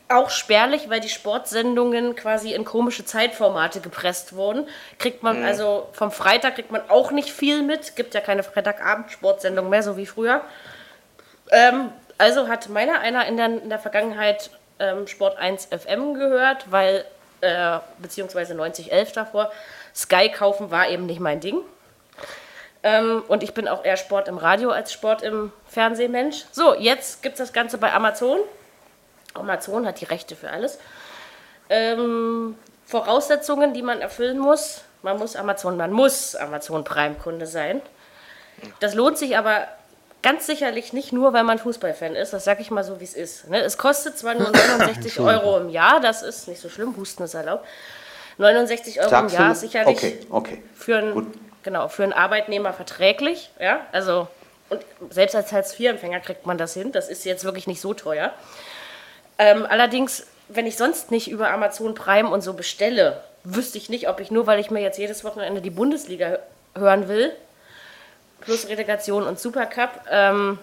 auch 0.10 0.30
spärlich, 0.30 0.90
weil 0.90 1.00
die 1.00 1.10
Sportsendungen 1.10 2.16
quasi 2.16 2.54
in 2.54 2.66
komische 2.66 3.06
Zeitformate 3.06 3.82
gepresst 3.82 4.34
wurden. 4.36 4.68
Kriegt 5.00 5.24
man 5.24 5.44
also 5.44 5.90
vom 5.92 6.12
Freitag 6.12 6.56
kriegt 6.56 6.72
man 6.72 6.82
auch 6.90 7.12
nicht 7.12 7.30
viel 7.30 7.62
mit. 7.62 7.96
Gibt 7.96 8.14
ja 8.14 8.22
keine 8.22 8.44
Freitagabend-Sportsendung 8.44 9.70
mehr, 9.70 9.84
so 9.84 9.98
wie 9.98 10.06
früher. 10.06 10.42
Ähm, 11.52 11.90
also 12.18 12.48
hat 12.48 12.70
meiner 12.70 13.00
einer 13.00 13.26
in 13.28 13.38
der, 13.38 13.48
in 13.48 13.70
der 13.70 13.80
Vergangenheit 13.80 14.50
ähm, 14.80 15.08
Sport 15.08 15.38
1 15.38 15.68
FM 15.68 16.14
gehört, 16.14 16.72
weil, 16.72 17.06
äh, 17.42 17.80
beziehungsweise 18.00 18.56
9011 18.56 19.12
davor, 19.12 19.52
Sky 19.94 20.30
kaufen 20.30 20.72
war 20.72 20.90
eben 20.90 21.06
nicht 21.06 21.20
mein 21.20 21.40
Ding. 21.40 21.60
Ähm, 22.84 23.24
und 23.28 23.44
ich 23.44 23.54
bin 23.54 23.68
auch 23.68 23.84
eher 23.84 23.98
Sport 23.98 24.28
im 24.28 24.38
Radio 24.38 24.70
als 24.70 24.94
Sport 24.94 25.22
im 25.22 25.52
Fernsehmensch. 25.68 26.46
So, 26.52 26.76
jetzt 26.76 27.24
gibt 27.24 27.34
es 27.34 27.40
das 27.40 27.54
Ganze 27.54 27.78
bei 27.78 27.92
Amazon. 27.92 28.40
Amazon 29.38 29.86
hat 29.86 30.02
die 30.02 30.06
Rechte 30.06 30.36
für 30.36 30.50
alles. 30.50 30.80
Ähm, 31.70 32.56
Voraussetzungen, 32.86 33.74
die 33.74 33.82
man 33.82 34.02
erfüllen 34.02 34.40
muss. 34.40 34.82
Man 35.04 35.18
muss 35.18 35.36
Amazon, 35.36 35.78
man 35.78 35.92
muss 35.92 36.36
Amazon 36.36 36.84
Prime-Kunde 36.84 37.46
sein. 37.46 37.82
Das 38.80 38.96
lohnt 38.96 39.18
sich 39.18 39.38
aber 39.38 39.68
ganz 40.24 40.46
sicherlich 40.46 40.94
nicht 40.94 41.14
nur, 41.14 41.34
weil 41.34 41.44
man 41.44 41.60
Fußballfan 41.60 42.16
ist. 42.16 42.34
Das 42.34 42.44
sage 42.44 42.62
ich 42.62 42.72
mal 42.72 42.84
so, 42.84 43.00
wie 43.00 43.04
es 43.04 43.14
ist. 43.14 43.50
Ne? 43.50 43.62
Es 43.62 43.78
kostet 43.78 44.18
zwar 44.18 44.34
nur 44.36 44.50
69 44.52 45.20
Euro 45.20 45.58
im 45.58 45.70
Jahr, 45.70 46.00
das 46.00 46.24
ist 46.24 46.48
nicht 46.48 46.62
so 46.62 46.70
schlimm, 46.70 46.96
Husten 46.98 47.24
ist 47.24 47.34
erlaubt. 47.34 47.66
69 48.38 49.00
Euro 49.00 49.10
Sagst 49.10 49.36
im 49.36 49.42
Jahr 49.42 49.52
ist 49.52 49.62
sicherlich 49.62 49.98
Okay, 49.98 50.20
okay. 50.30 50.64
für 50.76 50.98
einen, 50.98 51.34
genau, 51.64 51.88
für 51.88 52.04
einen 52.04 52.14
Arbeitnehmer 52.14 52.74
verträglich. 52.74 53.52
Ja? 53.60 53.82
Also, 53.92 54.28
und 54.70 54.82
selbst 55.10 55.36
als 55.36 55.52
Hartz-IV-Empfänger 55.52 56.20
kriegt 56.20 56.46
man 56.46 56.58
das 56.58 56.74
hin. 56.74 56.92
Das 56.92 57.10
ist 57.10 57.26
jetzt 57.26 57.46
wirklich 57.46 57.68
nicht 57.68 57.82
so 57.82 57.94
teuer. 57.94 58.34
Ähm, 59.40 59.66
allerdings, 59.68 60.26
wenn 60.48 60.66
ich 60.66 60.78
sonst 60.78 61.12
nicht 61.12 61.30
über 61.30 61.50
Amazon 61.52 61.94
Prime 61.94 62.30
und 62.30 62.42
so 62.42 62.54
bestelle, 62.54 63.22
wüsste 63.44 63.78
ich 63.78 63.90
nicht, 63.90 64.10
ob 64.10 64.20
ich 64.20 64.32
nur, 64.32 64.48
weil 64.48 64.60
ich 64.60 64.72
mir 64.72 64.82
jetzt 64.82 64.98
jedes 64.98 65.24
Wochenende 65.24 65.62
die 65.62 65.70
Bundesliga 65.70 66.28
hö- 66.28 66.40
hören 66.80 67.08
will, 67.08 67.32
plus 68.42 68.68
Relegation 68.68 69.24
und 69.24 69.40
Supercup, 69.40 69.90
ähm, 70.10 70.60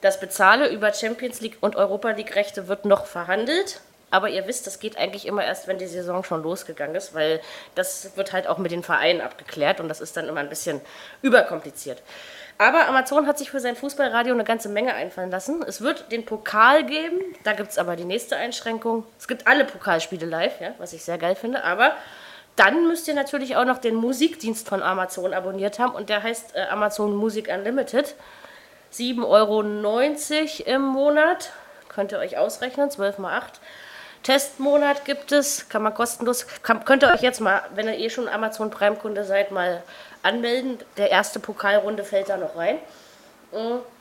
das 0.00 0.20
bezahle 0.20 0.68
über 0.68 0.92
Champions 0.92 1.40
League 1.40 1.56
und 1.60 1.76
Europa 1.76 2.10
League 2.10 2.36
Rechte 2.36 2.68
wird 2.68 2.84
noch 2.84 3.06
verhandelt. 3.06 3.80
Aber 4.10 4.28
ihr 4.28 4.46
wisst, 4.46 4.66
das 4.66 4.78
geht 4.78 4.96
eigentlich 4.96 5.26
immer 5.26 5.44
erst, 5.44 5.66
wenn 5.66 5.78
die 5.78 5.86
Saison 5.88 6.22
schon 6.22 6.42
losgegangen 6.42 6.94
ist, 6.94 7.14
weil 7.14 7.40
das 7.74 8.16
wird 8.16 8.32
halt 8.32 8.46
auch 8.46 8.58
mit 8.58 8.70
den 8.70 8.84
Vereinen 8.84 9.20
abgeklärt 9.20 9.80
und 9.80 9.88
das 9.88 10.00
ist 10.00 10.16
dann 10.16 10.28
immer 10.28 10.38
ein 10.38 10.48
bisschen 10.48 10.80
überkompliziert. 11.22 12.00
Aber 12.56 12.86
Amazon 12.86 13.26
hat 13.26 13.38
sich 13.38 13.50
für 13.50 13.60
sein 13.60 13.74
Fußballradio 13.74 14.32
eine 14.32 14.44
ganze 14.44 14.68
Menge 14.68 14.94
einfallen 14.94 15.30
lassen. 15.30 15.62
Es 15.66 15.80
wird 15.80 16.12
den 16.12 16.24
Pokal 16.24 16.84
geben, 16.84 17.20
da 17.42 17.52
gibt 17.52 17.70
es 17.70 17.78
aber 17.78 17.96
die 17.96 18.04
nächste 18.04 18.36
Einschränkung. 18.36 19.04
Es 19.18 19.26
gibt 19.26 19.46
alle 19.46 19.64
Pokalspiele 19.64 20.26
live, 20.26 20.60
ja, 20.60 20.74
was 20.78 20.92
ich 20.92 21.02
sehr 21.04 21.18
geil 21.18 21.34
finde, 21.34 21.64
aber 21.64 21.96
dann 22.56 22.86
müsst 22.86 23.08
ihr 23.08 23.14
natürlich 23.14 23.56
auch 23.56 23.64
noch 23.64 23.78
den 23.78 23.96
Musikdienst 23.96 24.68
von 24.68 24.82
Amazon 24.82 25.34
abonniert 25.34 25.80
haben 25.80 25.94
und 25.94 26.08
der 26.08 26.22
heißt 26.22 26.54
äh, 26.54 26.62
Amazon 26.70 27.16
Music 27.16 27.48
Unlimited. 27.52 28.14
7,90 28.92 29.26
Euro 29.26 29.62
im 30.72 30.82
Monat. 30.82 31.50
Könnt 31.88 32.12
ihr 32.12 32.18
euch 32.18 32.38
ausrechnen, 32.38 32.90
12 32.90 33.18
mal 33.18 33.36
8. 33.38 33.60
Testmonat 34.22 35.04
gibt 35.04 35.32
es, 35.32 35.68
kann 35.68 35.82
man 35.82 35.92
kostenlos, 35.92 36.46
kann, 36.62 36.84
könnt 36.84 37.02
ihr 37.02 37.10
euch 37.10 37.20
jetzt 37.20 37.40
mal, 37.40 37.62
wenn 37.74 37.88
ihr 37.88 37.98
eh 37.98 38.08
schon 38.08 38.28
Amazon 38.28 38.70
Prime-Kunde 38.70 39.24
seid, 39.24 39.50
mal 39.50 39.82
anmelden. 40.24 40.78
Der 40.96 41.10
erste 41.10 41.38
Pokalrunde 41.40 42.04
fällt 42.04 42.28
da 42.28 42.36
noch 42.36 42.56
rein. 42.56 42.78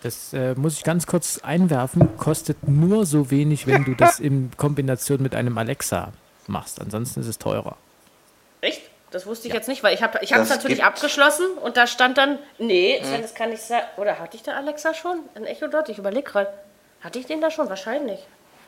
Das 0.02 0.34
äh, 0.34 0.56
muss 0.56 0.78
ich 0.78 0.84
ganz 0.84 1.06
kurz 1.06 1.40
einwerfen, 1.44 2.18
kostet 2.18 2.68
nur 2.68 3.06
so 3.06 3.30
wenig, 3.30 3.68
wenn 3.68 3.84
du 3.86 3.94
das 3.94 4.20
in 4.20 4.50
Kombination 4.58 5.22
mit 5.22 5.36
einem 5.36 5.56
Alexa 5.60 6.12
machst. 6.48 6.82
Ansonsten 6.82 7.20
ist 7.20 7.28
es 7.28 7.38
teurer. 7.38 7.78
Echt? 8.62 8.82
Das 9.12 9.28
wusste 9.28 9.48
ich 9.48 9.54
jetzt 9.54 9.68
nicht, 9.68 9.84
weil 9.84 9.94
ich 9.94 10.02
habe 10.02 10.18
ich 10.24 10.32
es 10.32 10.50
natürlich 10.50 10.78
gibt- 10.78 10.88
abgeschlossen 10.88 11.46
und 11.62 11.78
da 11.78 11.86
stand 11.86 12.18
dann, 12.18 12.40
nee, 12.58 13.00
Sven, 13.04 13.22
das 13.22 13.36
kann 13.36 13.52
nicht 13.52 13.62
sein. 13.62 13.84
Oder 13.98 14.18
hatte 14.18 14.36
ich 14.38 14.42
da 14.42 14.54
Alexa 14.54 14.96
schon? 14.96 15.20
Ein 15.36 15.46
Echo 15.46 15.68
dort? 15.68 15.88
Ich 15.90 16.00
überlege 16.00 16.24
gerade. 16.24 16.52
Hatte 17.02 17.20
ich 17.20 17.28
den 17.28 17.40
da 17.40 17.52
schon? 17.52 17.70
Wahrscheinlich. 17.70 18.26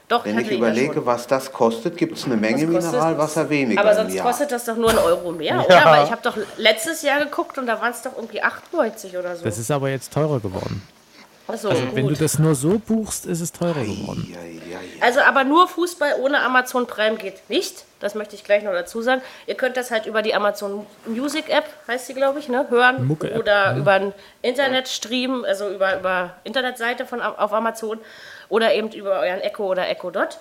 Doch, 0.07 0.23
Wenn 0.23 0.37
ich 0.39 0.51
überlege, 0.51 1.03
was 1.05 1.25
das 1.25 1.51
kostet, 1.51 1.97
gibt 1.97 2.15
es 2.17 2.25
eine 2.25 2.35
Menge 2.37 2.67
Was 2.67 2.75
kostet- 2.75 2.91
Mineralwasser 2.93 3.49
weniger 3.49 3.81
Aber 3.81 3.91
im 3.91 3.97
sonst 3.97 4.13
Jahr. 4.13 4.25
kostet 4.27 4.51
das 4.51 4.65
doch 4.65 4.75
nur 4.75 4.89
einen 4.91 4.99
Euro 4.99 5.31
mehr, 5.31 5.65
oder? 5.65 5.83
Weil 5.85 6.03
ich 6.05 6.11
habe 6.11 6.21
doch 6.21 6.37
letztes 6.57 7.01
Jahr 7.01 7.19
geguckt 7.23 7.57
und 7.57 7.65
da 7.65 7.81
waren 7.81 7.91
es 7.91 8.03
doch 8.03 8.15
irgendwie 8.15 8.41
98 8.41 9.17
oder 9.17 9.35
so. 9.35 9.43
Das 9.43 9.57
ist 9.57 9.71
aber 9.71 9.89
jetzt 9.89 10.13
teurer 10.13 10.39
geworden. 10.39 10.81
Achso, 11.47 11.69
Also 11.69 11.83
wenn 11.93 12.07
du 12.07 12.15
das 12.15 12.39
nur 12.39 12.55
so 12.55 12.79
buchst, 12.79 13.27
ist 13.27 13.39
es 13.39 13.51
teurer 13.51 13.83
geworden. 13.83 14.27
Ja, 14.33 14.39
ja, 14.41 14.79
ja. 14.79 14.79
Also 15.01 15.21
aber 15.21 15.43
nur 15.43 15.67
Fußball 15.67 16.15
ohne 16.19 16.39
Amazon 16.41 16.87
Prime 16.87 17.17
geht 17.17 17.47
nicht. 17.49 17.83
Das 17.99 18.15
möchte 18.15 18.35
ich 18.35 18.43
gleich 18.43 18.63
noch 18.63 18.71
dazu 18.73 19.01
sagen. 19.03 19.21
Ihr 19.45 19.53
könnt 19.55 19.77
das 19.77 19.91
halt 19.91 20.07
über 20.07 20.21
die 20.23 20.33
Amazon 20.33 20.85
Music 21.05 21.49
App, 21.49 21.65
heißt 21.87 22.07
sie 22.07 22.13
glaube 22.15 22.39
ich, 22.39 22.47
ne, 22.49 22.65
hören. 22.69 23.05
Mucke-App, 23.07 23.37
oder 23.39 23.75
über 23.75 23.91
einen 23.91 24.13
Internetstream, 24.41 25.45
also 25.45 25.69
über, 25.69 25.99
über 25.99 26.33
Internetseite 26.43 27.05
von, 27.05 27.21
auf 27.21 27.53
Amazon. 27.53 27.99
Oder 28.49 28.73
eben 28.73 28.91
über 28.91 29.19
euren 29.19 29.41
Echo 29.41 29.65
oder 29.65 29.87
Echo 29.89 30.11
Dot. 30.11 30.37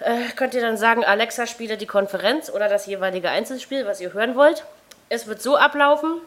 Äh, 0.00 0.30
könnt 0.36 0.54
ihr 0.54 0.60
dann 0.60 0.76
sagen, 0.76 1.04
Alexa 1.04 1.46
spiele 1.46 1.76
die 1.76 1.86
Konferenz 1.86 2.50
oder 2.50 2.68
das 2.68 2.86
jeweilige 2.86 3.30
Einzelspiel, 3.30 3.86
was 3.86 4.00
ihr 4.00 4.12
hören 4.12 4.34
wollt. 4.36 4.64
Es 5.08 5.26
wird 5.26 5.40
so 5.40 5.56
ablaufen. 5.56 6.20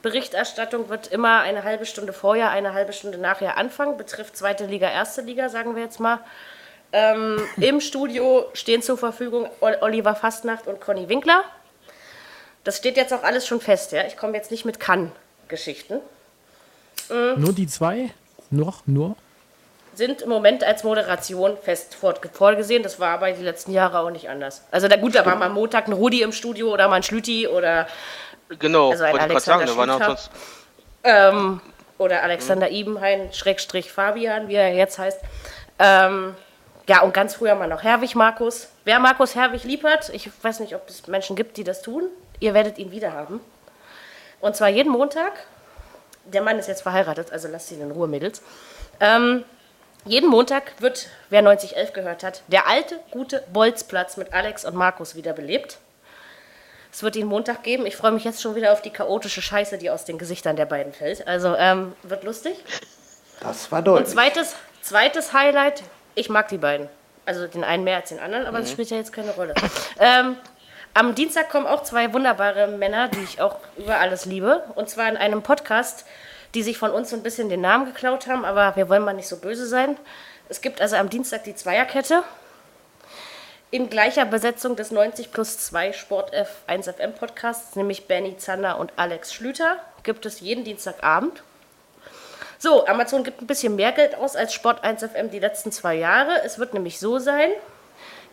Berichterstattung 0.00 0.88
wird 0.88 1.08
immer 1.08 1.40
eine 1.40 1.62
halbe 1.62 1.86
Stunde 1.86 2.12
vorher, 2.12 2.50
eine 2.50 2.72
halbe 2.72 2.92
Stunde 2.92 3.18
nachher 3.18 3.56
anfangen. 3.56 3.96
Betrifft 3.96 4.36
zweite 4.36 4.66
Liga, 4.66 4.90
erste 4.90 5.20
Liga, 5.20 5.48
sagen 5.48 5.76
wir 5.76 5.82
jetzt 5.82 6.00
mal. 6.00 6.20
Ähm, 6.92 7.40
Im 7.58 7.80
Studio 7.80 8.46
stehen 8.54 8.82
zur 8.82 8.98
Verfügung 8.98 9.48
Ol- 9.60 9.78
Oliver 9.80 10.14
Fastnacht 10.14 10.66
und 10.66 10.80
Conny 10.80 11.08
Winkler. 11.08 11.44
Das 12.64 12.78
steht 12.78 12.96
jetzt 12.96 13.12
auch 13.12 13.22
alles 13.24 13.46
schon 13.46 13.60
fest, 13.60 13.92
ja. 13.92 14.04
Ich 14.06 14.16
komme 14.16 14.36
jetzt 14.36 14.50
nicht 14.50 14.64
mit 14.64 14.80
Kann-Geschichten. 14.80 16.00
Nur 17.08 17.52
die 17.52 17.66
zwei? 17.66 18.10
Noch? 18.50 18.82
Nur? 18.86 19.16
Sind 19.94 20.22
im 20.22 20.28
Moment 20.30 20.64
als 20.64 20.84
Moderation 20.84 21.56
fest 21.58 21.94
vor- 21.94 22.14
vorgesehen. 22.32 22.82
Das 22.82 22.98
war 22.98 23.10
aber 23.10 23.30
die 23.32 23.42
letzten 23.42 23.72
Jahre 23.72 23.98
auch 23.98 24.10
nicht 24.10 24.28
anders. 24.30 24.62
Also 24.70 24.88
da, 24.88 24.96
gut, 24.96 25.14
da 25.14 25.26
war 25.26 25.36
mal 25.36 25.46
am 25.46 25.52
Montag 25.54 25.86
ein 25.86 25.92
Rudi 25.92 26.22
im 26.22 26.32
Studio 26.32 26.72
oder 26.72 26.88
mal 26.88 26.96
ein 26.96 27.02
Schlüti 27.02 27.46
oder 27.46 27.86
Genau, 28.58 28.90
Also 28.90 29.04
ein 29.04 29.14
gerade 29.16 29.40
sagen, 29.40 29.62
Alexander 29.62 29.98
da 29.98 30.04
sonst. 30.06 30.30
ähm, 31.04 31.60
oder 31.98 32.22
Alexander 32.22 32.70
Ibenhain, 32.70 33.32
Schrägstrich 33.32 33.90
Fabian, 33.92 34.48
wie 34.48 34.54
er 34.54 34.74
jetzt 34.74 34.98
heißt. 34.98 35.20
Ähm, 35.78 36.34
ja, 36.88 37.00
und 37.02 37.14
ganz 37.14 37.34
früher 37.34 37.54
mal 37.54 37.68
noch 37.68 37.82
Herwig 37.82 38.14
Markus. 38.14 38.68
Wer 38.84 38.98
Markus 38.98 39.34
Herwig 39.34 39.64
lieb 39.64 39.84
hat, 39.84 40.08
ich 40.10 40.30
weiß 40.42 40.60
nicht, 40.60 40.74
ob 40.74 40.88
es 40.88 41.06
Menschen 41.06 41.36
gibt, 41.36 41.56
die 41.56 41.64
das 41.64 41.80
tun, 41.82 42.04
ihr 42.40 42.54
werdet 42.54 42.76
ihn 42.78 42.90
wieder 42.92 43.12
haben. 43.12 43.40
Und 44.40 44.56
zwar 44.56 44.68
jeden 44.68 44.90
Montag. 44.90 45.32
Der 46.24 46.42
Mann 46.42 46.58
ist 46.58 46.68
jetzt 46.68 46.82
verheiratet, 46.82 47.32
also 47.32 47.48
lasst 47.48 47.70
ihn 47.72 47.80
in 47.80 47.90
Ruhe, 47.90 48.06
Mädels. 48.08 48.42
Ähm, 49.00 49.44
jeden 50.04 50.28
Montag 50.30 50.72
wird, 50.80 51.08
wer 51.30 51.42
9011 51.42 51.92
gehört 51.92 52.22
hat, 52.24 52.42
der 52.48 52.66
alte, 52.66 52.98
gute 53.10 53.42
Bolzplatz 53.52 54.16
mit 54.16 54.32
Alex 54.32 54.64
und 54.64 54.74
Markus 54.74 55.14
wiederbelebt. 55.14 55.78
Es 56.92 57.02
wird 57.02 57.16
ihn 57.16 57.26
Montag 57.26 57.62
geben. 57.62 57.86
Ich 57.86 57.96
freue 57.96 58.10
mich 58.12 58.24
jetzt 58.24 58.42
schon 58.42 58.54
wieder 58.54 58.72
auf 58.72 58.82
die 58.82 58.90
chaotische 58.90 59.40
Scheiße, 59.40 59.78
die 59.78 59.88
aus 59.90 60.04
den 60.04 60.18
Gesichtern 60.18 60.56
der 60.56 60.66
beiden 60.66 60.92
fällt. 60.92 61.26
Also 61.26 61.54
ähm, 61.56 61.94
wird 62.02 62.24
lustig. 62.24 62.56
Das 63.40 63.72
war 63.72 63.78
Und 63.78 63.86
deutlich. 63.86 64.08
zweites, 64.08 64.54
zweites 64.82 65.32
Highlight, 65.32 65.82
ich 66.14 66.28
mag 66.28 66.48
die 66.48 66.58
beiden. 66.58 66.88
Also 67.24 67.46
den 67.46 67.64
einen 67.64 67.84
mehr 67.84 67.96
als 67.96 68.10
den 68.10 68.18
anderen, 68.18 68.46
aber 68.46 68.58
das 68.58 68.70
spielt 68.70 68.90
ja 68.90 68.96
jetzt 68.96 69.12
keine 69.12 69.30
Rolle. 69.30 69.54
Ähm, 69.98 70.36
am 70.92 71.14
Dienstag 71.14 71.48
kommen 71.48 71.66
auch 71.66 71.84
zwei 71.84 72.12
wunderbare 72.12 72.66
Männer, 72.66 73.08
die 73.08 73.22
ich 73.22 73.40
auch 73.40 73.56
über 73.78 73.98
alles 73.98 74.26
liebe. 74.26 74.62
Und 74.74 74.90
zwar 74.90 75.08
in 75.08 75.16
einem 75.16 75.42
Podcast, 75.42 76.04
die 76.54 76.62
sich 76.62 76.78
von 76.78 76.90
uns 76.90 77.10
so 77.10 77.16
ein 77.16 77.22
bisschen 77.22 77.48
den 77.48 77.60
Namen 77.60 77.86
geklaut 77.86 78.26
haben, 78.26 78.44
aber 78.44 78.76
wir 78.76 78.88
wollen 78.88 79.04
mal 79.04 79.14
nicht 79.14 79.28
so 79.28 79.38
böse 79.38 79.66
sein. 79.66 79.96
Es 80.48 80.60
gibt 80.60 80.80
also 80.80 80.96
am 80.96 81.08
Dienstag 81.08 81.44
die 81.44 81.54
Zweierkette. 81.54 82.22
In 83.70 83.88
gleicher 83.88 84.26
Besetzung 84.26 84.76
des 84.76 84.90
90 84.90 85.32
plus 85.32 85.56
2 85.58 85.94
Sport 85.94 86.34
F1 86.34 86.92
FM 86.92 87.14
Podcasts, 87.14 87.74
nämlich 87.74 88.06
Benny 88.06 88.36
Zander 88.36 88.78
und 88.78 88.92
Alex 88.96 89.32
Schlüter, 89.32 89.78
gibt 90.02 90.26
es 90.26 90.40
jeden 90.40 90.62
Dienstagabend. 90.64 91.42
So, 92.58 92.86
Amazon 92.86 93.24
gibt 93.24 93.40
ein 93.40 93.46
bisschen 93.46 93.74
mehr 93.74 93.92
Geld 93.92 94.14
aus 94.14 94.36
als 94.36 94.52
Sport 94.52 94.84
1 94.84 95.02
FM 95.02 95.30
die 95.30 95.38
letzten 95.38 95.72
zwei 95.72 95.94
Jahre. 95.94 96.42
Es 96.44 96.58
wird 96.58 96.74
nämlich 96.74 97.00
so 97.00 97.18
sein, 97.18 97.50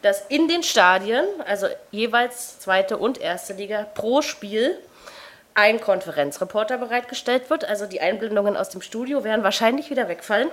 dass 0.01 0.26
in 0.28 0.47
den 0.47 0.61
Stadien, 0.61 1.26
also 1.45 1.67
jeweils 1.91 2.59
zweite 2.59 2.97
und 2.97 3.20
erste 3.20 3.53
Liga, 3.53 3.88
pro 3.95 4.22
Spiel 4.22 4.78
ein 5.60 5.82
Konferenzreporter 5.82 6.78
bereitgestellt 6.78 7.49
wird. 7.49 7.66
Also 7.66 7.86
die 7.86 8.01
Einblendungen 8.01 8.55
aus 8.55 8.70
dem 8.70 8.82
Studio 8.82 9.24
werden 9.24 9.43
wahrscheinlich 9.43 9.89
wieder 9.89 10.07
wegfallen. 10.07 10.49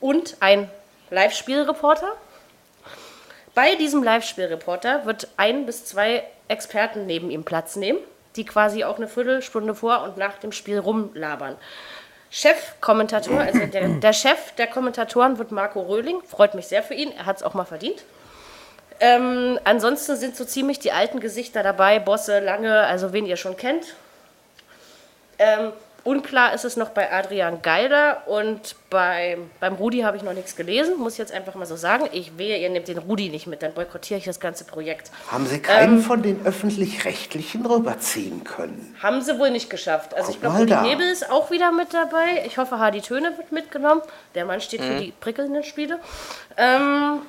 Und 0.00 0.36
ein 0.40 0.70
Live-Spielreporter. 1.10 2.12
Bei 3.54 3.74
diesem 3.76 4.02
Live-Spielreporter 4.02 5.06
wird 5.06 5.28
ein 5.36 5.64
bis 5.66 5.84
zwei 5.86 6.24
Experten 6.48 7.06
neben 7.06 7.30
ihm 7.30 7.44
Platz 7.44 7.76
nehmen, 7.76 7.98
die 8.36 8.44
quasi 8.44 8.84
auch 8.84 8.96
eine 8.96 9.08
Viertelstunde 9.08 9.74
vor 9.74 10.02
und 10.02 10.18
nach 10.18 10.36
dem 10.38 10.52
Spiel 10.52 10.78
rumlabern. 10.78 11.56
Chefkommentator, 12.30 13.40
also 13.40 13.64
der, 13.66 13.88
der 13.88 14.12
Chef 14.12 14.52
der 14.58 14.66
Kommentatoren 14.66 15.38
wird 15.38 15.52
Marco 15.52 15.80
Röhling. 15.80 16.20
Freut 16.26 16.54
mich 16.54 16.66
sehr 16.66 16.82
für 16.82 16.94
ihn, 16.94 17.12
er 17.16 17.24
hat 17.24 17.36
es 17.36 17.42
auch 17.42 17.54
mal 17.54 17.64
verdient. 17.64 18.04
Ähm, 19.00 19.58
ansonsten 19.64 20.16
sind 20.16 20.36
so 20.36 20.44
ziemlich 20.44 20.78
die 20.78 20.92
alten 20.92 21.20
Gesichter 21.20 21.62
dabei, 21.62 21.98
Bosse, 21.98 22.40
Lange, 22.40 22.80
also 22.80 23.12
wen 23.12 23.26
ihr 23.26 23.36
schon 23.36 23.56
kennt. 23.56 23.94
Ähm, 25.38 25.72
unklar 26.04 26.54
ist 26.54 26.64
es 26.64 26.76
noch 26.76 26.90
bei 26.90 27.12
Adrian 27.12 27.62
Geiler 27.62 28.22
und 28.26 28.76
beim, 28.90 29.50
beim 29.58 29.74
Rudi 29.74 30.00
habe 30.00 30.16
ich 30.16 30.22
noch 30.22 30.32
nichts 30.32 30.54
gelesen, 30.54 30.98
muss 30.98 31.14
ich 31.14 31.18
jetzt 31.18 31.32
einfach 31.32 31.56
mal 31.56 31.66
so 31.66 31.74
sagen. 31.74 32.08
Ich 32.12 32.38
wehe, 32.38 32.58
ihr 32.58 32.70
nehmt 32.70 32.86
den 32.86 32.98
Rudi 32.98 33.28
nicht 33.28 33.46
mit, 33.48 33.62
dann 33.62 33.74
boykottiere 33.74 34.18
ich 34.18 34.24
das 34.24 34.38
ganze 34.38 34.64
Projekt. 34.64 35.10
Haben 35.30 35.46
Sie 35.46 35.58
keinen 35.58 36.00
von 36.00 36.22
den 36.22 36.46
Öffentlich-Rechtlichen 36.46 37.66
rüberziehen 37.66 38.44
können? 38.44 38.94
Haben 39.02 39.20
sie 39.20 39.38
wohl 39.38 39.50
nicht 39.50 39.68
geschafft. 39.68 40.14
Also 40.14 40.30
ich 40.30 40.40
Guck 40.40 40.52
glaube, 40.54 40.66
mal 40.66 40.78
Rudi. 40.78 40.88
Nebel 40.90 41.10
ist 41.10 41.28
auch 41.30 41.50
wieder 41.50 41.72
mit 41.72 41.92
dabei. 41.92 42.44
Ich 42.46 42.56
hoffe, 42.56 42.78
Hardy 42.78 43.00
Töne 43.00 43.36
wird 43.36 43.50
mitgenommen. 43.50 44.02
Der 44.36 44.44
Mann 44.44 44.60
steht 44.60 44.82
für 44.82 44.98
die 45.00 45.12
prickelnden 45.12 45.64
Spiele. 45.64 45.98
Ähm, 46.56 47.20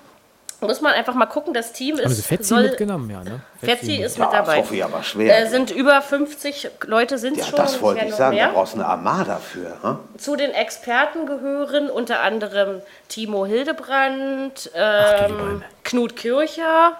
muss 0.62 0.82
man 0.82 0.93
einfach 0.93 1.14
mal 1.14 1.26
gucken, 1.28 1.53
das 1.53 1.72
Team 1.74 1.97
Haben 1.97 2.05
ist... 2.05 2.18
Sie 2.18 2.22
Fetzi 2.24 2.49
soll- 2.49 2.64
mitgenommen? 2.64 3.10
Ja, 3.10 3.24
ne? 3.24 3.41
Fetzi 3.64 3.97
ist 3.97 4.18
Ja, 4.18 4.26
mit 4.26 4.34
dabei. 4.34 4.58
Sophie, 4.58 4.82
aber 4.84 5.03
schwer. 5.03 5.38
Äh, 5.43 5.49
sind 5.49 5.72
über 5.72 6.01
50 6.01 6.70
Leute 6.86 7.18
sind 7.18 7.38
ja, 7.38 7.45
schon. 7.45 7.55
das 7.58 7.82
wollte 7.82 8.05
ich 8.05 8.16
sagen. 8.16 8.36
Da 8.38 8.45
mehr. 8.47 8.53
brauchst 8.53 8.74
du 8.74 8.80
eine 8.80 8.88
Armada 8.88 9.38
für. 9.38 9.78
Hm? 9.84 9.99
Zu 10.18 10.36
den 10.36 10.51
Experten 10.51 11.26
gehören 11.28 11.89
unter 11.89 12.22
anderem 12.22 12.82
Timo 13.08 13.45
Hildebrand, 13.45 14.72
ähm, 14.74 15.38
Bäume. 15.38 15.62
Knut 15.84 16.16
Kircher. 16.16 16.93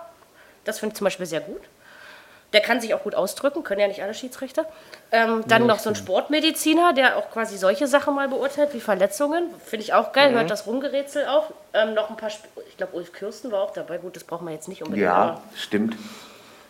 Das 0.64 0.80
finde 0.80 0.94
ich 0.94 0.98
zum 0.98 1.06
Beispiel 1.06 1.26
sehr 1.26 1.42
gut. 1.42 1.62
Der 2.54 2.62
kann 2.62 2.80
sich 2.80 2.94
auch 2.94 3.04
gut 3.04 3.16
ausdrücken, 3.16 3.64
können 3.64 3.82
ja 3.82 3.88
nicht 3.88 4.02
alle 4.04 4.14
Schiedsrichter. 4.14 4.66
Ähm, 5.12 5.44
dann 5.48 5.66
noch 5.66 5.80
so 5.80 5.90
ein 5.90 5.96
Sportmediziner, 5.96 6.92
der 6.94 7.16
auch 7.18 7.32
quasi 7.32 7.58
solche 7.58 7.88
Sachen 7.88 8.14
mal 8.14 8.28
beurteilt, 8.28 8.74
wie 8.74 8.82
Verletzungen. 8.82 9.50
Finde 9.64 9.84
ich 9.86 9.94
auch 9.94 10.12
geil, 10.12 10.34
hört 10.34 10.52
das 10.52 10.68
Rumgerätsel 10.68 11.26
auf. 11.28 11.54
Ähm, 11.74 11.94
noch 11.94 12.10
ein 12.10 12.18
paar, 12.18 12.28
Sp 12.28 12.44
ich 12.68 12.76
glaube, 12.76 12.96
Ulf 12.98 13.14
Kirsten 13.14 13.52
war 13.52 13.62
auch 13.62 13.72
dabei. 13.72 13.98
Gut, 14.00 14.16
das 14.18 14.26
braucht 14.26 14.42
man 14.42 14.54
jetzt 14.54 14.68
nicht 14.68 14.84
unbedingt. 14.84 15.08
aber- 15.08 15.26
Ja, 15.36 15.42
stimmt. 15.56 15.96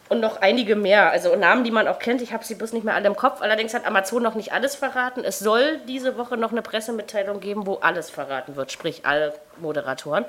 und 0.09 0.19
noch 0.21 0.39
einige 0.41 0.75
mehr. 0.75 1.09
Also 1.11 1.35
Namen, 1.35 1.63
die 1.63 1.71
man 1.71 1.87
auch 1.87 1.97
kennt. 1.99 2.21
Ich 2.21 2.31
habe 2.31 2.45
sie 2.45 2.53
bloß 2.55 2.73
nicht 2.73 2.83
mehr 2.85 2.93
alle 2.93 3.07
im 3.07 3.15
Kopf. 3.15 3.41
Allerdings 3.41 3.73
hat 3.73 3.85
Amazon 3.87 4.21
noch 4.23 4.35
nicht 4.35 4.53
alles 4.53 4.75
verraten. 4.75 5.23
Es 5.25 5.39
soll 5.39 5.79
diese 5.87 6.15
Woche 6.17 6.37
noch 6.37 6.51
eine 6.51 6.61
Pressemitteilung 6.61 7.39
geben, 7.39 7.65
wo 7.65 7.75
alles 7.81 8.09
verraten 8.11 8.55
wird, 8.55 8.71
sprich 8.71 9.05
alle 9.05 9.33
Moderatoren. 9.57 10.25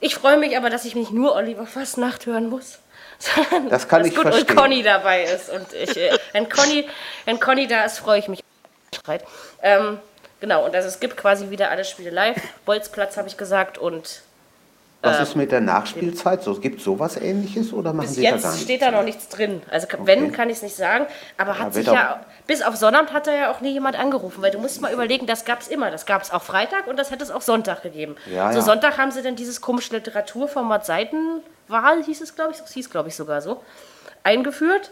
Ich 0.00 0.14
freue 0.14 0.36
mich 0.36 0.56
aber, 0.56 0.68
dass 0.68 0.84
ich 0.84 0.94
nicht 0.94 1.10
nur 1.10 1.34
Oliver 1.34 1.66
Fastnacht 1.66 2.26
hören 2.26 2.48
muss. 2.50 2.78
Sondern 3.18 3.68
Das 3.68 3.88
kann 3.88 4.00
dass 4.02 4.08
ich 4.08 4.14
gut 4.16 4.24
verstehen. 4.24 4.48
und 4.50 4.56
Conny 4.56 4.82
dabei 4.82 5.24
ist. 5.24 5.50
Und 5.50 5.72
ich, 5.72 5.96
äh, 5.96 6.16
wenn, 6.32 6.48
Conny, 6.48 6.88
wenn 7.24 7.40
Conny 7.40 7.66
da 7.66 7.84
ist, 7.84 7.98
freue 7.98 8.18
ich 8.18 8.28
mich. 8.28 8.42
Ähm, 9.62 10.00
genau, 10.40 10.64
und 10.64 10.74
also 10.74 10.88
es 10.88 11.00
gibt 11.00 11.16
quasi 11.16 11.50
wieder 11.50 11.70
alle 11.70 11.84
Spiele 11.84 12.10
live. 12.10 12.36
Bolzplatz 12.64 13.16
habe 13.16 13.28
ich 13.28 13.36
gesagt 13.36 13.78
und 13.78 14.22
Was 15.02 15.20
ist 15.20 15.36
mit 15.36 15.52
der 15.52 15.60
Nachspielzeit? 15.60 16.42
So, 16.42 16.54
gibt 16.54 16.78
es 16.78 16.84
sowas 16.84 17.16
ähnliches 17.16 17.72
oder 17.72 17.92
machen 17.92 18.06
Bis 18.06 18.16
Sie 18.16 18.22
da 18.22 18.30
gar 18.30 18.36
jetzt 18.38 18.46
nichts? 18.46 18.62
steht 18.62 18.82
da 18.82 18.90
noch 18.90 19.04
nichts 19.04 19.28
drin. 19.28 19.62
Also 19.70 19.86
wenn, 20.00 20.32
kann 20.32 20.50
ich 20.50 20.56
es 20.56 20.62
nicht 20.62 20.74
sagen. 20.74 21.06
Aber 21.38 21.58
hat 21.58 21.74
sich 21.74 21.86
wird 21.86 21.94
ja, 21.94 22.24
bis 22.46 22.62
auf 22.62 22.76
Sonnabend 22.76 23.12
hat 23.12 23.26
da 23.26 23.32
ja 23.32 23.50
auch 23.52 23.60
nie 23.60 23.72
jemand 23.72 23.96
angerufen. 23.96 24.42
Weil 24.42 24.50
du 24.50 24.58
musst 24.58 24.80
mal 24.80 24.92
überlegen, 24.92 25.26
das 25.26 25.44
gab 25.44 25.60
es 25.60 25.68
immer. 25.68 25.90
Das 25.90 26.06
gab 26.06 26.22
es 26.22 26.32
auch 26.32 26.42
Freitag 26.42 26.86
und 26.88 26.98
das 26.98 27.10
hätte 27.10 27.22
es 27.22 27.30
auch 27.30 27.42
Sonntag 27.42 27.82
gegeben. 27.82 28.16
Ja, 28.26 28.50
so 28.52 28.58
ja. 28.58 28.64
Sonntag 28.64 28.98
haben 28.98 29.12
sie 29.12 29.22
dann 29.22 29.36
dieses 29.36 29.60
komische 29.60 29.94
Literaturformat 29.94 30.84
Seitenwahl, 30.84 32.02
hieß 32.04 32.20
es 32.20 32.34
glaube 32.34 32.52
ich, 32.52 32.58
das 32.58 32.72
hieß 32.72 32.90
glaube 32.90 33.08
ich 33.08 33.14
sogar 33.14 33.40
so, 33.42 33.62
eingeführt. 34.24 34.90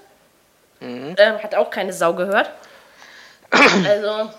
Ähm, 0.81 1.17
hat 1.43 1.55
auch 1.55 1.71
keine 1.71 1.93
Sau 1.93 2.15
gehört. 2.15 2.51
Also, 3.87 4.31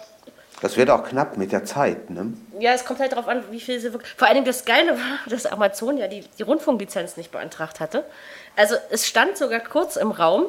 Das 0.62 0.78
wird 0.78 0.89
auch 0.89 1.03
knapp 1.03 1.38
mit 1.38 1.51
der 1.51 1.66
Zeit, 1.66 2.10
ne? 2.10 2.34
ja, 2.60 2.74
es 2.74 2.86
kommt 2.86 2.99
halt 2.99 3.12
darauf 3.12 3.28
an, 3.28 3.43
wie 3.51 3.60
viel 3.60 3.80
sie 3.80 3.91
wirklich. 3.91 4.14
Vor 4.16 4.28
allem 4.28 4.45
das 4.45 4.66
Geile 4.66 4.91
war, 4.91 5.20
dass 5.30 5.45
Amazon 5.45 5.97
ja 5.97 6.08
die, 6.08 6.24
die 6.38 6.43
Rundfunklizenz 6.43 7.18
nicht 7.18 7.32
beantragt 7.32 7.80
hatte. 7.80 8.06
Also 8.56 8.76
es 8.89 9.08
stand 9.08 9.38
sogar 9.38 9.60
kurz 9.60 9.95
im 9.95 10.12
Raum, 10.12 10.45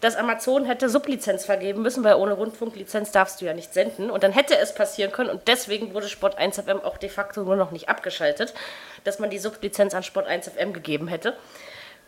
dass 0.00 0.16
Amazon 0.16 0.66
hätte 0.66 0.88
Sublizenz 0.88 1.44
vergeben 1.44 1.82
müssen, 1.82 2.04
weil 2.04 2.16
ohne 2.16 2.34
Rundfunklizenz 2.34 3.12
darfst 3.12 3.40
du 3.40 3.46
ja 3.46 3.54
nicht 3.54 3.72
senden. 3.72 4.10
Und 4.10 4.22
dann 4.22 4.32
hätte 4.32 4.56
es 4.58 4.74
passieren 4.74 5.10
können, 5.10 5.30
und 5.30 5.48
deswegen 5.48 5.94
wurde 5.94 6.08
Sport 6.08 6.38
1 6.38 6.60
FM 6.60 6.80
auch 6.82 6.98
de 6.98 7.08
facto 7.08 7.42
nur 7.42 7.56
noch 7.56 7.70
nicht 7.70 7.88
abgeschaltet, 7.88 8.54
dass 9.04 9.18
man 9.18 9.30
die 9.30 9.38
Sublizenz 9.38 9.94
an 9.94 10.02
Sport 10.02 10.26
1 10.26 10.48
FM 10.48 10.72
gegeben 10.72 11.08
hätte. 11.08 11.34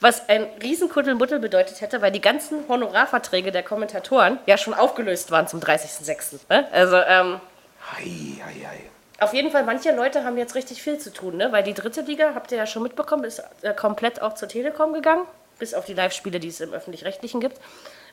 Was 0.00 0.28
ein 0.28 0.46
Riesenkuddelmuddel 0.62 1.40
bedeutet 1.40 1.80
hätte, 1.80 2.00
weil 2.02 2.12
die 2.12 2.20
ganzen 2.20 2.68
Honorarverträge 2.68 3.50
der 3.50 3.62
Kommentatoren 3.64 4.38
ja 4.46 4.56
schon 4.56 4.74
aufgelöst 4.74 5.30
waren 5.30 5.48
zum 5.48 5.60
30.06. 5.60 6.40
Ne? 6.48 6.68
Also, 6.72 6.96
ähm, 6.96 7.40
Hei, 7.92 8.04
hei, 8.44 8.66
hei. 8.68 8.80
auf 9.24 9.32
jeden 9.34 9.50
Fall, 9.50 9.64
manche 9.64 9.92
Leute 9.94 10.22
haben 10.24 10.36
jetzt 10.36 10.54
richtig 10.54 10.82
viel 10.82 10.98
zu 10.98 11.12
tun, 11.12 11.36
ne? 11.36 11.50
weil 11.52 11.62
die 11.64 11.74
dritte 11.74 12.02
Liga, 12.02 12.32
habt 12.34 12.52
ihr 12.52 12.58
ja 12.58 12.66
schon 12.66 12.82
mitbekommen, 12.82 13.24
ist 13.24 13.42
äh, 13.62 13.72
komplett 13.74 14.20
auch 14.22 14.34
zur 14.34 14.46
Telekom 14.46 14.92
gegangen, 14.92 15.24
bis 15.58 15.74
auf 15.74 15.84
die 15.86 15.94
Live-Spiele, 15.94 16.38
die 16.38 16.48
es 16.48 16.60
im 16.60 16.72
Öffentlich-Rechtlichen 16.72 17.40
gibt. 17.40 17.58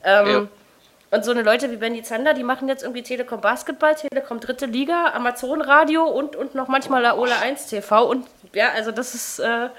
Ähm, 0.03 0.49
Und 1.11 1.23
so 1.23 1.31
eine 1.31 1.43
Leute 1.43 1.69
wie 1.71 1.77
Benny 1.77 2.01
Zander, 2.01 2.33
die 2.33 2.43
machen 2.43 2.67
jetzt 2.67 2.81
irgendwie 2.83 3.03
Telekom 3.03 3.39
Basketball, 3.41 3.93
Telekom 3.95 4.39
dritte 4.39 4.65
Liga, 4.65 5.11
Amazon 5.13 5.61
Radio 5.61 6.03
und, 6.05 6.35
und 6.35 6.55
noch 6.55 6.67
manchmal 6.67 7.03
Laola 7.03 7.39
1 7.39 7.67
TV. 7.67 8.05
Und 8.09 8.25
ja, 8.53 8.69
also 8.73 8.91
das 8.91 9.13
ist, 9.13 9.39
äh, 9.39 9.69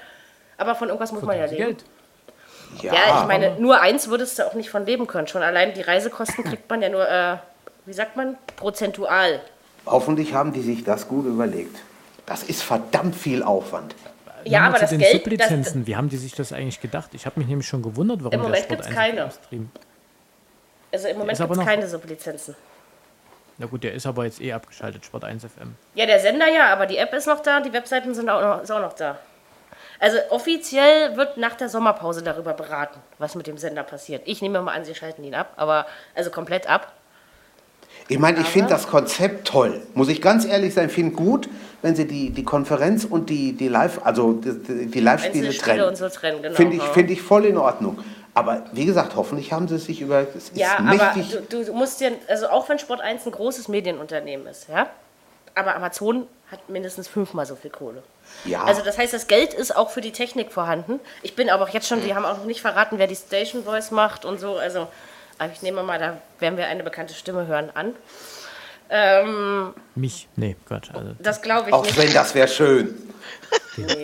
aber 0.57 0.75
von 0.75 0.87
irgendwas 0.87 1.11
muss 1.11 1.23
man 1.23 1.37
ja 1.37 1.45
leben. 1.45 1.57
Geld. 1.57 1.85
Ja, 2.81 2.93
Ja, 2.93 3.21
ich 3.21 3.27
meine, 3.27 3.59
nur 3.59 3.79
eins 3.81 4.07
würdest 4.09 4.39
du 4.39 4.45
auch 4.45 4.53
nicht 4.53 4.69
von 4.69 4.85
leben 4.85 5.07
können. 5.07 5.27
Schon 5.27 5.41
allein 5.41 5.73
die 5.73 5.81
Reisekosten 5.81 6.43
kriegt 6.43 6.69
man 6.69 6.81
ja 6.81 6.89
nur, 6.89 7.07
äh, 7.07 7.37
wie 7.85 7.93
sagt 7.93 8.15
man, 8.15 8.37
prozentual. 8.55 9.41
hoffentlich 9.85 10.33
haben 10.33 10.53
die 10.53 10.61
sich 10.61 10.83
das 10.83 11.07
gut 11.07 11.25
überlegt. 11.25 11.77
Das 12.25 12.43
ist 12.43 12.61
verdammt 12.61 13.15
viel 13.15 13.41
Aufwand. 13.41 13.95
Ja, 14.43 14.67
aber 14.67 14.75
zu 14.75 14.81
das 14.81 14.89
den 14.91 14.99
Geld, 14.99 15.13
das, 15.13 15.21
Sublizenzen, 15.23 15.87
wie 15.87 15.95
haben 15.95 16.09
die 16.09 16.17
sich 16.17 16.33
das 16.33 16.53
eigentlich 16.53 16.79
gedacht? 16.81 17.11
Ich 17.13 17.25
habe 17.25 17.39
mich 17.39 17.49
nämlich 17.49 17.67
schon 17.67 17.81
gewundert, 17.81 18.23
warum 18.23 18.33
Im 18.33 18.41
Moment 18.41 18.67
gibt's 18.69 18.87
1 18.87 18.95
keine. 18.95 19.31
Stream. 19.31 19.69
Also 20.91 21.07
im 21.07 21.17
Moment 21.17 21.37
gibt 21.37 21.51
es 21.51 21.59
keine 21.59 21.87
Sublizenzen. 21.87 22.55
Na 23.57 23.65
gut, 23.65 23.83
der 23.83 23.93
ist 23.93 24.05
aber 24.05 24.25
jetzt 24.25 24.39
eh 24.39 24.53
abgeschaltet, 24.53 25.03
Sport 25.05 25.23
1 25.23 25.43
FM. 25.43 25.75
Ja, 25.95 26.05
der 26.05 26.19
Sender 26.19 26.47
ja, 26.47 26.71
aber 26.71 26.85
die 26.85 26.97
App 26.97 27.13
ist 27.13 27.27
noch 27.27 27.41
da, 27.41 27.59
die 27.59 27.73
Webseiten 27.73 28.13
sind 28.13 28.29
auch 28.29 28.41
noch, 28.41 28.61
ist 28.61 28.71
auch 28.71 28.81
noch 28.81 28.93
da. 28.93 29.17
Also 29.99 30.17
offiziell 30.29 31.15
wird 31.17 31.37
nach 31.37 31.55
der 31.55 31.69
Sommerpause 31.69 32.21
darüber 32.21 32.53
beraten, 32.53 32.99
was 33.17 33.35
mit 33.35 33.47
dem 33.47 33.57
Sender 33.57 33.83
passiert. 33.83 34.21
Ich 34.25 34.41
nehme 34.41 34.61
mal 34.61 34.73
an, 34.73 34.85
sie 34.85 34.95
schalten 34.95 35.23
ihn 35.23 35.33
ab, 35.33 35.53
aber 35.55 35.87
also 36.15 36.29
komplett 36.29 36.69
ab. 36.69 36.93
Ich 38.09 38.19
meine, 38.19 38.39
ich 38.39 38.47
finde 38.47 38.69
das 38.69 38.87
Konzept 38.87 39.47
toll. 39.47 39.81
Muss 39.93 40.07
ich 40.07 40.21
ganz 40.21 40.45
ehrlich 40.45 40.73
sein, 40.73 40.89
finde 40.89 41.15
gut, 41.15 41.49
wenn 41.81 41.95
sie 41.95 42.07
die, 42.07 42.29
die 42.29 42.43
Konferenz 42.43 43.05
und 43.05 43.29
die, 43.29 43.53
die 43.53 43.67
Live, 43.67 43.99
also 44.03 44.33
die, 44.33 44.85
die 44.85 44.99
Live-Spiele 44.99 45.55
trennen. 45.57 45.83
und 45.83 45.97
so 45.97 46.07
trennen, 46.07 46.41
genau. 46.41 46.55
Finde 46.55 46.77
ich, 46.77 46.83
find 46.83 47.11
ich 47.11 47.21
voll 47.21 47.45
in 47.45 47.57
Ordnung. 47.57 47.99
Aber 48.33 48.65
wie 48.71 48.85
gesagt, 48.85 49.15
hoffentlich 49.15 49.51
haben 49.51 49.67
sie 49.67 49.75
es 49.75 49.85
sich 49.85 49.99
über. 49.99 50.21
Es 50.21 50.35
ist 50.35 50.57
Ja, 50.57 50.77
aber 50.77 51.15
du, 51.49 51.65
du 51.65 51.73
musst 51.73 51.99
dir, 51.99 52.11
also 52.27 52.47
auch 52.49 52.69
wenn 52.69 52.77
Sport 52.77 53.01
1 53.01 53.25
ein 53.25 53.31
großes 53.31 53.67
Medienunternehmen 53.67 54.45
ist, 54.45 54.69
ja, 54.69 54.87
aber 55.57 55.75
Amazon 55.75 56.27
hat 56.51 56.69
mindestens 56.69 57.07
fünfmal 57.07 57.45
so 57.45 57.55
viel 57.55 57.71
Kohle. 57.71 58.03
Ja. 58.45 58.63
Also 58.63 58.81
das 58.83 58.97
heißt, 58.97 59.13
das 59.13 59.27
Geld 59.27 59.53
ist 59.53 59.75
auch 59.75 59.89
für 59.89 60.01
die 60.01 60.11
Technik 60.11 60.51
vorhanden. 60.51 60.99
Ich 61.23 61.35
bin 61.35 61.49
aber 61.49 61.65
auch 61.65 61.69
jetzt 61.69 61.87
schon, 61.87 62.05
wir 62.05 62.15
haben 62.15 62.25
auch 62.25 62.37
noch 62.37 62.45
nicht 62.45 62.61
verraten, 62.61 62.99
wer 62.99 63.07
die 63.07 63.15
Station 63.15 63.63
Voice 63.63 63.91
macht 63.91 64.23
und 64.23 64.39
so. 64.39 64.57
Also 64.57 64.87
aber 65.39 65.51
ich 65.51 65.61
nehme 65.61 65.83
mal, 65.83 65.99
da 65.99 66.17
werden 66.39 66.57
wir 66.57 66.67
eine 66.67 66.83
bekannte 66.83 67.13
Stimme 67.13 67.47
hören 67.47 67.69
an. 67.73 67.93
Ähm, 68.89 69.73
Mich? 69.95 70.27
Nee, 70.35 70.55
Quatsch. 70.65 70.89
Also, 70.93 71.11
das 71.19 71.41
glaube 71.41 71.69
ich 71.69 71.73
Auch 71.73 71.83
nicht. 71.83 71.97
wenn 71.97 72.13
das 72.13 72.33
wäre 72.33 72.47
schön. 72.47 72.95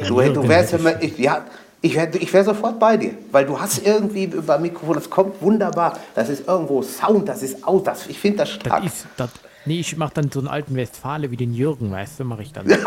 Du, 0.07 0.21
du 0.21 0.47
wärst 0.47 0.73
immer, 0.73 1.01
ich, 1.01 1.17
ja, 1.17 1.45
ich 1.81 1.95
wäre 1.95 2.17
ich 2.17 2.31
wär 2.31 2.43
sofort 2.43 2.79
bei 2.79 2.97
dir, 2.97 3.13
weil 3.31 3.45
du 3.45 3.59
hast 3.59 3.85
irgendwie 3.85 4.25
über 4.25 4.59
Mikrofon, 4.59 4.95
das 4.95 5.09
kommt 5.09 5.41
wunderbar, 5.41 5.97
das 6.13 6.29
ist 6.29 6.47
irgendwo 6.47 6.81
Sound, 6.83 7.27
das 7.27 7.41
ist 7.41 7.65
aus, 7.65 7.83
das, 7.83 8.07
ich 8.07 8.19
finde 8.19 8.39
das 8.39 8.49
das 8.49 8.59
stark. 8.59 8.85
ist, 8.85 9.07
das, 9.17 9.29
nee, 9.65 9.79
ich 9.79 9.97
mache 9.97 10.13
dann 10.15 10.31
so 10.31 10.39
einen 10.39 10.47
alten 10.47 10.75
Westfale 10.75 11.31
wie 11.31 11.37
den 11.37 11.53
Jürgen, 11.53 11.91
weißt 11.91 12.19
du, 12.19 12.23
mache 12.23 12.43
ich 12.43 12.53
dann. 12.53 12.67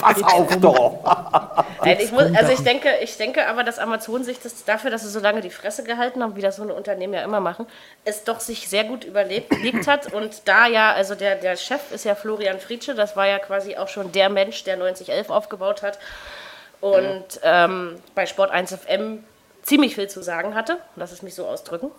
Pass 0.00 0.22
auf 0.22 0.56
doch. 0.56 1.64
Nein, 1.84 1.98
ich 2.00 2.12
muss, 2.12 2.24
also 2.34 2.52
ich 2.52 2.60
denke, 2.60 2.88
ich 3.02 3.16
denke 3.16 3.46
aber, 3.46 3.64
dass 3.64 3.78
Amazon 3.78 4.24
sich 4.24 4.40
das 4.40 4.64
dafür, 4.64 4.90
dass 4.90 5.02
sie 5.02 5.10
so 5.10 5.20
lange 5.20 5.40
die 5.40 5.50
Fresse 5.50 5.84
gehalten 5.84 6.22
haben, 6.22 6.36
wie 6.36 6.40
das 6.40 6.56
so 6.56 6.62
eine 6.62 6.74
Unternehmen 6.74 7.14
ja 7.14 7.22
immer 7.22 7.40
machen, 7.40 7.66
es 8.04 8.24
doch 8.24 8.40
sich 8.40 8.68
sehr 8.68 8.84
gut 8.84 9.04
überlegt 9.04 9.86
hat. 9.86 10.12
Und 10.12 10.42
da 10.46 10.66
ja, 10.66 10.92
also 10.92 11.14
der, 11.14 11.36
der 11.36 11.56
Chef 11.56 11.92
ist 11.92 12.04
ja 12.04 12.14
Florian 12.14 12.58
Fritsche, 12.58 12.94
das 12.94 13.16
war 13.16 13.26
ja 13.26 13.38
quasi 13.38 13.76
auch 13.76 13.88
schon 13.88 14.12
der 14.12 14.28
Mensch, 14.28 14.64
der 14.64 14.76
9011 14.76 15.30
aufgebaut 15.30 15.82
hat 15.82 15.98
und 16.80 17.24
ähm, 17.42 17.96
bei 18.14 18.26
Sport 18.26 18.50
1 18.50 18.74
FM 18.74 19.24
ziemlich 19.62 19.94
viel 19.94 20.08
zu 20.08 20.22
sagen 20.22 20.54
hatte. 20.54 20.78
Lass 20.94 21.12
es 21.12 21.22
mich 21.22 21.34
so 21.34 21.46
ausdrücken. 21.46 21.90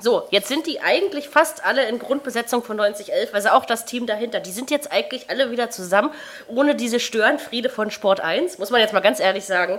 So, 0.00 0.26
jetzt 0.30 0.48
sind 0.48 0.66
die 0.66 0.80
eigentlich 0.80 1.28
fast 1.28 1.64
alle 1.64 1.88
in 1.88 1.98
Grundbesetzung 1.98 2.64
von 2.64 2.76
9011, 2.76 3.32
also 3.32 3.50
auch 3.50 3.64
das 3.64 3.84
Team 3.84 4.06
dahinter. 4.06 4.40
Die 4.40 4.50
sind 4.50 4.70
jetzt 4.70 4.90
eigentlich 4.90 5.30
alle 5.30 5.50
wieder 5.50 5.70
zusammen, 5.70 6.10
ohne 6.48 6.74
diese 6.74 6.98
Störenfriede 6.98 7.68
von 7.68 7.90
Sport 7.90 8.20
1, 8.20 8.58
muss 8.58 8.70
man 8.70 8.80
jetzt 8.80 8.92
mal 8.92 9.00
ganz 9.00 9.20
ehrlich 9.20 9.44
sagen. 9.44 9.78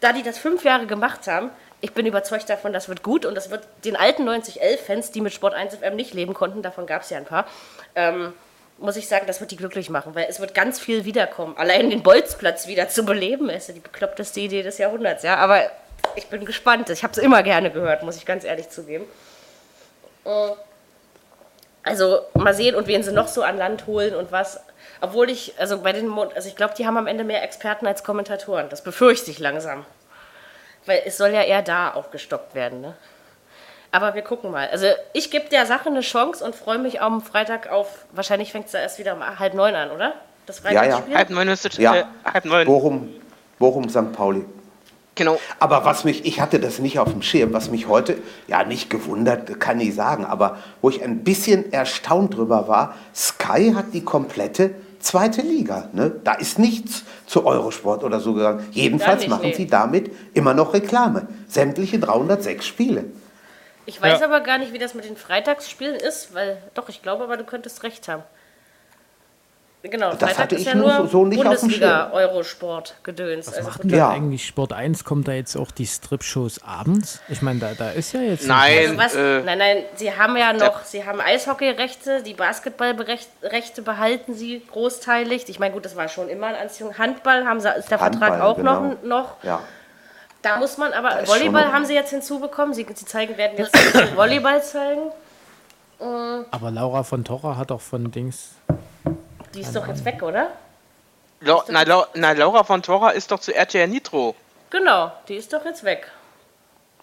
Da 0.00 0.12
die 0.12 0.22
das 0.22 0.38
fünf 0.38 0.64
Jahre 0.64 0.86
gemacht 0.86 1.26
haben, 1.26 1.50
ich 1.82 1.92
bin 1.92 2.06
überzeugt 2.06 2.48
davon, 2.48 2.72
das 2.72 2.88
wird 2.88 3.02
gut 3.02 3.26
und 3.26 3.34
das 3.34 3.50
wird 3.50 3.62
den 3.84 3.96
alten 3.96 4.26
9011-Fans, 4.26 5.10
die 5.10 5.20
mit 5.20 5.34
Sport 5.34 5.52
1 5.52 5.76
FM 5.76 5.96
nicht 5.96 6.14
leben 6.14 6.32
konnten, 6.32 6.62
davon 6.62 6.86
gab 6.86 7.02
es 7.02 7.10
ja 7.10 7.18
ein 7.18 7.26
paar, 7.26 7.46
ähm, 7.94 8.32
muss 8.78 8.96
ich 8.96 9.06
sagen, 9.06 9.26
das 9.26 9.40
wird 9.40 9.50
die 9.50 9.56
glücklich 9.56 9.90
machen, 9.90 10.14
weil 10.14 10.26
es 10.28 10.40
wird 10.40 10.54
ganz 10.54 10.80
viel 10.80 11.04
wiederkommen. 11.04 11.54
Allein 11.58 11.90
den 11.90 12.02
Bolzplatz 12.02 12.66
wieder 12.66 12.88
zu 12.88 13.04
beleben, 13.04 13.50
ist 13.50 13.68
ja 13.68 13.74
die 13.74 13.80
bekloppteste 13.80 14.40
Idee 14.40 14.62
des 14.62 14.78
Jahrhunderts, 14.78 15.22
ja. 15.22 15.36
Aber 15.36 15.70
ich 16.16 16.26
bin 16.26 16.44
gespannt. 16.44 16.90
Ich 16.90 17.02
habe 17.02 17.12
es 17.12 17.18
immer 17.18 17.42
gerne 17.42 17.70
gehört, 17.70 18.02
muss 18.02 18.16
ich 18.16 18.26
ganz 18.26 18.44
ehrlich 18.44 18.70
zugeben. 18.70 19.04
Also 21.82 22.20
mal 22.34 22.54
sehen 22.54 22.74
und 22.74 22.86
wen 22.86 23.02
sie 23.02 23.12
noch 23.12 23.28
so 23.28 23.42
an 23.42 23.58
Land 23.58 23.86
holen 23.86 24.14
und 24.14 24.32
was. 24.32 24.60
Obwohl 25.00 25.28
ich, 25.28 25.54
also 25.58 25.78
bei 25.82 25.92
den, 25.92 26.08
Mo- 26.08 26.30
also 26.34 26.48
ich 26.48 26.56
glaube, 26.56 26.74
die 26.78 26.86
haben 26.86 26.96
am 26.96 27.06
Ende 27.06 27.24
mehr 27.24 27.42
Experten 27.42 27.86
als 27.86 28.04
Kommentatoren. 28.04 28.68
Das 28.70 28.82
befürchte 28.82 29.30
ich 29.30 29.38
langsam. 29.38 29.84
Weil 30.86 31.02
es 31.04 31.16
soll 31.18 31.30
ja 31.30 31.42
eher 31.42 31.62
da 31.62 31.90
aufgestockt 31.92 32.54
werden, 32.54 32.80
ne? 32.80 32.94
Aber 33.90 34.14
wir 34.14 34.22
gucken 34.22 34.50
mal. 34.50 34.68
Also 34.70 34.86
ich 35.12 35.30
gebe 35.30 35.48
der 35.50 35.66
Sache 35.66 35.88
eine 35.88 36.00
Chance 36.00 36.44
und 36.44 36.54
freue 36.56 36.78
mich 36.78 37.00
am 37.00 37.20
Freitag 37.22 37.70
auf, 37.70 38.06
wahrscheinlich 38.12 38.50
fängt 38.50 38.66
es 38.66 38.72
da 38.72 38.78
erst 38.80 38.98
wieder 38.98 39.14
um 39.14 39.38
halb 39.38 39.54
neun 39.54 39.74
an, 39.74 39.90
oder? 39.92 40.14
Das 40.46 40.62
Ja, 40.62 40.70
ja. 40.72 40.80
Freitagsspiel? 40.80 41.16
Halb 41.16 41.30
neun 41.30 41.48
ist 41.48 41.64
es, 41.66 41.76
Ja. 41.76 41.94
äh, 41.96 42.04
halb 42.24 42.44
neun. 42.44 42.66
Bochum, 42.66 43.14
Bochum, 43.58 43.88
St. 43.88 44.12
Pauli. 44.12 44.44
Genau. 45.14 45.38
Aber 45.60 45.84
was 45.84 46.04
mich, 46.04 46.24
ich 46.24 46.40
hatte 46.40 46.58
das 46.58 46.78
nicht 46.78 46.98
auf 46.98 47.12
dem 47.12 47.22
Schirm, 47.22 47.52
was 47.52 47.70
mich 47.70 47.86
heute, 47.88 48.18
ja 48.48 48.64
nicht 48.64 48.90
gewundert, 48.90 49.60
kann 49.60 49.80
ich 49.80 49.94
sagen, 49.94 50.24
aber 50.24 50.58
wo 50.80 50.90
ich 50.90 51.02
ein 51.02 51.22
bisschen 51.22 51.72
erstaunt 51.72 52.36
drüber 52.36 52.66
war, 52.68 52.94
Sky 53.14 53.72
hat 53.74 53.86
die 53.92 54.02
komplette 54.02 54.74
zweite 54.98 55.42
Liga. 55.42 55.88
Ne? 55.92 56.10
Da 56.24 56.32
ist 56.32 56.58
nichts 56.58 57.04
zu 57.26 57.46
Eurosport 57.46 58.02
oder 58.02 58.20
so 58.20 58.34
gegangen. 58.34 58.66
Jedenfalls 58.72 59.20
nicht, 59.20 59.30
machen 59.30 59.46
nee. 59.46 59.54
sie 59.54 59.66
damit 59.66 60.10
immer 60.32 60.54
noch 60.54 60.74
Reklame. 60.74 61.28
Sämtliche 61.46 61.98
306 61.98 62.66
Spiele. 62.66 63.04
Ich 63.86 64.00
weiß 64.00 64.20
Ja. 64.20 64.26
aber 64.26 64.40
gar 64.40 64.58
nicht, 64.58 64.72
wie 64.72 64.78
das 64.78 64.94
mit 64.94 65.04
den 65.04 65.16
Freitagsspielen 65.16 65.96
ist, 65.96 66.34
weil 66.34 66.56
doch, 66.72 66.88
ich 66.88 67.02
glaube 67.02 67.24
aber, 67.24 67.36
du 67.36 67.44
könntest 67.44 67.82
recht 67.82 68.08
haben. 68.08 68.22
Genau, 69.90 70.10
Das 70.12 70.18
Freitag 70.20 70.38
hatte 70.38 70.54
ist 70.54 70.62
ich 70.62 70.66
ja 70.68 70.74
nur 70.76 70.96
so- 70.96 71.06
so 71.08 71.24
nicht 71.26 71.38
auf 71.40 71.44
dem 71.44 71.60
Bundesliga, 71.60 72.04
Schirm. 72.10 72.12
Eurosport, 72.14 72.94
Gedöns. 73.02 73.46
Was 73.48 73.56
Also 73.58 73.68
macht 73.68 73.84
denn 73.84 73.90
Ja. 73.90 74.08
eigentlich 74.08 74.46
Sport 74.46 74.72
1? 74.72 75.04
Kommt 75.04 75.28
da 75.28 75.32
jetzt 75.32 75.56
auch 75.56 75.70
die 75.70 75.86
Strip-Shows 75.86 76.62
abends? 76.64 77.20
Ich 77.28 77.42
meine, 77.42 77.60
da, 77.60 77.72
da 77.76 77.90
ist 77.90 78.12
ja 78.12 78.20
jetzt. 78.22 78.46
Nein. 78.46 78.96
Was? 78.96 79.14
Äh, 79.14 79.42
nein, 79.42 79.58
nein, 79.58 79.76
sie 79.96 80.16
haben 80.16 80.36
ja 80.38 80.54
noch, 80.54 80.84
sie 80.84 81.04
haben 81.04 81.20
Eishockeyrechte, 81.20 82.22
die 82.22 82.32
Basketballrechte 82.32 83.82
behalten 83.82 84.34
sie 84.34 84.62
großteilig. 84.72 85.44
Ich 85.48 85.58
meine, 85.58 85.74
gut, 85.74 85.84
das 85.84 85.96
war 85.96 86.08
schon 86.08 86.30
immer 86.30 86.46
ein 86.46 86.54
Anziehung. 86.56 86.96
Handball 86.96 87.44
haben 87.46 87.60
sie, 87.60 87.68
ist 87.68 87.90
der 87.90 87.98
Vertrag 87.98 88.30
Handball, 88.30 88.40
auch 88.42 88.56
genau. 88.56 88.80
noch, 88.80 89.02
noch. 89.02 89.44
Ja. 89.44 89.60
Da 90.40 90.56
muss 90.56 90.78
man 90.78 90.92
aber, 90.94 91.26
Volleyball 91.26 91.72
haben 91.72 91.84
sie 91.84 91.94
jetzt 91.94 92.10
hinzubekommen. 92.10 92.72
Sie, 92.74 92.86
sie 92.94 93.04
zeigen, 93.04 93.36
werden 93.36 93.58
jetzt 93.58 93.74
Volleyball 94.16 94.62
zeigen. 94.62 95.10
Aber 96.50 96.70
Laura 96.70 97.02
von 97.02 97.24
Torra 97.24 97.56
hat 97.56 97.70
auch 97.72 97.80
von 97.80 98.10
Dings. 98.10 98.50
Die 99.54 99.60
ist 99.60 99.74
doch 99.74 99.86
jetzt 99.86 100.04
weg, 100.04 100.22
oder? 100.22 100.48
Lau 101.40 101.62
na, 101.68 101.82
Lau 101.82 102.06
na, 102.14 102.32
Laura 102.32 102.64
von 102.64 102.82
Tora 102.82 103.10
ist 103.10 103.30
doch 103.30 103.40
zu 103.40 103.54
RTL 103.54 103.86
Nitro. 103.88 104.34
Genau, 104.70 105.12
die 105.28 105.36
ist 105.36 105.52
doch 105.52 105.64
jetzt 105.64 105.84
weg. 105.84 106.10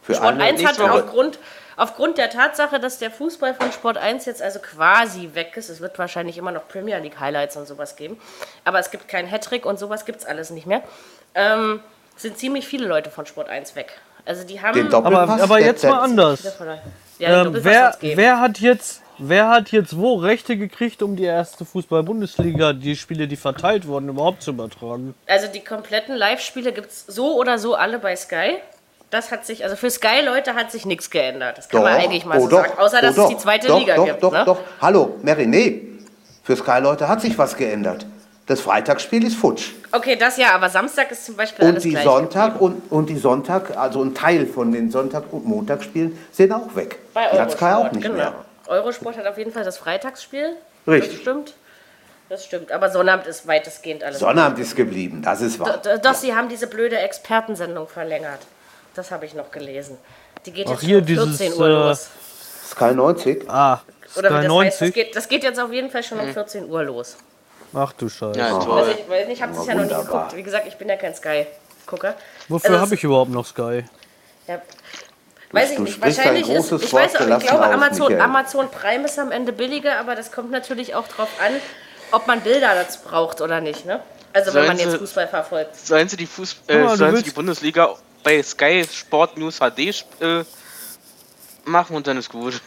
Für 0.01 0.15
Sport 0.15 0.33
alle 0.33 0.43
1 0.43 0.65
hat 0.65 0.79
aufgrund, 0.79 1.39
aufgrund 1.77 2.17
der 2.17 2.29
Tatsache, 2.29 2.79
dass 2.79 2.97
der 2.97 3.11
Fußball 3.11 3.53
von 3.53 3.71
Sport 3.71 3.97
1 3.97 4.25
jetzt 4.25 4.41
also 4.41 4.59
quasi 4.59 5.29
weg 5.33 5.55
ist, 5.55 5.69
es 5.69 5.79
wird 5.79 5.97
wahrscheinlich 5.99 6.37
immer 6.37 6.51
noch 6.51 6.67
Premier 6.67 6.97
League 6.97 7.19
Highlights 7.19 7.55
und 7.55 7.67
sowas 7.67 7.95
geben, 7.95 8.19
aber 8.65 8.79
es 8.79 8.89
gibt 8.89 9.07
keinen 9.07 9.27
Hattrick 9.27 9.65
und 9.65 9.77
sowas 9.77 10.05
gibt 10.05 10.19
es 10.21 10.25
alles 10.25 10.49
nicht 10.49 10.65
mehr, 10.65 10.81
ähm, 11.35 11.81
sind 12.17 12.37
ziemlich 12.37 12.67
viele 12.67 12.87
Leute 12.87 13.11
von 13.11 13.25
Sport 13.25 13.49
1 13.49 13.75
weg. 13.75 13.93
Also 14.25 14.43
die 14.43 14.61
haben... 14.61 14.73
den 14.73 14.89
Doppelpass. 14.89 15.29
Aber, 15.29 15.43
aber 15.43 15.59
jetzt 15.59 15.83
mal 15.83 15.99
anders. 15.99 16.43
Ja, 17.17 17.43
Ähm, 17.43 17.55
wer, 17.63 17.95
wer, 18.01 18.39
hat 18.39 18.59
jetzt, 18.59 19.01
wer 19.21 19.49
hat 19.49 19.71
jetzt 19.71 19.97
wo 19.97 20.15
Rechte 20.15 20.57
gekriegt, 20.57 21.01
um 21.01 21.15
die 21.15 21.23
erste 21.23 21.65
Fußball-Bundesliga, 21.65 22.73
die 22.73 22.95
Spiele, 22.95 23.27
die 23.27 23.35
verteilt 23.35 23.87
wurden, 23.87 24.09
überhaupt 24.09 24.41
zu 24.41 24.51
übertragen? 24.51 25.13
Also 25.27 25.47
die 25.47 25.61
kompletten 25.61 26.15
Live-Spiele 26.15 26.73
gibt 26.73 26.91
es 26.91 27.05
so 27.07 27.37
oder 27.37 27.57
so 27.57 27.75
alle 27.75 27.99
bei 27.99 28.15
Sky. 28.15 28.57
Das 29.09 29.31
hat 29.31 29.45
sich, 29.45 29.63
also 29.63 29.75
für 29.75 29.89
Sky-Leute 29.89 30.55
hat 30.55 30.71
sich 30.71 30.85
nichts 30.85 31.09
geändert. 31.09 31.57
Das 31.57 31.69
kann 31.69 31.83
man 31.83 31.93
eigentlich 31.93 32.25
mal 32.25 32.37
oh 32.37 32.43
so 32.43 32.49
doch, 32.49 32.65
sagen. 32.65 32.79
Außer, 32.79 32.97
oh 32.97 33.01
dass 33.01 33.15
doch, 33.15 33.23
es 33.25 33.29
die 33.29 33.37
zweite 33.37 33.67
doch, 33.67 33.79
Liga 33.79 33.95
doch, 33.95 34.05
gibt. 34.05 34.23
Doch, 34.23 34.31
ne? 34.31 34.43
doch, 34.45 34.59
Hallo, 34.81 35.15
Mary, 35.21 35.45
nee. 35.45 35.81
Für 36.43 36.55
Sky-Leute 36.55 37.07
hat 37.07 37.21
sich 37.21 37.37
was 37.37 37.55
geändert. 37.55 38.05
Das 38.47 38.61
Freitagsspiel 38.61 39.23
ist 39.25 39.35
futsch. 39.35 39.71
Okay, 39.91 40.15
das 40.15 40.37
ja, 40.37 40.55
aber 40.55 40.69
Samstag 40.69 41.11
ist 41.11 41.25
zum 41.25 41.35
Beispiel 41.35 41.63
Und 41.65 41.71
alles 41.71 41.83
die 41.83 41.91
gleich. 41.91 42.03
Sonntag 42.03 42.59
und, 42.59 42.91
und 42.91 43.09
die 43.09 43.17
Sonntag, 43.17 43.77
also 43.77 44.01
ein 44.01 44.15
Teil 44.15 44.45
von 44.45 44.71
den 44.71 44.89
Sonntag- 44.89 45.31
und 45.31 45.45
Montagsspielen 45.45 46.17
sind 46.31 46.51
auch 46.51 46.75
weg. 46.75 46.99
Bei 47.13 47.29
die 47.31 47.39
hat 47.39 47.51
Sky 47.51 47.65
auch 47.65 47.91
nicht 47.91 48.03
genau. 48.03 48.15
mehr. 48.15 48.33
Eurosport 48.67 49.17
hat 49.17 49.25
auf 49.27 49.37
jeden 49.37 49.51
Fall 49.51 49.63
das 49.63 49.77
Freitagsspiel. 49.77 50.55
Richtig. 50.87 51.11
Das 51.13 51.21
stimmt. 51.21 51.53
Das 52.29 52.45
stimmt. 52.45 52.71
Aber 52.71 52.89
Sonnabend 52.89 53.27
ist 53.27 53.45
weitestgehend 53.47 54.03
alles. 54.03 54.19
Sonnabend 54.19 54.57
ist 54.59 54.75
geblieben, 54.75 55.21
das 55.21 55.41
ist 55.41 55.59
wahr. 55.59 55.77
D- 55.77 55.97
Doch, 56.01 56.13
sie 56.13 56.33
haben 56.33 56.47
diese 56.49 56.67
blöde 56.67 56.97
Expertensendung 56.97 57.87
verlängert. 57.87 58.39
Das 58.93 59.11
habe 59.11 59.25
ich 59.25 59.33
noch 59.33 59.51
gelesen. 59.51 59.97
Die 60.45 60.51
geht 60.51 60.67
Ach, 60.67 60.71
jetzt 60.71 60.81
hier 60.81 60.99
um 60.99 61.05
14 61.05 61.27
dieses, 61.37 61.57
Uhr 61.57 61.67
äh, 61.67 61.69
los. 61.71 62.09
Sky 62.69 62.93
90. 62.93 63.49
Ah, 63.49 63.81
Oder 64.17 64.29
Sky 64.29 64.37
das 64.37 64.47
90. 64.47 64.71
heißt, 64.71 64.81
das 64.81 64.93
geht, 64.93 65.15
das 65.15 65.27
geht 65.27 65.43
jetzt 65.43 65.59
auf 65.59 65.71
jeden 65.73 65.89
Fall 65.91 66.03
schon 66.03 66.19
um 66.19 66.31
14 66.33 66.69
Uhr 66.69 66.83
los. 66.83 67.17
Ach 67.73 67.91
du 67.93 68.07
Scheiße. 68.09 68.39
Ja, 68.39 68.47
Also 68.55 68.61
toll. 68.61 68.95
ich, 68.97 69.09
weiß 69.09 69.27
nicht, 69.27 69.37
ich 69.37 69.41
habe 69.43 69.53
es 69.57 69.65
ja 69.65 69.75
noch 69.75 69.83
nicht 69.83 69.97
geguckt. 69.97 70.35
Wie 70.35 70.43
gesagt, 70.43 70.67
ich 70.67 70.75
bin 70.77 70.87
ja 70.89 70.95
kein 70.97 71.13
Sky-Gucker. 71.13 72.15
Wofür 72.47 72.69
Also 72.71 72.81
habe 72.81 72.95
ich 72.95 73.03
überhaupt 73.03 73.31
noch 73.31 73.45
Sky? 73.45 73.83
Ja. 74.47 74.61
Weiß 75.51 75.71
ich 75.71 75.77
du 75.77 75.83
nicht. 75.83 75.93
sprichst 75.95 76.19
ein 76.19 76.25
Wahrscheinlich 76.35 76.49
ist, 76.49 76.71
ich 76.71 76.93
weiß 76.93 77.15
auch, 77.17 77.21
ich 77.27 77.47
glaube, 77.47 77.65
aus, 77.67 77.73
Amazon, 77.73 78.07
Michael. 78.07 78.21
Amazon 78.21 78.71
Prime 78.71 79.05
ist 79.05 79.19
am 79.19 79.31
Ende 79.31 79.51
billiger, 79.51 79.97
aber 79.99 80.15
das 80.15 80.31
kommt 80.31 80.51
natürlich 80.51 80.95
auch 80.95 81.07
drauf 81.07 81.29
an, 81.45 81.51
ob 82.11 82.27
man 82.27 82.41
Bilder 82.41 82.73
dazu 82.75 82.99
braucht 83.03 83.41
oder 83.41 83.59
nicht, 83.61 83.85
ne? 83.85 84.01
Also 84.33 84.47
wenn 84.47 84.53
Sollen 84.53 84.67
man 84.67 84.77
jetzt 84.77 84.91
sie- 84.91 84.97
Fußball 84.97 85.27
verfolgt. 85.27 85.75
Sollen 85.75 86.07
sie 86.07 86.15
die, 86.17 86.25
Fuß 86.25 86.55
mal, 86.69 86.93
äh, 86.93 86.95
sollen 86.95 87.15
sie 87.17 87.23
die 87.23 87.31
Bundesliga 87.31 87.89
bei 88.23 88.41
Sky 88.41 88.85
Sport 88.89 89.37
News 89.37 89.59
HD 89.59 90.05
äh, 90.21 90.43
machen 91.65 91.95
und 91.95 92.07
dann 92.07 92.17
ist 92.17 92.29
gut. 92.29 92.61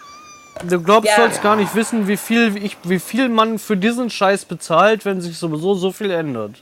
Du 0.62 0.80
glaubst, 0.80 1.08
Ja. 1.08 1.16
du 1.16 1.22
sollst 1.22 1.42
gar 1.42 1.56
nicht 1.56 1.74
wissen, 1.74 2.06
wie 2.06 2.16
viel, 2.16 2.56
ich, 2.62 2.76
wie 2.84 2.98
viel 3.00 3.28
man 3.28 3.58
für 3.58 3.76
diesen 3.76 4.10
Scheiß 4.10 4.44
bezahlt, 4.44 5.04
wenn 5.04 5.20
sich 5.20 5.36
sowieso 5.38 5.74
so 5.74 5.90
viel 5.90 6.10
ändert. 6.10 6.52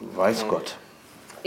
Weiß 0.00 0.44
Gott. 0.48 0.76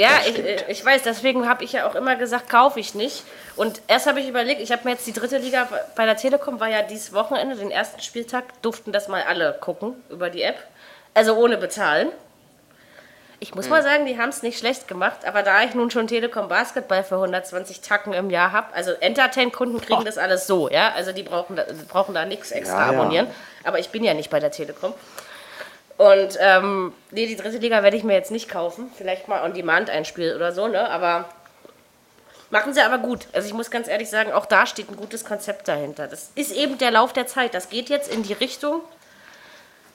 Ja, 0.01 0.09
ich, 0.25 0.67
ich 0.67 0.83
weiß, 0.83 1.03
deswegen 1.03 1.47
habe 1.47 1.63
ich 1.63 1.73
ja 1.73 1.87
auch 1.87 1.93
immer 1.93 2.15
gesagt, 2.15 2.49
kaufe 2.49 2.79
ich 2.79 2.95
nicht. 2.95 3.23
Und 3.55 3.81
erst 3.87 4.07
habe 4.07 4.19
ich 4.19 4.27
überlegt, 4.27 4.59
ich 4.59 4.71
habe 4.71 4.83
mir 4.85 4.91
jetzt 4.91 5.05
die 5.05 5.13
dritte 5.13 5.37
Liga 5.37 5.67
bei 5.95 6.05
der 6.05 6.17
Telekom, 6.17 6.59
war 6.59 6.69
ja 6.69 6.81
dieses 6.81 7.13
Wochenende, 7.13 7.55
den 7.55 7.69
ersten 7.69 8.01
Spieltag, 8.01 8.45
durften 8.63 8.91
das 8.91 9.07
mal 9.07 9.21
alle 9.23 9.55
gucken 9.59 9.93
über 10.09 10.31
die 10.31 10.41
App. 10.41 10.57
Also 11.13 11.35
ohne 11.35 11.57
bezahlen. 11.57 12.09
Ich 13.43 13.55
muss 13.55 13.69
mal 13.69 13.81
sagen, 13.81 14.05
die 14.05 14.19
haben 14.19 14.29
es 14.29 14.43
nicht 14.43 14.59
schlecht 14.59 14.87
gemacht, 14.87 15.25
aber 15.25 15.41
da 15.41 15.63
ich 15.63 15.73
nun 15.73 15.89
schon 15.89 16.05
Telekom 16.05 16.47
Basketball 16.47 17.03
für 17.03 17.15
120 17.15 17.81
Tacken 17.81 18.13
im 18.13 18.29
Jahr 18.29 18.51
habe, 18.51 18.71
also 18.73 18.91
Entertain-Kunden 18.91 19.81
kriegen 19.81 20.05
das 20.05 20.19
alles 20.19 20.45
so, 20.45 20.69
ja, 20.69 20.93
also 20.95 21.11
die 21.11 21.23
brauchen 21.23 21.55
da, 21.55 21.65
brauchen 21.89 22.13
da 22.13 22.25
nichts 22.25 22.51
extra 22.51 22.85
Ja, 22.85 22.91
ja. 22.91 22.99
abonnieren, 22.99 23.27
aber 23.63 23.79
ich 23.79 23.89
bin 23.89 24.03
ja 24.03 24.13
nicht 24.13 24.29
bei 24.29 24.39
der 24.39 24.51
Telekom. 24.51 24.93
Und 26.01 26.35
ähm, 26.39 26.93
nee, 27.11 27.27
die 27.27 27.35
dritte 27.35 27.59
Liga 27.59 27.83
werde 27.83 27.95
ich 27.95 28.03
mir 28.03 28.13
jetzt 28.13 28.31
nicht 28.31 28.49
kaufen. 28.49 28.89
Vielleicht 28.97 29.27
mal 29.27 29.43
on 29.43 29.53
demand 29.53 29.91
ein 29.91 30.03
Spiel 30.03 30.35
oder 30.35 30.51
so, 30.51 30.67
ne? 30.67 30.89
Aber 30.89 31.25
machen 32.49 32.73
sie 32.73 32.81
aber 32.81 32.97
gut. 32.97 33.27
Also 33.33 33.47
ich 33.47 33.53
muss 33.53 33.69
ganz 33.69 33.87
ehrlich 33.87 34.09
sagen, 34.09 34.31
auch 34.31 34.47
da 34.47 34.65
steht 34.65 34.89
ein 34.89 34.95
gutes 34.95 35.23
Konzept 35.23 35.67
dahinter. 35.67 36.07
Das 36.07 36.31
ist 36.33 36.53
eben 36.53 36.79
der 36.79 36.89
Lauf 36.89 37.13
der 37.13 37.27
Zeit. 37.27 37.53
Das 37.53 37.69
geht 37.69 37.89
jetzt 37.89 38.11
in 38.11 38.23
die 38.23 38.33
Richtung. 38.33 38.81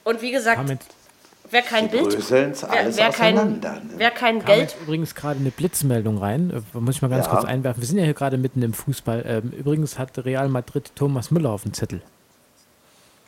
Und 0.05 0.21
wie 0.21 0.31
gesagt, 0.31 0.59
Damit 0.59 0.79
wer 1.51 1.61
kein 1.61 1.89
Bild, 1.89 2.17
wer, 2.31 2.53
alles 2.69 2.95
wer 2.95 3.09
kein, 3.09 3.35
ne? 3.35 3.81
wer 3.97 4.11
kein 4.11 4.45
Geld 4.45 4.61
jetzt 4.61 4.77
übrigens 4.81 5.13
gerade 5.13 5.41
eine 5.41 5.51
Blitzmeldung 5.51 6.19
rein. 6.19 6.63
Äh, 6.73 6.77
Muss 6.79 6.95
ich 6.95 7.01
mal 7.01 7.09
ganz 7.09 7.25
Ja. 7.25 7.31
kurz 7.33 7.43
einwerfen. 7.43 7.81
Wir 7.81 7.87
sind 7.87 7.97
ja 7.97 8.05
hier 8.05 8.13
gerade 8.13 8.37
mitten 8.37 8.61
im 8.61 8.71
Fußball. 8.73 9.25
Ähm, 9.27 9.51
übrigens 9.51 9.99
hat 9.99 10.17
Real 10.19 10.47
Madrid 10.47 10.89
Thomas 10.95 11.31
Müller 11.31 11.49
auf 11.49 11.63
dem 11.63 11.73
Zettel. 11.73 12.01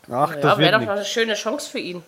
Ach, 0.10 0.34
ja, 0.34 0.36
das 0.38 0.58
wäre 0.58 0.60
wird 0.60 0.74
doch 0.76 0.80
noch 0.80 0.96
eine 0.96 1.04
schöne 1.04 1.34
Chance 1.34 1.70
für 1.70 1.80
ihn. 1.80 2.04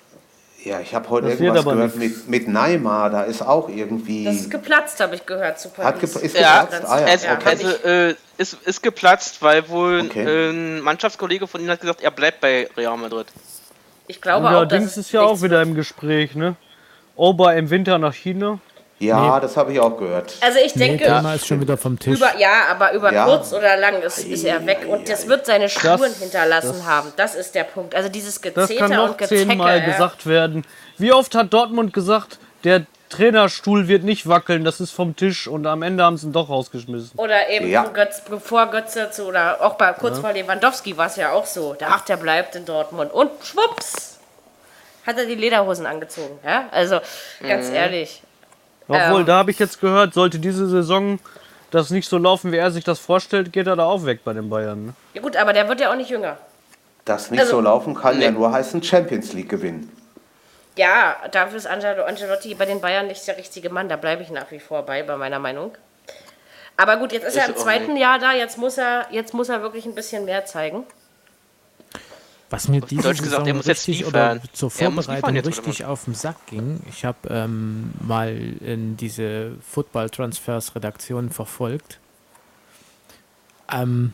Ja, 0.64 0.80
ich 0.80 0.94
habe 0.94 1.10
heute 1.10 1.28
Das 1.30 1.40
irgendwas 1.40 1.66
gehört 1.66 1.96
mit, 1.96 2.28
mit 2.28 2.48
Neymar. 2.48 3.10
Da 3.10 3.24
ist 3.24 3.42
auch 3.42 3.68
irgendwie. 3.68 4.26
Das 4.26 4.36
ist 4.36 4.52
geplatzt, 4.52 5.00
habe 5.00 5.16
ich 5.16 5.26
gehört, 5.26 5.60
zu 5.60 5.70
hat 5.70 5.96
Paris. 6.00 6.14
ge 6.14 6.24
ist 6.24 6.38
Ja, 6.38 6.64
geplatzt? 6.64 6.86
Ah, 6.88 7.00
ja, 7.00 7.08
es, 7.08 7.24
okay. 7.24 7.36
also, 7.46 7.68
äh, 7.84 8.16
ist, 8.38 8.58
ist 8.66 8.84
geplatzt, 8.84 9.42
weil 9.42 9.68
wohl 9.70 10.02
Okay. 10.02 10.24
äh, 10.24 10.50
ein 10.52 10.82
Mannschaftskollege 10.82 11.48
von 11.48 11.62
ihm 11.62 11.70
hat 11.70 11.82
gesagt, 11.82 12.02
er 12.02 12.12
bleibt 12.12 12.42
bei 12.42 12.70
Real 12.78 12.96
Madrid. 12.98 13.28
Ich 14.08 14.22
glaube 14.22 14.48
Und 14.48 14.54
auch, 14.54 14.66
dass 14.66 14.78
Dings 14.80 14.98
ist 14.98 15.12
ja 15.12 15.22
auch 15.22 15.42
wieder 15.42 15.62
im 15.64 15.74
Gespräch, 15.74 16.36
ne? 16.36 16.56
Ober 17.16 17.56
im 17.56 17.70
Winter 17.70 17.98
nach 17.98 18.14
China. 18.14 18.60
Ja, 19.02 19.40
das 19.40 19.58
habe 19.58 19.74
ich 19.74 19.80
auch 19.80 19.98
gehört. 19.98 20.34
Also 20.42 20.60
ich 20.60 20.76
Nee, 20.76 20.88
denke, 20.90 21.06
Thema 21.06 21.34
ist 21.36 21.48
schon 21.48 21.60
wieder 21.62 21.78
vom 21.78 21.98
Tisch. 22.00 22.18
über, 22.18 22.38
ja, 22.38 22.66
aber 22.70 22.94
über 22.94 23.12
Ja. 23.12 23.26
kurz 23.26 23.52
oder 23.54 23.78
lang 23.78 24.02
ist, 24.02 24.20
ist 24.20 24.44
er 24.44 24.66
weg 24.66 24.86
und 24.88 25.10
das 25.10 25.28
wird 25.28 25.46
seine 25.46 25.70
Spuren 25.70 26.14
hinterlassen 26.20 26.86
haben. 26.86 27.12
Das 27.18 27.36
ist 27.36 27.56
der 27.56 27.64
Punkt. 27.66 27.96
Also 27.96 28.10
dieses 28.10 28.36
Das 28.42 28.42
Gezeter 28.54 28.88
kann 28.88 28.92
noch 28.98 29.10
und 29.10 29.18
Gezecke. 29.18 29.48
zehnmal 29.48 29.80
ja. 29.80 29.86
gesagt 29.86 30.26
werden. 30.28 30.66
Wie 30.98 31.12
oft 31.12 31.34
hat 31.36 31.52
Dortmund 31.54 31.94
gesagt, 31.94 32.40
der 32.64 32.86
Trainerstuhl 33.10 33.90
wird 33.90 34.04
nicht 34.06 34.30
wackeln, 34.30 34.64
das 34.64 34.80
ist 34.80 34.92
vom 34.92 35.18
Tisch 35.18 35.46
und 35.46 35.68
am 35.68 35.82
Ende 35.82 36.04
haben 36.06 36.16
sie 36.16 36.28
ihn 36.28 36.32
doch 36.32 36.48
rausgeschmissen. 36.48 37.12
Oder 37.18 37.50
eben 37.50 37.68
Ja. 37.70 37.84
Götz, 37.84 38.22
bevor 38.24 38.68
Götze 38.68 39.12
zu, 39.12 39.26
oder 39.26 39.58
auch 39.62 39.74
bei 39.74 39.92
kurz 39.92 40.20
vor 40.20 40.32
Lewandowski 40.32 40.96
war 40.96 41.08
es 41.08 41.18
ja 41.18 41.32
auch 41.34 41.46
so. 41.46 41.74
Da, 41.78 41.88
ach, 41.90 42.02
der 42.06 42.16
bleibt 42.16 42.56
in 42.56 42.64
Dortmund. 42.64 43.12
Und 43.12 43.30
schwupps 43.44 44.18
hat 45.06 45.18
er 45.18 45.26
die 45.26 45.36
Lederhosen 45.36 45.86
angezogen. 45.86 46.40
Ja? 46.46 46.70
Also 46.72 47.00
ganz 47.46 47.68
Mhm. 47.68 47.76
ehrlich. 47.76 48.22
Obwohl, 48.88 49.22
Ähm. 49.22 49.26
da 49.26 49.38
habe 49.38 49.52
ich 49.52 49.60
jetzt 49.60 49.80
gehört, 49.80 50.14
sollte 50.14 50.40
diese 50.40 50.68
Saison 50.68 51.20
das 51.72 51.90
nicht 51.90 52.10
so 52.10 52.18
laufen, 52.18 52.52
wie 52.52 52.58
er 52.58 52.72
sich 52.72 52.84
das 52.84 53.00
vorstellt, 53.00 53.54
geht 53.54 53.68
er 53.68 53.76
da 53.76 53.86
auch 53.86 54.06
weg 54.06 54.22
bei 54.26 54.34
den 54.34 54.50
Bayern. 54.50 54.88
Ne? 54.88 54.94
Ja 55.14 55.22
gut, 55.22 55.38
aber 55.38 55.54
der 55.54 55.70
wird 55.70 55.80
ja 55.80 55.92
auch 55.92 55.96
nicht 55.96 56.10
jünger. 56.10 56.38
Das 57.06 57.32
nicht 57.32 57.40
Also- 57.40 57.54
so 57.54 57.62
laufen 57.62 57.96
kann 57.96 58.20
ja 58.22 58.30
nur 58.32 58.52
heißen 58.52 58.84
Champions 58.84 59.34
League 59.34 59.50
gewinnen. 59.50 59.92
Ja, 60.78 61.16
dafür 61.32 61.58
ist 61.58 61.68
Angelo 61.68 62.04
Ancelotti 62.04 62.56
bei 62.56 62.66
den 62.66 62.80
Bayern 62.82 63.08
nicht 63.08 63.26
der 63.28 63.38
richtige 63.38 63.70
Mann. 63.70 63.90
Da 63.90 63.96
bleibe 63.98 64.24
ich 64.24 64.30
nach 64.32 64.50
wie 64.52 64.60
vor 64.60 64.84
bei, 64.84 65.04
bei 65.04 65.18
meiner 65.18 65.40
Meinung. 65.40 65.72
Aber 66.78 66.98
gut, 66.98 67.12
jetzt 67.12 67.26
ist, 67.26 67.36
er 67.36 67.44
Ist 67.44 67.50
im 67.50 67.56
auch 67.56 67.60
zweiten 67.64 67.94
nicht. 67.94 68.02
Jahr 68.02 68.20
da. 68.20 68.34
Jetzt 68.34 68.58
muss 68.58 68.78
er, 68.78 69.06
jetzt 69.12 69.34
muss 69.34 69.50
er 69.50 69.62
wirklich 69.62 69.86
ein 69.86 69.96
bisschen 69.96 70.26
mehr 70.26 70.46
zeigen. 70.46 70.86
Was 72.52 72.68
mir 72.68 72.82
diese 72.82 73.02
Deutsch 73.02 73.22
gesagt, 73.22 73.46
Saison 73.46 73.62
richtig 73.62 74.06
oder 74.06 74.42
zur 74.52 74.70
Er 74.78 74.92
Vorbereitung 74.92 75.38
richtig 75.38 75.86
auf 75.86 76.04
den 76.04 76.16
Sack 76.16 76.48
ging, 76.48 76.82
ich 76.90 77.06
habe 77.06 77.30
ähm, 77.30 77.92
mal 78.02 78.38
in 78.60 78.98
diese 78.98 79.54
Football-Transfers-Redaktion 79.62 81.30
verfolgt. 81.30 82.00
Ähm, 83.72 84.14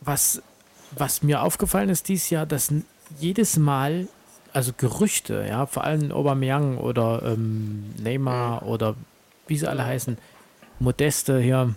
was, 0.00 0.42
was 0.90 1.22
mir 1.22 1.42
aufgefallen 1.42 1.88
ist 1.88 2.08
dieses 2.08 2.30
Jahr, 2.30 2.46
dass 2.46 2.74
jedes 3.20 3.58
Mal, 3.58 4.08
also 4.52 4.72
Gerüchte, 4.76 5.46
ja, 5.48 5.66
vor 5.66 5.84
allem 5.84 6.10
Aubameyang 6.10 6.78
oder 6.78 7.22
ähm, 7.24 7.94
Neymar 8.02 8.66
oder 8.66 8.96
wie 9.46 9.56
sie 9.56 9.68
alle 9.68 9.84
heißen, 9.84 10.18
Modeste 10.80 11.38
hier, 11.38 11.76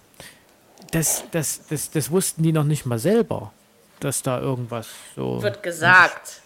das, 0.90 1.26
das, 1.30 1.62
das, 1.70 1.92
das 1.92 2.10
wussten 2.10 2.42
die 2.42 2.54
noch 2.54 2.64
nicht 2.64 2.88
mal 2.88 2.98
selber, 2.98 3.52
dass 4.00 4.22
da 4.24 4.40
irgendwas 4.40 4.88
so... 5.16 5.42
Wird 5.42 5.64
gesagt. 5.64 6.42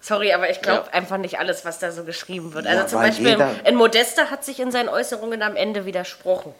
Sorry, 0.00 0.32
aber 0.32 0.50
ich 0.50 0.62
glaube 0.62 0.84
Ja. 0.86 0.92
einfach 0.92 1.18
nicht 1.18 1.38
alles, 1.38 1.64
was 1.64 1.78
da 1.80 1.90
so 1.90 2.04
geschrieben 2.04 2.54
wird. 2.54 2.66
Also 2.66 2.80
Ja, 2.82 2.86
zum 2.86 3.00
Beispiel, 3.00 3.28
jeder- 3.30 3.50
ein 3.64 3.74
Modester 3.74 4.30
hat 4.30 4.44
sich 4.44 4.60
in 4.60 4.70
seinen 4.70 4.88
Äußerungen 4.88 5.42
am 5.42 5.56
Ende 5.56 5.84
widersprochen. 5.84 6.52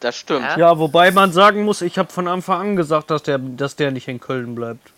Das 0.00 0.16
stimmt. 0.16 0.42
Ja. 0.42 0.58
Ja, 0.58 0.78
wobei 0.78 1.10
man 1.10 1.32
sagen 1.32 1.64
muss, 1.64 1.80
ich 1.80 1.98
habe 1.98 2.12
von 2.12 2.28
Anfang 2.28 2.60
an 2.60 2.76
gesagt, 2.76 3.10
dass 3.10 3.22
der, 3.22 3.38
dass 3.38 3.76
der 3.76 3.90
nicht 3.90 4.06
in 4.08 4.20
Köln 4.20 4.54
bleibt. 4.54 4.90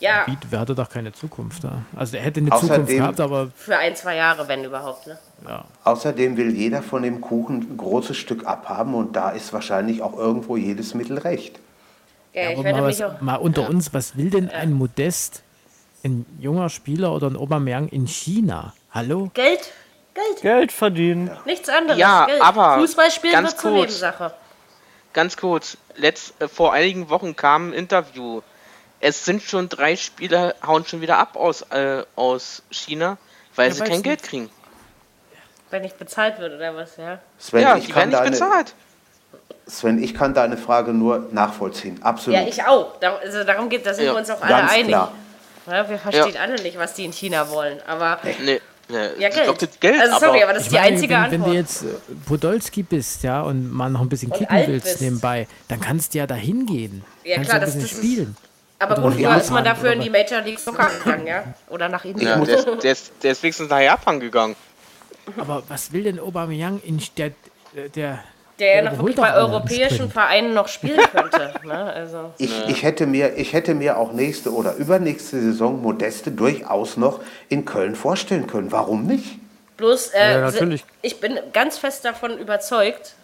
Ja, 0.00 0.24
wer 0.48 0.60
hatte 0.60 0.76
doch 0.76 0.88
keine 0.88 1.12
Zukunft 1.12 1.64
da? 1.64 1.82
Also 1.96 2.16
er 2.16 2.22
hätte 2.22 2.38
eine 2.38 2.50
Außerdem- 2.52 2.60
Zukunft 2.68 2.92
gehabt, 2.92 3.18
aber 3.20 3.50
für 3.56 3.76
ein, 3.76 3.96
zwei 3.96 4.14
Jahre, 4.14 4.46
wenn 4.46 4.62
überhaupt. 4.62 5.08
Ne? 5.08 5.18
ja. 5.48 5.64
Außerdem 5.82 6.36
will 6.36 6.54
jeder 6.54 6.82
von 6.82 7.02
dem 7.02 7.20
Kuchen 7.20 7.66
ein 7.72 7.76
großes 7.76 8.16
Stück 8.16 8.46
abhaben 8.46 8.94
und 8.94 9.16
da 9.16 9.30
ist 9.30 9.52
wahrscheinlich 9.52 10.00
auch 10.02 10.16
irgendwo 10.16 10.56
jedes 10.56 10.94
Mittel 10.94 11.18
recht. 11.18 11.58
Ja, 12.44 12.50
ich 12.50 12.58
aber 12.58 12.70
mal, 12.72 12.82
was, 12.84 13.02
auch. 13.02 13.20
mal 13.20 13.36
unter 13.36 13.68
uns, 13.68 13.92
was 13.94 14.16
will 14.16 14.30
denn 14.30 14.50
ein 14.50 14.72
Modest, 14.72 15.42
ein 16.04 16.24
junger 16.40 16.68
Spieler 16.70 17.12
oder 17.12 17.28
ein 17.28 17.36
Aubameyang 17.36 17.88
in 17.88 18.06
China? 18.06 18.72
Hallo? 18.92 19.30
Geld? 19.34 19.72
Geld. 20.14 20.42
Geld 20.42 20.72
verdienen. 20.72 21.30
Nichts 21.44 21.68
anderes. 21.68 21.98
Ja, 21.98 22.26
Geld. 22.26 22.40
aber 22.42 22.78
Fußball 22.78 23.10
spielen 23.10 23.32
ganz 23.32 23.50
wird 23.52 23.60
zur 23.60 23.70
kurz. 23.70 23.80
Nebensache. 23.82 24.34
Ganz 25.12 25.36
kurz, 25.36 25.76
letzt, 25.96 26.40
äh, 26.40 26.48
vor 26.48 26.72
einigen 26.72 27.08
Wochen 27.08 27.34
kam 27.36 27.70
ein 27.70 27.72
Interview. 27.72 28.42
Es 29.00 29.24
sind 29.24 29.42
schon 29.42 29.68
drei 29.68 29.94
Spieler, 29.96 30.54
hauen 30.66 30.84
schon 30.84 31.00
wieder 31.00 31.18
ab 31.18 31.36
aus, 31.36 31.62
äh, 31.70 32.02
aus 32.16 32.62
China, 32.70 33.16
weil 33.54 33.68
Ja, 33.68 33.74
sie 33.74 33.80
kein 33.82 33.90
nicht- 33.92 34.04
Geld 34.04 34.22
kriegen. 34.22 34.50
Wenn 35.70 35.82
nicht 35.82 35.98
bezahlt 35.98 36.38
wird 36.38 36.54
oder 36.54 36.74
was, 36.74 36.96
ja. 36.96 37.18
Sven, 37.38 37.60
ja, 37.62 37.76
ich 37.76 37.86
die 37.86 37.92
kann 37.92 38.10
werden 38.10 38.22
nicht 38.22 38.38
bezahlt. 38.40 38.74
Sven, 39.68 40.02
ich 40.02 40.14
kann 40.14 40.32
deine 40.34 40.56
Frage 40.56 40.92
nur 40.92 41.28
nachvollziehen. 41.30 42.02
Absolut. 42.02 42.40
Ja, 42.40 42.46
ich 42.46 42.62
auch. 42.64 42.98
Da, 43.00 43.16
also 43.16 43.44
darum 43.44 43.68
geht, 43.68 43.84
da 43.86 43.92
sind 43.94 44.06
Ja, 44.06 44.12
wir 44.12 44.18
uns 44.18 44.30
auch 44.30 44.40
alle 44.40 44.48
Ganz 44.50 44.72
einig. 44.72 44.88
klar. 44.88 45.12
Ja, 45.66 45.88
wir 45.88 45.98
verstehen 45.98 46.36
alle 46.40 46.54
nicht, 46.62 46.78
was 46.78 46.94
die 46.94 47.04
in 47.04 47.12
China 47.12 47.50
wollen. 47.50 47.78
Aber 47.86 48.18
Nee, 48.22 48.34
nee. 48.38 48.60
ja, 49.18 49.28
ich 49.28 49.34
Geld. 49.34 49.44
glaub, 49.44 49.58
das 49.58 49.68
Geld 49.78 50.00
also 50.00 50.18
sorry, 50.18 50.38
aber, 50.38 50.44
aber 50.44 50.52
das 50.54 50.62
ist 50.62 50.70
die 50.72 50.76
meine, 50.76 50.86
einzige 50.88 51.14
wenn, 51.14 51.20
Antwort. 51.20 51.40
wenn 51.44 51.50
du 51.50 51.56
jetzt 51.58 51.82
äh, 51.82 51.86
Podolski 52.26 52.82
bist, 52.82 53.22
ja, 53.22 53.42
und 53.42 53.70
mal 53.70 53.90
noch 53.90 54.00
ein 54.00 54.08
bisschen 54.08 54.32
Und 54.32 54.38
kicken 54.38 54.56
willst 54.66 54.86
bist. 54.86 55.00
nebenbei, 55.02 55.46
dann 55.68 55.80
kannst 55.80 56.14
du 56.14 56.18
ja 56.18 56.26
da 56.26 56.34
hingehen. 56.34 57.04
Ja, 57.24 57.34
kannst 57.34 57.50
klar, 57.50 57.60
ja 57.60 57.66
ein 57.66 57.66
das- 57.66 57.74
bisschen 57.74 57.80
das 57.82 57.92
ist- 57.92 58.12
spielen. 58.14 58.36
aber 58.78 58.94
gut, 59.02 59.14
früher 59.14 59.36
ist 59.36 59.50
man 59.50 59.64
dafür 59.64 59.92
in 59.92 60.00
die 60.00 60.08
Major 60.08 60.40
League 60.40 60.58
Soccer 60.58 60.88
gegangen, 61.04 61.26
ja? 61.26 61.44
Oder 61.68 61.90
nach 61.90 62.04
Indien. 62.06 62.28
ja, 62.28 62.36
der, 62.42 62.56
ist, 62.58 62.66
der, 62.82 62.92
ist, 62.92 63.12
der 63.22 63.32
ist 63.32 63.42
wenigstens 63.42 63.68
nach 63.68 63.80
Japan 63.80 64.18
gegangen. 64.20 64.56
Aber 65.36 65.62
was 65.68 65.92
will 65.92 66.04
denn 66.04 66.18
Aubameyang 66.18 66.80
in 66.82 67.02
der, 67.18 67.32
der, 67.94 68.20
der 68.58 68.76
ja 68.76 68.82
noch 68.82 68.98
wirklich 68.98 69.16
bei 69.16 69.34
europäischen. 69.34 70.10
Vereinen 70.10 70.54
noch 70.54 70.68
spielen 70.68 71.00
könnte. 71.12 71.54
ne? 71.64 71.92
Also. 71.92 72.32
Ich, 72.38 72.68
ich, 72.68 72.82
hätte 72.82 73.06
mir, 73.06 73.36
ich 73.36 73.52
hätte 73.52 73.74
mir 73.74 73.98
auch 73.98 74.12
nächste 74.12 74.52
oder 74.52 74.74
übernächste 74.74 75.40
Saison 75.40 75.80
Modeste 75.80 76.30
durchaus 76.30 76.96
noch 76.96 77.20
in 77.48 77.64
Köln 77.64 77.94
vorstellen 77.94 78.46
können. 78.46 78.72
Warum 78.72 79.06
nicht? 79.06 79.38
Bloß, 79.76 80.08
äh, 80.08 80.32
Ja, 80.32 80.40
natürlich. 80.40 80.84
ich 81.02 81.20
bin 81.20 81.38
ganz 81.52 81.78
fest 81.78 82.04
davon 82.04 82.36
überzeugt, 82.38 83.14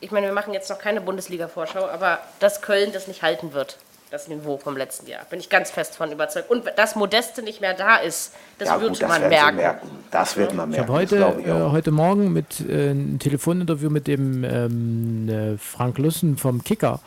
ich 0.00 0.10
meine, 0.10 0.26
wir 0.26 0.32
machen 0.34 0.52
jetzt 0.54 0.70
noch 0.70 0.78
keine 0.78 1.00
Bundesliga-Vorschau, 1.00 1.88
aber 1.88 2.18
dass 2.38 2.62
Köln 2.62 2.92
das 2.92 3.08
nicht 3.08 3.22
halten 3.22 3.52
wird, 3.52 3.78
das 4.10 4.28
Niveau 4.28 4.56
vom 4.58 4.76
letzten 4.76 5.06
Jahr. 5.06 5.24
Bin 5.30 5.38
ich 5.40 5.48
ganz 5.50 5.70
fest 5.70 5.92
davon 5.92 6.10
überzeugt. 6.12 6.50
Und 6.50 6.64
dass 6.76 6.96
Modeste 6.96 7.42
nicht 7.42 7.60
mehr 7.60 7.74
da 7.74 7.96
ist, 7.96 8.32
das 8.58 8.68
ja 8.68 8.80
wird 8.80 8.92
gut, 8.92 9.02
das 9.02 9.08
man 9.08 9.20
werden 9.22 9.30
merken. 9.30 9.56
merken. 9.56 9.88
Das 10.10 10.36
wird 10.36 10.54
man 10.54 10.70
Ich 10.70 10.76
merken. 10.76 10.92
habe 10.92 10.98
heute, 11.00 11.18
das 11.18 11.36
ich 11.38 11.46
äh, 11.46 11.70
heute 11.70 11.90
Morgen 11.90 12.32
mit 12.32 12.60
äh, 12.60 12.90
ein 12.92 13.18
Telefoninterview 13.18 13.90
mit 13.90 14.06
dem 14.06 14.44
ähm, 14.44 15.28
äh, 15.28 15.58
Frank 15.58 15.98
Lussen 15.98 16.36
vom 16.38 16.64
Kicker 16.64 17.00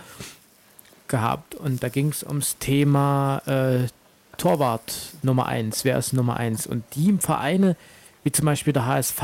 gehabt 1.08 1.56
und 1.56 1.84
da 1.84 1.90
ging 1.90 2.10
es 2.10 2.24
ums 2.24 2.58
Thema 2.58 3.42
äh, 3.46 3.88
Torwart 4.38 4.94
Nummer 5.24 5.46
1. 5.48 5.84
Wer 5.84 5.98
ist 5.98 6.14
Nummer 6.14 6.38
1? 6.38 6.68
Und 6.68 6.84
die 6.96 7.18
Vereine, 7.20 7.76
wie 8.24 8.32
zum 8.32 8.46
Beispiel 8.46 8.74
der 8.74 8.86
HSV, 8.86 9.22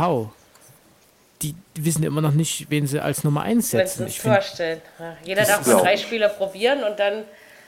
die, 1.41 1.55
die 1.75 1.85
wissen 1.85 2.03
immer 2.03 2.21
noch 2.21 2.33
nicht, 2.33 2.69
wen 2.69 2.87
sie 2.87 2.99
als 2.99 3.23
Nummer 3.23 3.43
1 3.43 3.71
Wenn 3.73 3.87
sie 3.87 3.93
setzen. 3.93 4.03
es 4.07 4.09
Ich 4.15 4.21
vorstellen. 4.21 4.81
Jeder 5.23 5.41
Das 5.41 5.49
darf 5.49 5.67
mal 5.67 5.81
drei 5.81 5.97
Spiele 5.97 6.29
probieren 6.29 6.83
und 6.83 6.99
dann 6.99 7.23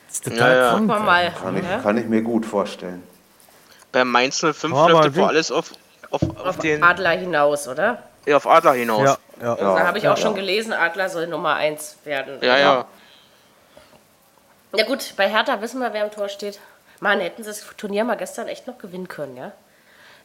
das 0.09 0.21
total 0.21 0.39
Ja, 0.39 0.63
ja. 0.63 0.69
krank. 0.71 0.87
mal. 0.87 1.31
Kann 1.41 1.57
ich, 1.57 1.63
ja? 1.63 1.79
kann 1.79 1.97
ich 1.97 2.05
mir 2.05 2.21
gut 2.21 2.45
vorstellen. 2.45 3.03
Bei 3.91 4.03
Mainz 4.03 4.39
05 4.39 4.65
Aber 4.65 4.89
läuft 4.89 5.15
vor 5.15 5.27
alles 5.29 5.51
auf, 5.51 5.71
auf, 6.11 6.21
auf, 6.21 6.45
Auf 6.45 6.57
den, 6.57 6.83
Adler 6.83 7.11
hinaus, 7.11 7.67
oder? 7.67 8.03
ja, 8.25 8.37
auf 8.37 8.47
Adler 8.47 8.73
hinaus. 8.73 9.03
Ja, 9.03 9.17
ja. 9.41 9.53
Und 9.53 9.75
da 9.77 9.87
habe 9.87 9.97
ich 9.97 10.07
auch 10.07 10.17
ja, 10.17 10.21
schon 10.21 10.35
ja. 10.35 10.41
gelesen, 10.41 10.73
Adler 10.73 11.09
soll 11.09 11.27
Nummer 11.27 11.55
1 11.55 11.97
werden. 12.03 12.37
ja. 12.41 12.57
ja. 12.57 12.85
Ja 14.77 14.85
gut, 14.85 15.13
bei 15.17 15.27
Hertha 15.27 15.61
wissen 15.61 15.81
wir, 15.81 15.93
wer 15.93 16.05
im 16.05 16.11
Tor 16.11 16.29
steht. 16.29 16.59
Mann, 16.99 17.19
hätten 17.21 17.43
sie 17.43 17.49
das 17.49 17.65
Turnier 17.77 18.03
mal 18.03 18.17
gestern 18.17 18.47
echt 18.47 18.67
noch 18.67 18.77
gewinnen 18.77 19.07
können, 19.07 19.35
ja? 19.35 19.51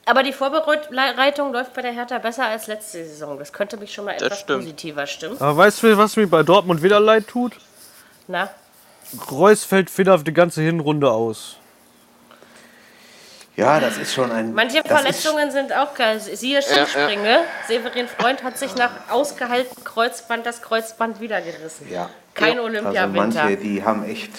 Aber 0.07 0.23
die 0.23 0.35
Vorbereitung 0.35 1.53
läuft 1.53 1.73
bei 1.73 1.81
der 1.81 1.93
Hertha 1.93 2.19
besser 2.19 2.45
als 2.45 2.67
letzte 2.67 3.05
Saison. 3.07 3.39
Das 3.39 3.55
könnte 3.55 3.79
mich 3.79 3.95
schon 3.95 4.05
mal 4.05 4.13
etwas 4.13 4.41
stimmt. 4.41 4.61
positiver 4.61 5.07
stimmen. 5.07 5.41
Aber 5.41 5.57
weißt 5.57 5.83
du, 5.83 5.97
was 5.97 6.17
mir 6.17 6.27
bei 6.27 6.43
Dortmund 6.43 6.83
wieder 6.83 7.01
leid 7.01 7.27
tut? 7.27 7.55
Na? 8.27 8.51
Reus 9.31 9.65
fällt 9.65 9.97
wieder 9.99 10.15
auf 10.15 10.25
die 10.25 10.33
ganze 10.33 10.63
Hinrunde 10.63 11.11
aus. 11.11 11.57
Ja, 13.57 13.79
das 13.79 13.99
ist 13.99 14.13
schon 14.13 14.33
ein. 14.33 14.53
Manche 14.53 14.83
Verletzungen 14.83 15.51
sind 15.53 15.73
auch 15.73 15.95
geil. 15.95 16.19
Siehe 16.21 16.61
Skispringe. 16.61 17.41
Severin 17.69 18.09
Freund 18.09 18.43
hat 18.43 18.59
sich 18.59 18.75
nach 18.75 18.91
ausgeheiltem 19.11 19.85
Kreuzband 19.85 20.45
das 20.45 20.61
Kreuzband 20.61 21.21
wieder 21.21 21.41
gerissen. 21.41 21.87
Ist, 21.87 21.93
ja. 21.93 22.11
Kein 22.35 22.55
Also 22.59 22.65
Olympiawinter. 22.65 23.45
manche, 23.45 23.57
die 23.57 23.85
haben 23.85 24.05
echt 24.05 24.33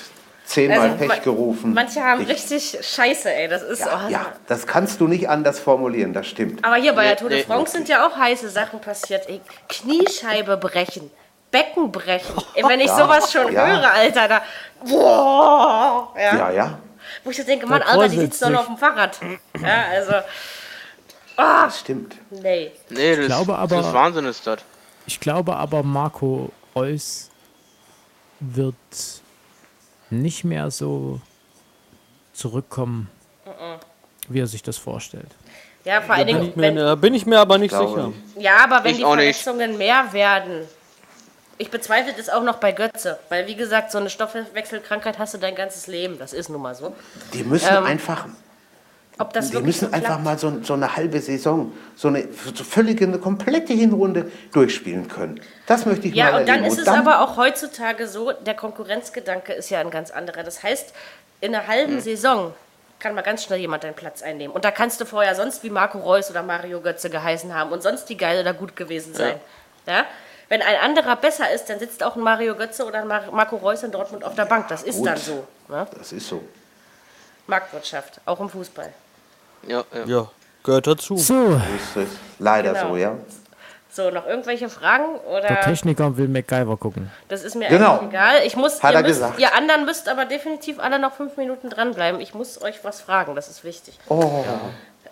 zehnmal 0.44 0.92
Also, 0.92 1.08
Pech 1.08 1.22
gerufen. 1.22 1.74
Manche 1.74 2.02
haben 2.04 2.24
Ich- 2.24 2.28
richtig 2.28 2.78
Scheiße, 2.82 3.34
ey. 3.34 3.48
Das 3.48 3.62
ist. 3.62 3.80
Ja, 3.80 4.02
oh, 4.06 4.10
ja, 4.12 4.26
das 4.48 4.68
kannst 4.68 5.00
du 5.00 5.08
nicht 5.08 5.30
anders 5.30 5.60
formulieren, 5.62 6.12
das 6.12 6.28
stimmt. 6.28 6.66
Aber 6.66 6.76
hier 6.76 6.92
bei 6.92 7.06
der 7.08 7.16
Tour 7.16 7.30
de 7.30 7.38
nee, 7.38 7.44
France 7.46 7.72
sind 7.72 7.88
ja 7.88 8.06
auch 8.06 8.18
heiße 8.18 8.50
Sachen 8.50 8.82
passiert. 8.82 9.30
Ey, 9.30 9.40
Kniescheibe 9.70 10.58
brechen, 10.58 11.10
Becken 11.56 11.92
brechen. 11.92 12.36
Wenn 12.68 12.80
ich 12.82 12.88
Ja, 12.88 12.98
sowas 12.98 13.32
schon 13.32 13.52
ja. 13.54 13.66
höre, 13.66 13.94
Alter, 13.94 14.28
da. 14.28 14.42
Boah, 14.84 16.14
ja. 16.18 16.36
Ja, 16.38 16.52
ja, 16.52 16.80
Wo 17.24 17.30
ich 17.30 17.38
so 17.38 17.44
denke, 17.44 17.66
Mann, 17.66 17.82
Alter, 17.82 18.10
die 18.10 18.18
sitzt 18.18 18.42
doch 18.42 18.50
noch 18.50 18.60
auf 18.62 18.66
dem 18.68 18.78
Fahrrad. 18.78 19.18
Ja, 19.62 19.84
also. 19.92 20.14
das 21.38 21.80
stimmt. 21.80 22.16
Nee. 22.30 22.72
Nee, 22.90 23.16
das, 23.16 23.26
glaube 23.28 23.58
aber- 23.58 23.76
das 23.78 23.88
ist 23.88 23.94
Wahnsinn 23.94 24.26
ist 24.26 24.46
das. 24.46 24.60
Ich 25.08 25.20
glaube 25.20 25.56
aber, 25.56 25.82
Marco 25.84 26.50
Reus 26.76 27.30
wird 28.42 28.76
nicht 30.10 30.44
mehr 30.44 30.70
so 30.72 31.22
zurückkommen, 32.34 33.10
wie 34.28 34.40
er 34.42 34.48
sich 34.48 34.62
das 34.62 34.78
vorstellt. 34.78 35.30
Ja, 35.86 36.02
vor 36.02 36.16
allen 36.16 36.28
Dingen, 36.28 36.54
ich 36.58 36.76
da 36.76 36.96
bin 36.96 37.14
ich 37.14 37.26
mir 37.28 37.40
aber 37.40 37.58
nicht 37.60 37.72
sicher. 37.72 38.08
nicht. 38.08 38.44
ja, 38.44 38.58
aber 38.64 38.84
wenn 38.84 38.92
Ich 38.92 38.98
die. 38.98 39.04
Verletzungen 39.04 39.78
mehr 39.78 40.12
werden. 40.12 40.68
Ich 41.58 41.72
bezweifle 41.72 42.14
das 42.14 42.30
auch 42.30 42.44
noch 42.44 42.58
bei 42.58 42.74
Götze, 42.74 43.18
weil 43.30 43.48
wie 43.48 43.56
gesagt, 43.56 43.92
so 43.92 43.98
eine 43.98 44.10
Stoffwechselkrankheit 44.10 45.18
hast 45.20 45.34
du 45.34 45.38
dein 45.38 45.56
ganzes 45.56 45.88
Leben. 45.88 46.20
Das 46.20 46.34
ist 46.34 46.50
nun 46.50 46.62
mal 46.62 46.76
so. 46.76 46.94
Die 47.34 47.44
müssen 47.44 47.74
Ähm, 47.74 47.86
einfach, 47.86 48.28
Ob 49.18 49.32
das 49.32 49.52
die 49.52 49.58
müssen 49.60 49.88
so 49.90 49.94
einfach 49.94 50.20
mal 50.20 50.38
so, 50.38 50.62
so 50.64 50.74
eine 50.74 50.94
halbe 50.98 51.22
Saison, 51.22 51.72
so 51.96 52.10
eine 52.10 52.28
so 52.54 52.64
völlige, 52.66 53.06
eine 53.06 53.20
komplette 53.20 53.72
Hinrunde 53.72 54.30
durchspielen 54.52 55.08
können. 55.08 55.40
Das 55.66 55.86
möchte 55.86 56.10
ich 56.10 56.16
Ja, 56.16 56.32
mal 56.32 56.42
und 56.42 56.50
dann 56.50 56.66
ist 56.66 56.78
es 56.78 56.90
aber 56.90 57.22
auch 57.22 57.38
heutzutage 57.38 58.10
so, 58.10 58.34
der 58.34 58.56
Konkurrenzgedanke 58.56 59.54
ist 59.54 59.70
ja 59.70 59.80
ein 59.80 59.92
ganz 59.92 60.12
anderer. 60.12 60.44
Das 60.44 60.62
heißt, 60.62 60.94
in 61.40 61.56
einer 61.56 61.68
halben 61.68 62.02
Saison 62.02 62.54
kann 63.00 63.16
mal 63.16 63.22
ganz 63.22 63.44
schnell 63.44 63.60
jemand 63.60 63.86
deinen 63.86 63.94
Platz 63.94 64.22
einnehmen. 64.22 64.54
Und 64.54 64.66
da 64.66 64.72
kannst 64.72 65.00
du 65.00 65.06
vorher 65.06 65.36
sonst 65.36 65.64
wie 65.64 65.70
Marco 65.70 66.00
Reus 66.00 66.30
oder 66.30 66.44
Mario 66.44 66.82
Götze 66.82 67.10
geheißen 67.10 67.54
haben 67.54 67.72
und 67.72 67.82
sonst 67.82 68.06
die 68.10 68.18
geil 68.18 68.42
oder 68.42 68.54
gut 68.54 68.76
gewesen 68.76 69.14
sein. 69.14 69.36
Ja. 69.88 70.06
Wenn 70.50 70.62
ein 70.62 70.76
anderer 70.78 71.16
besser 71.16 71.52
ist, 71.52 71.66
dann 71.70 71.80
sitzt 71.80 72.04
auch 72.04 72.16
ein 72.16 72.22
Mario 72.22 72.56
Götze 72.56 72.86
oder 72.86 73.00
ein 73.00 73.08
Mar 73.08 73.24
Marco 73.32 73.56
Reus 73.58 73.84
in 73.84 73.92
Dortmund 73.92 74.24
auf 74.24 74.36
der 74.36 74.46
Bank. 74.46 74.68
Das 74.68 74.84
ist 74.84 74.98
Gut. 74.98 75.08
dann 75.08 75.18
so. 75.18 75.48
Ne? 75.68 75.88
Das 75.98 76.12
ist 76.12 76.28
so. 76.28 76.42
Marktwirtschaft, 77.48 78.20
auch 78.26 78.40
im 78.40 78.50
Fußball. 78.50 78.92
Ja, 79.68 79.84
ja. 79.94 80.06
Ja, 80.06 80.28
gehört 80.64 80.88
dazu. 80.88 81.18
So, 81.18 81.60
Das 81.94 82.04
ist 82.04 82.18
leider 82.40 82.74
Genau. 82.74 82.90
so, 82.90 82.98
ja. 82.98 83.16
So, 83.92 84.10
noch 84.12 84.28
irgendwelche 84.28 84.68
Fragen? 84.68 85.06
der 85.24 85.32
Oder 85.32 85.62
Techniker 85.62 86.18
will 86.18 86.28
MacGyver 86.28 86.76
gucken. 86.76 87.10
das 87.30 87.44
ist 87.44 87.56
mir 87.56 87.70
Genau. 87.70 87.94
eigentlich 88.00 88.10
egal. 88.10 88.42
Ich 88.46 88.56
muss, 88.58 88.84
Hat 88.84 88.92
ihr, 88.94 88.98
er 88.98 89.02
müsst, 89.04 89.14
gesagt. 89.22 89.40
ihr 89.40 89.56
anderen 89.56 89.86
müsst 89.86 90.10
aber 90.10 90.26
definitiv 90.26 90.80
alle 90.80 91.00
noch 91.00 91.14
fünf 91.14 91.38
Minuten 91.38 91.70
dranbleiben. 91.70 92.20
Ich 92.20 92.34
muss 92.34 92.62
euch 92.62 92.84
was 92.84 93.00
fragen, 93.02 93.36
das 93.36 93.48
ist 93.48 93.64
wichtig. 93.64 93.98
Oh, 94.10 94.44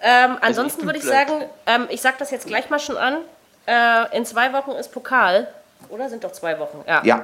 Ähm, 0.02 0.38
ansonsten 0.42 0.80
bin 0.80 0.88
würde 0.90 1.00
ich 1.00 1.06
sagen, 1.06 1.46
ähm, 1.66 1.88
ich 1.90 2.02
sage 2.02 2.16
das 2.20 2.30
jetzt 2.32 2.46
gleich 2.46 2.70
mal 2.70 2.80
schon 2.80 2.98
an. 2.98 3.20
Äh, 3.66 4.18
in 4.18 4.26
zwei 4.26 4.52
Wochen 4.54 4.72
ist 4.72 4.92
Pokal. 4.92 5.48
Oder 5.90 6.10
sind 6.10 6.24
doch 6.24 6.32
zwei 6.32 6.58
Wochen? 6.60 6.84
Ja. 6.88 7.02
ja. 7.04 7.24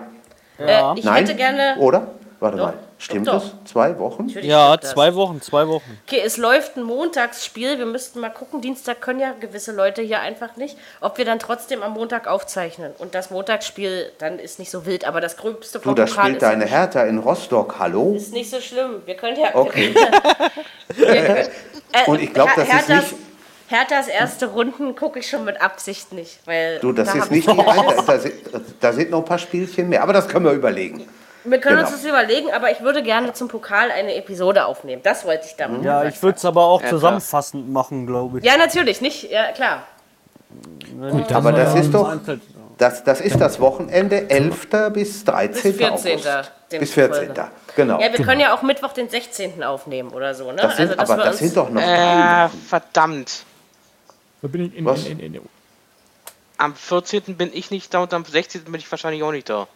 Äh, 0.60 1.00
ich 1.00 1.06
Nein. 1.06 1.16
hätte 1.26 1.36
gerne. 1.36 1.76
Oder? 1.80 2.08
Warte 2.42 2.56
Doch, 2.58 2.66
mal. 2.68 2.74
Stimmt 2.98 3.28
doch, 3.28 3.34
das? 3.34 3.52
Zwei 3.72 3.98
Wochen? 4.00 4.28
Natürlich 4.28 4.48
Ja, 4.50 4.80
zwei 4.80 5.14
Wochen, 5.16 5.42
zwei 5.42 5.68
Wochen. 5.68 6.00
Okay, 6.08 6.22
es 6.26 6.38
läuft 6.38 6.78
ein 6.78 6.84
Montagsspiel. 6.84 7.78
Wir 7.78 7.86
müssten 7.86 8.22
mal 8.22 8.30
gucken. 8.30 8.62
Dienstag 8.62 9.02
können 9.02 9.20
ja 9.20 9.34
gewisse 9.38 9.74
Leute 9.74 10.02
hier 10.02 10.22
einfach 10.22 10.56
nicht. 10.56 10.78
Ob 11.02 11.18
wir 11.18 11.26
dann 11.26 11.40
trotzdem 11.40 11.84
am 11.84 11.94
Montag 11.94 12.28
aufzeichnen. 12.28 12.94
Und 12.98 13.14
das 13.14 13.30
Montagsspiel 13.30 14.12
dann 14.20 14.40
ist 14.40 14.58
nicht 14.58 14.72
so 14.72 14.86
wild. 14.86 15.06
Aber 15.06 15.20
das 15.20 15.36
Gröbste 15.36 15.80
Du, 15.80 15.84
vom 15.86 15.96
da 15.96 16.06
Pokal 16.06 16.24
spielt 16.26 16.36
ist, 16.38 16.42
deine 16.44 16.66
Hertha 16.66 17.04
in 17.04 17.18
Rostock. 17.20 17.76
Hallo? 17.78 18.14
ist 18.16 18.32
nicht 18.32 18.50
so 18.50 18.62
schlimm. 18.62 19.02
Wir 19.06 19.16
können 19.16 19.38
ja. 19.38 19.54
Okay. 19.54 19.94
Wir 20.96 21.08
äh, 21.08 21.50
Und 22.08 22.22
ich 22.22 22.34
glaub, 22.34 22.48
Her- 22.48 22.56
das 22.56 22.68
ist 22.68 22.90
Herthas- 22.90 23.12
nicht- 23.12 23.29
Herthas 23.70 24.07
erste 24.07 24.47
Runden 24.47 24.95
gucke 24.95 25.20
ich 25.20 25.30
schon 25.30 25.45
mit 25.45 25.61
Absicht 25.61 26.11
nicht. 26.11 26.39
Weil 26.45 26.80
Du, 26.80 26.91
das 26.91 27.07
da 27.13 27.20
ist 27.20 27.32
nicht 27.32 27.47
ich- 27.47 27.53
die 27.55 27.61
eine. 27.61 27.95
Da 28.05 28.20
sind, 28.20 28.34
da 28.80 28.93
sind 28.93 29.11
noch 29.11 29.20
ein 29.20 29.26
paar 29.26 29.38
Spielchen 29.39 29.89
mehr. 29.89 30.03
Aber 30.03 30.13
das 30.13 30.28
können 30.28 30.45
wir 30.45 30.51
überlegen. 30.53 31.07
Wir 31.45 31.59
können 31.59 31.80
uns 31.80 31.89
Genau. 31.89 32.01
das 32.01 32.05
überlegen, 32.09 32.51
aber 32.51 32.70
ich 32.72 32.82
würde 32.82 33.01
gerne 33.01 33.32
zum 33.34 33.47
Pokal 33.47 33.91
eine 33.91 34.13
Episode 34.15 34.65
aufnehmen. 34.65 35.01
Das 35.03 35.24
wollte 35.26 35.45
ich 35.45 35.55
damit 35.55 35.84
Ja, 35.84 36.03
ich 36.03 36.22
würde 36.22 36.38
es 36.38 36.43
aber 36.45 36.63
auch 36.63 36.80
klar. 36.80 36.89
zusammenfassend 36.91 37.72
machen, 37.72 38.05
glaube 38.05 38.39
ich. 38.39 38.45
Ja, 38.45 38.57
natürlich, 38.57 38.99
nicht, 39.01 39.32
ja 39.32 39.51
klar. 39.53 39.84
Gut, 41.11 41.32
Aber 41.32 41.51
das 41.53 41.76
ist 41.76 41.93
doch. 41.93 42.11
Das, 42.78 43.03
das 43.03 43.22
ist 43.22 43.39
das 43.39 43.59
Wochenende 43.59 44.30
11. 44.30 44.67
bis 44.93 45.24
13. 45.26 45.72
Bis 45.74 45.78
14. 45.78 45.89
August. 45.91 46.51
Bis 46.70 46.93
demzufolge. 46.93 47.26
14. 47.34 47.43
Genau. 47.76 47.99
Ja, 48.01 48.11
wir 48.17 48.26
können 48.26 48.39
ja 48.41 48.53
auch 48.55 48.61
Mittwoch 48.61 48.93
den 48.93 49.09
16. 49.09 49.63
aufnehmen 49.63 50.09
oder 50.11 50.34
so, 50.34 50.51
ne? 50.51 50.57
Das 50.61 50.78
sind, 50.78 50.97
dass 50.97 51.09
aber 51.09 51.24
das 51.24 51.32
uns- 51.32 51.39
sind 51.39 51.57
doch 51.57 51.70
noch 51.70 51.82
Äh, 51.82 52.47
verdammt. 52.67 53.43
Da 54.42 54.48
bin 54.48 54.66
ich 54.66 54.76
in, 54.76 54.86
Was? 54.86 55.06
in, 55.06 55.20
in, 55.20 55.34
in, 55.36 55.42
Am 56.58 56.76
14. 56.76 57.36
bin 57.38 57.50
ich 57.54 57.72
nicht 57.72 57.94
da 57.94 58.00
und 58.04 58.14
am 58.14 58.26
16. 58.26 58.64
bin 58.66 58.76
ich 58.76 58.90
wahrscheinlich 58.92 59.24
auch 59.24 59.32
nicht 59.32 59.50
da. 59.50 59.68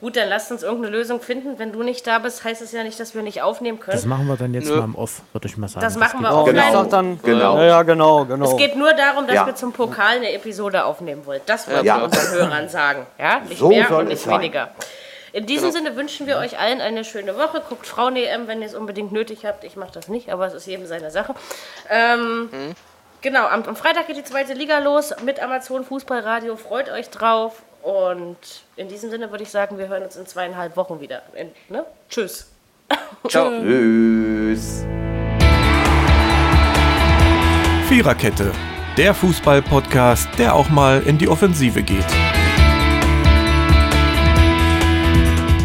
Gut, 0.00 0.14
dann 0.14 0.28
lasst 0.28 0.52
uns 0.52 0.62
irgendeine 0.62 0.96
Lösung 0.96 1.20
finden. 1.20 1.58
Wenn 1.58 1.72
du 1.72 1.82
nicht 1.82 2.06
da 2.06 2.20
bist, 2.20 2.44
heißt 2.44 2.62
es 2.62 2.70
ja 2.70 2.84
nicht, 2.84 3.00
dass 3.00 3.16
wir 3.16 3.22
nicht 3.22 3.42
aufnehmen 3.42 3.78
das 3.84 4.02
können. 4.02 4.08
machen 4.10 4.26
wir 4.28 4.36
dann 4.36 4.54
jetzt 4.54 4.68
Nö. 4.68 4.76
mal 4.76 4.84
im 4.84 4.94
Off, 4.94 5.22
würde 5.32 5.48
ich 5.48 5.56
mal 5.56 5.66
sagen. 5.68 5.84
Das 5.84 5.96
machen 5.96 6.20
wir 6.22 6.30
auch. 6.30 6.44
Genau. 6.44 6.84
dann, 6.84 7.20
Genau. 7.20 7.60
Ja, 7.60 7.82
genau, 7.82 8.24
genau. 8.24 8.48
Es 8.48 8.56
geht 8.56 8.76
nur 8.76 8.92
darum, 8.92 9.26
dass 9.26 9.34
Ja. 9.34 9.46
wir 9.46 9.56
zum 9.56 9.72
Pokal 9.72 10.18
eine 10.18 10.32
Episode 10.34 10.84
aufnehmen 10.84 11.26
wollen. 11.26 11.40
Das 11.46 11.68
wollen 11.68 11.84
Ja. 11.84 11.96
wir 11.98 12.04
unseren 12.04 12.30
Hörern 12.32 12.68
sagen. 12.68 13.06
Ja? 13.18 13.40
Nicht 13.40 13.58
So 13.58 13.70
mehr 13.70 13.90
und 13.98 14.06
nicht 14.08 14.22
sein. 14.22 14.34
weniger. 14.38 14.70
In 15.32 15.46
diesem 15.46 15.72
Sinne 15.72 15.96
wünschen 15.96 16.28
wir 16.28 16.38
euch 16.38 16.58
allen 16.60 16.80
eine 16.80 17.04
schöne 17.04 17.36
Woche. 17.36 17.60
Guckt 17.68 17.86
Frauen-EM, 17.86 18.46
wenn 18.46 18.60
ihr 18.62 18.68
es 18.68 18.74
unbedingt 18.76 19.10
nötig 19.10 19.44
habt. 19.44 19.64
Ich 19.64 19.74
mache 19.74 19.92
das 19.92 20.06
nicht, 20.06 20.30
aber 20.30 20.46
es 20.46 20.54
ist 20.54 20.66
jedem 20.66 20.86
seine 20.86 21.10
Sache. 21.10 21.34
Ähm, 21.90 22.48
Genau, 23.20 23.46
am, 23.46 23.64
am 23.64 23.74
Freitag 23.74 24.06
geht 24.06 24.16
die 24.16 24.24
zweite 24.24 24.54
Liga 24.54 24.78
los 24.78 25.12
mit 25.24 25.40
Amazon 25.40 25.84
Fußballradio. 25.84 26.56
Freut 26.56 26.88
euch 26.90 27.10
drauf. 27.10 27.62
Und 27.82 28.36
in 28.76 28.88
diesem 28.88 29.10
Sinne 29.10 29.30
würde 29.30 29.42
ich 29.42 29.50
sagen, 29.50 29.78
wir 29.78 29.88
hören 29.88 30.02
uns 30.02 30.16
in 30.16 30.26
zweieinhalb 30.26 30.76
Wochen 30.76 31.00
wieder. 31.00 31.22
In, 31.34 31.50
ne? 31.68 31.84
Tschüss. 32.08 32.50
Ciao. 33.28 33.50
Tschüss. 33.50 34.84
Viererkette, 37.88 38.52
der 38.96 39.14
Fußball-Podcast, 39.14 40.28
der 40.38 40.54
auch 40.54 40.68
mal 40.68 41.02
in 41.02 41.18
die 41.18 41.28
Offensive 41.28 41.82
geht. 41.82 42.04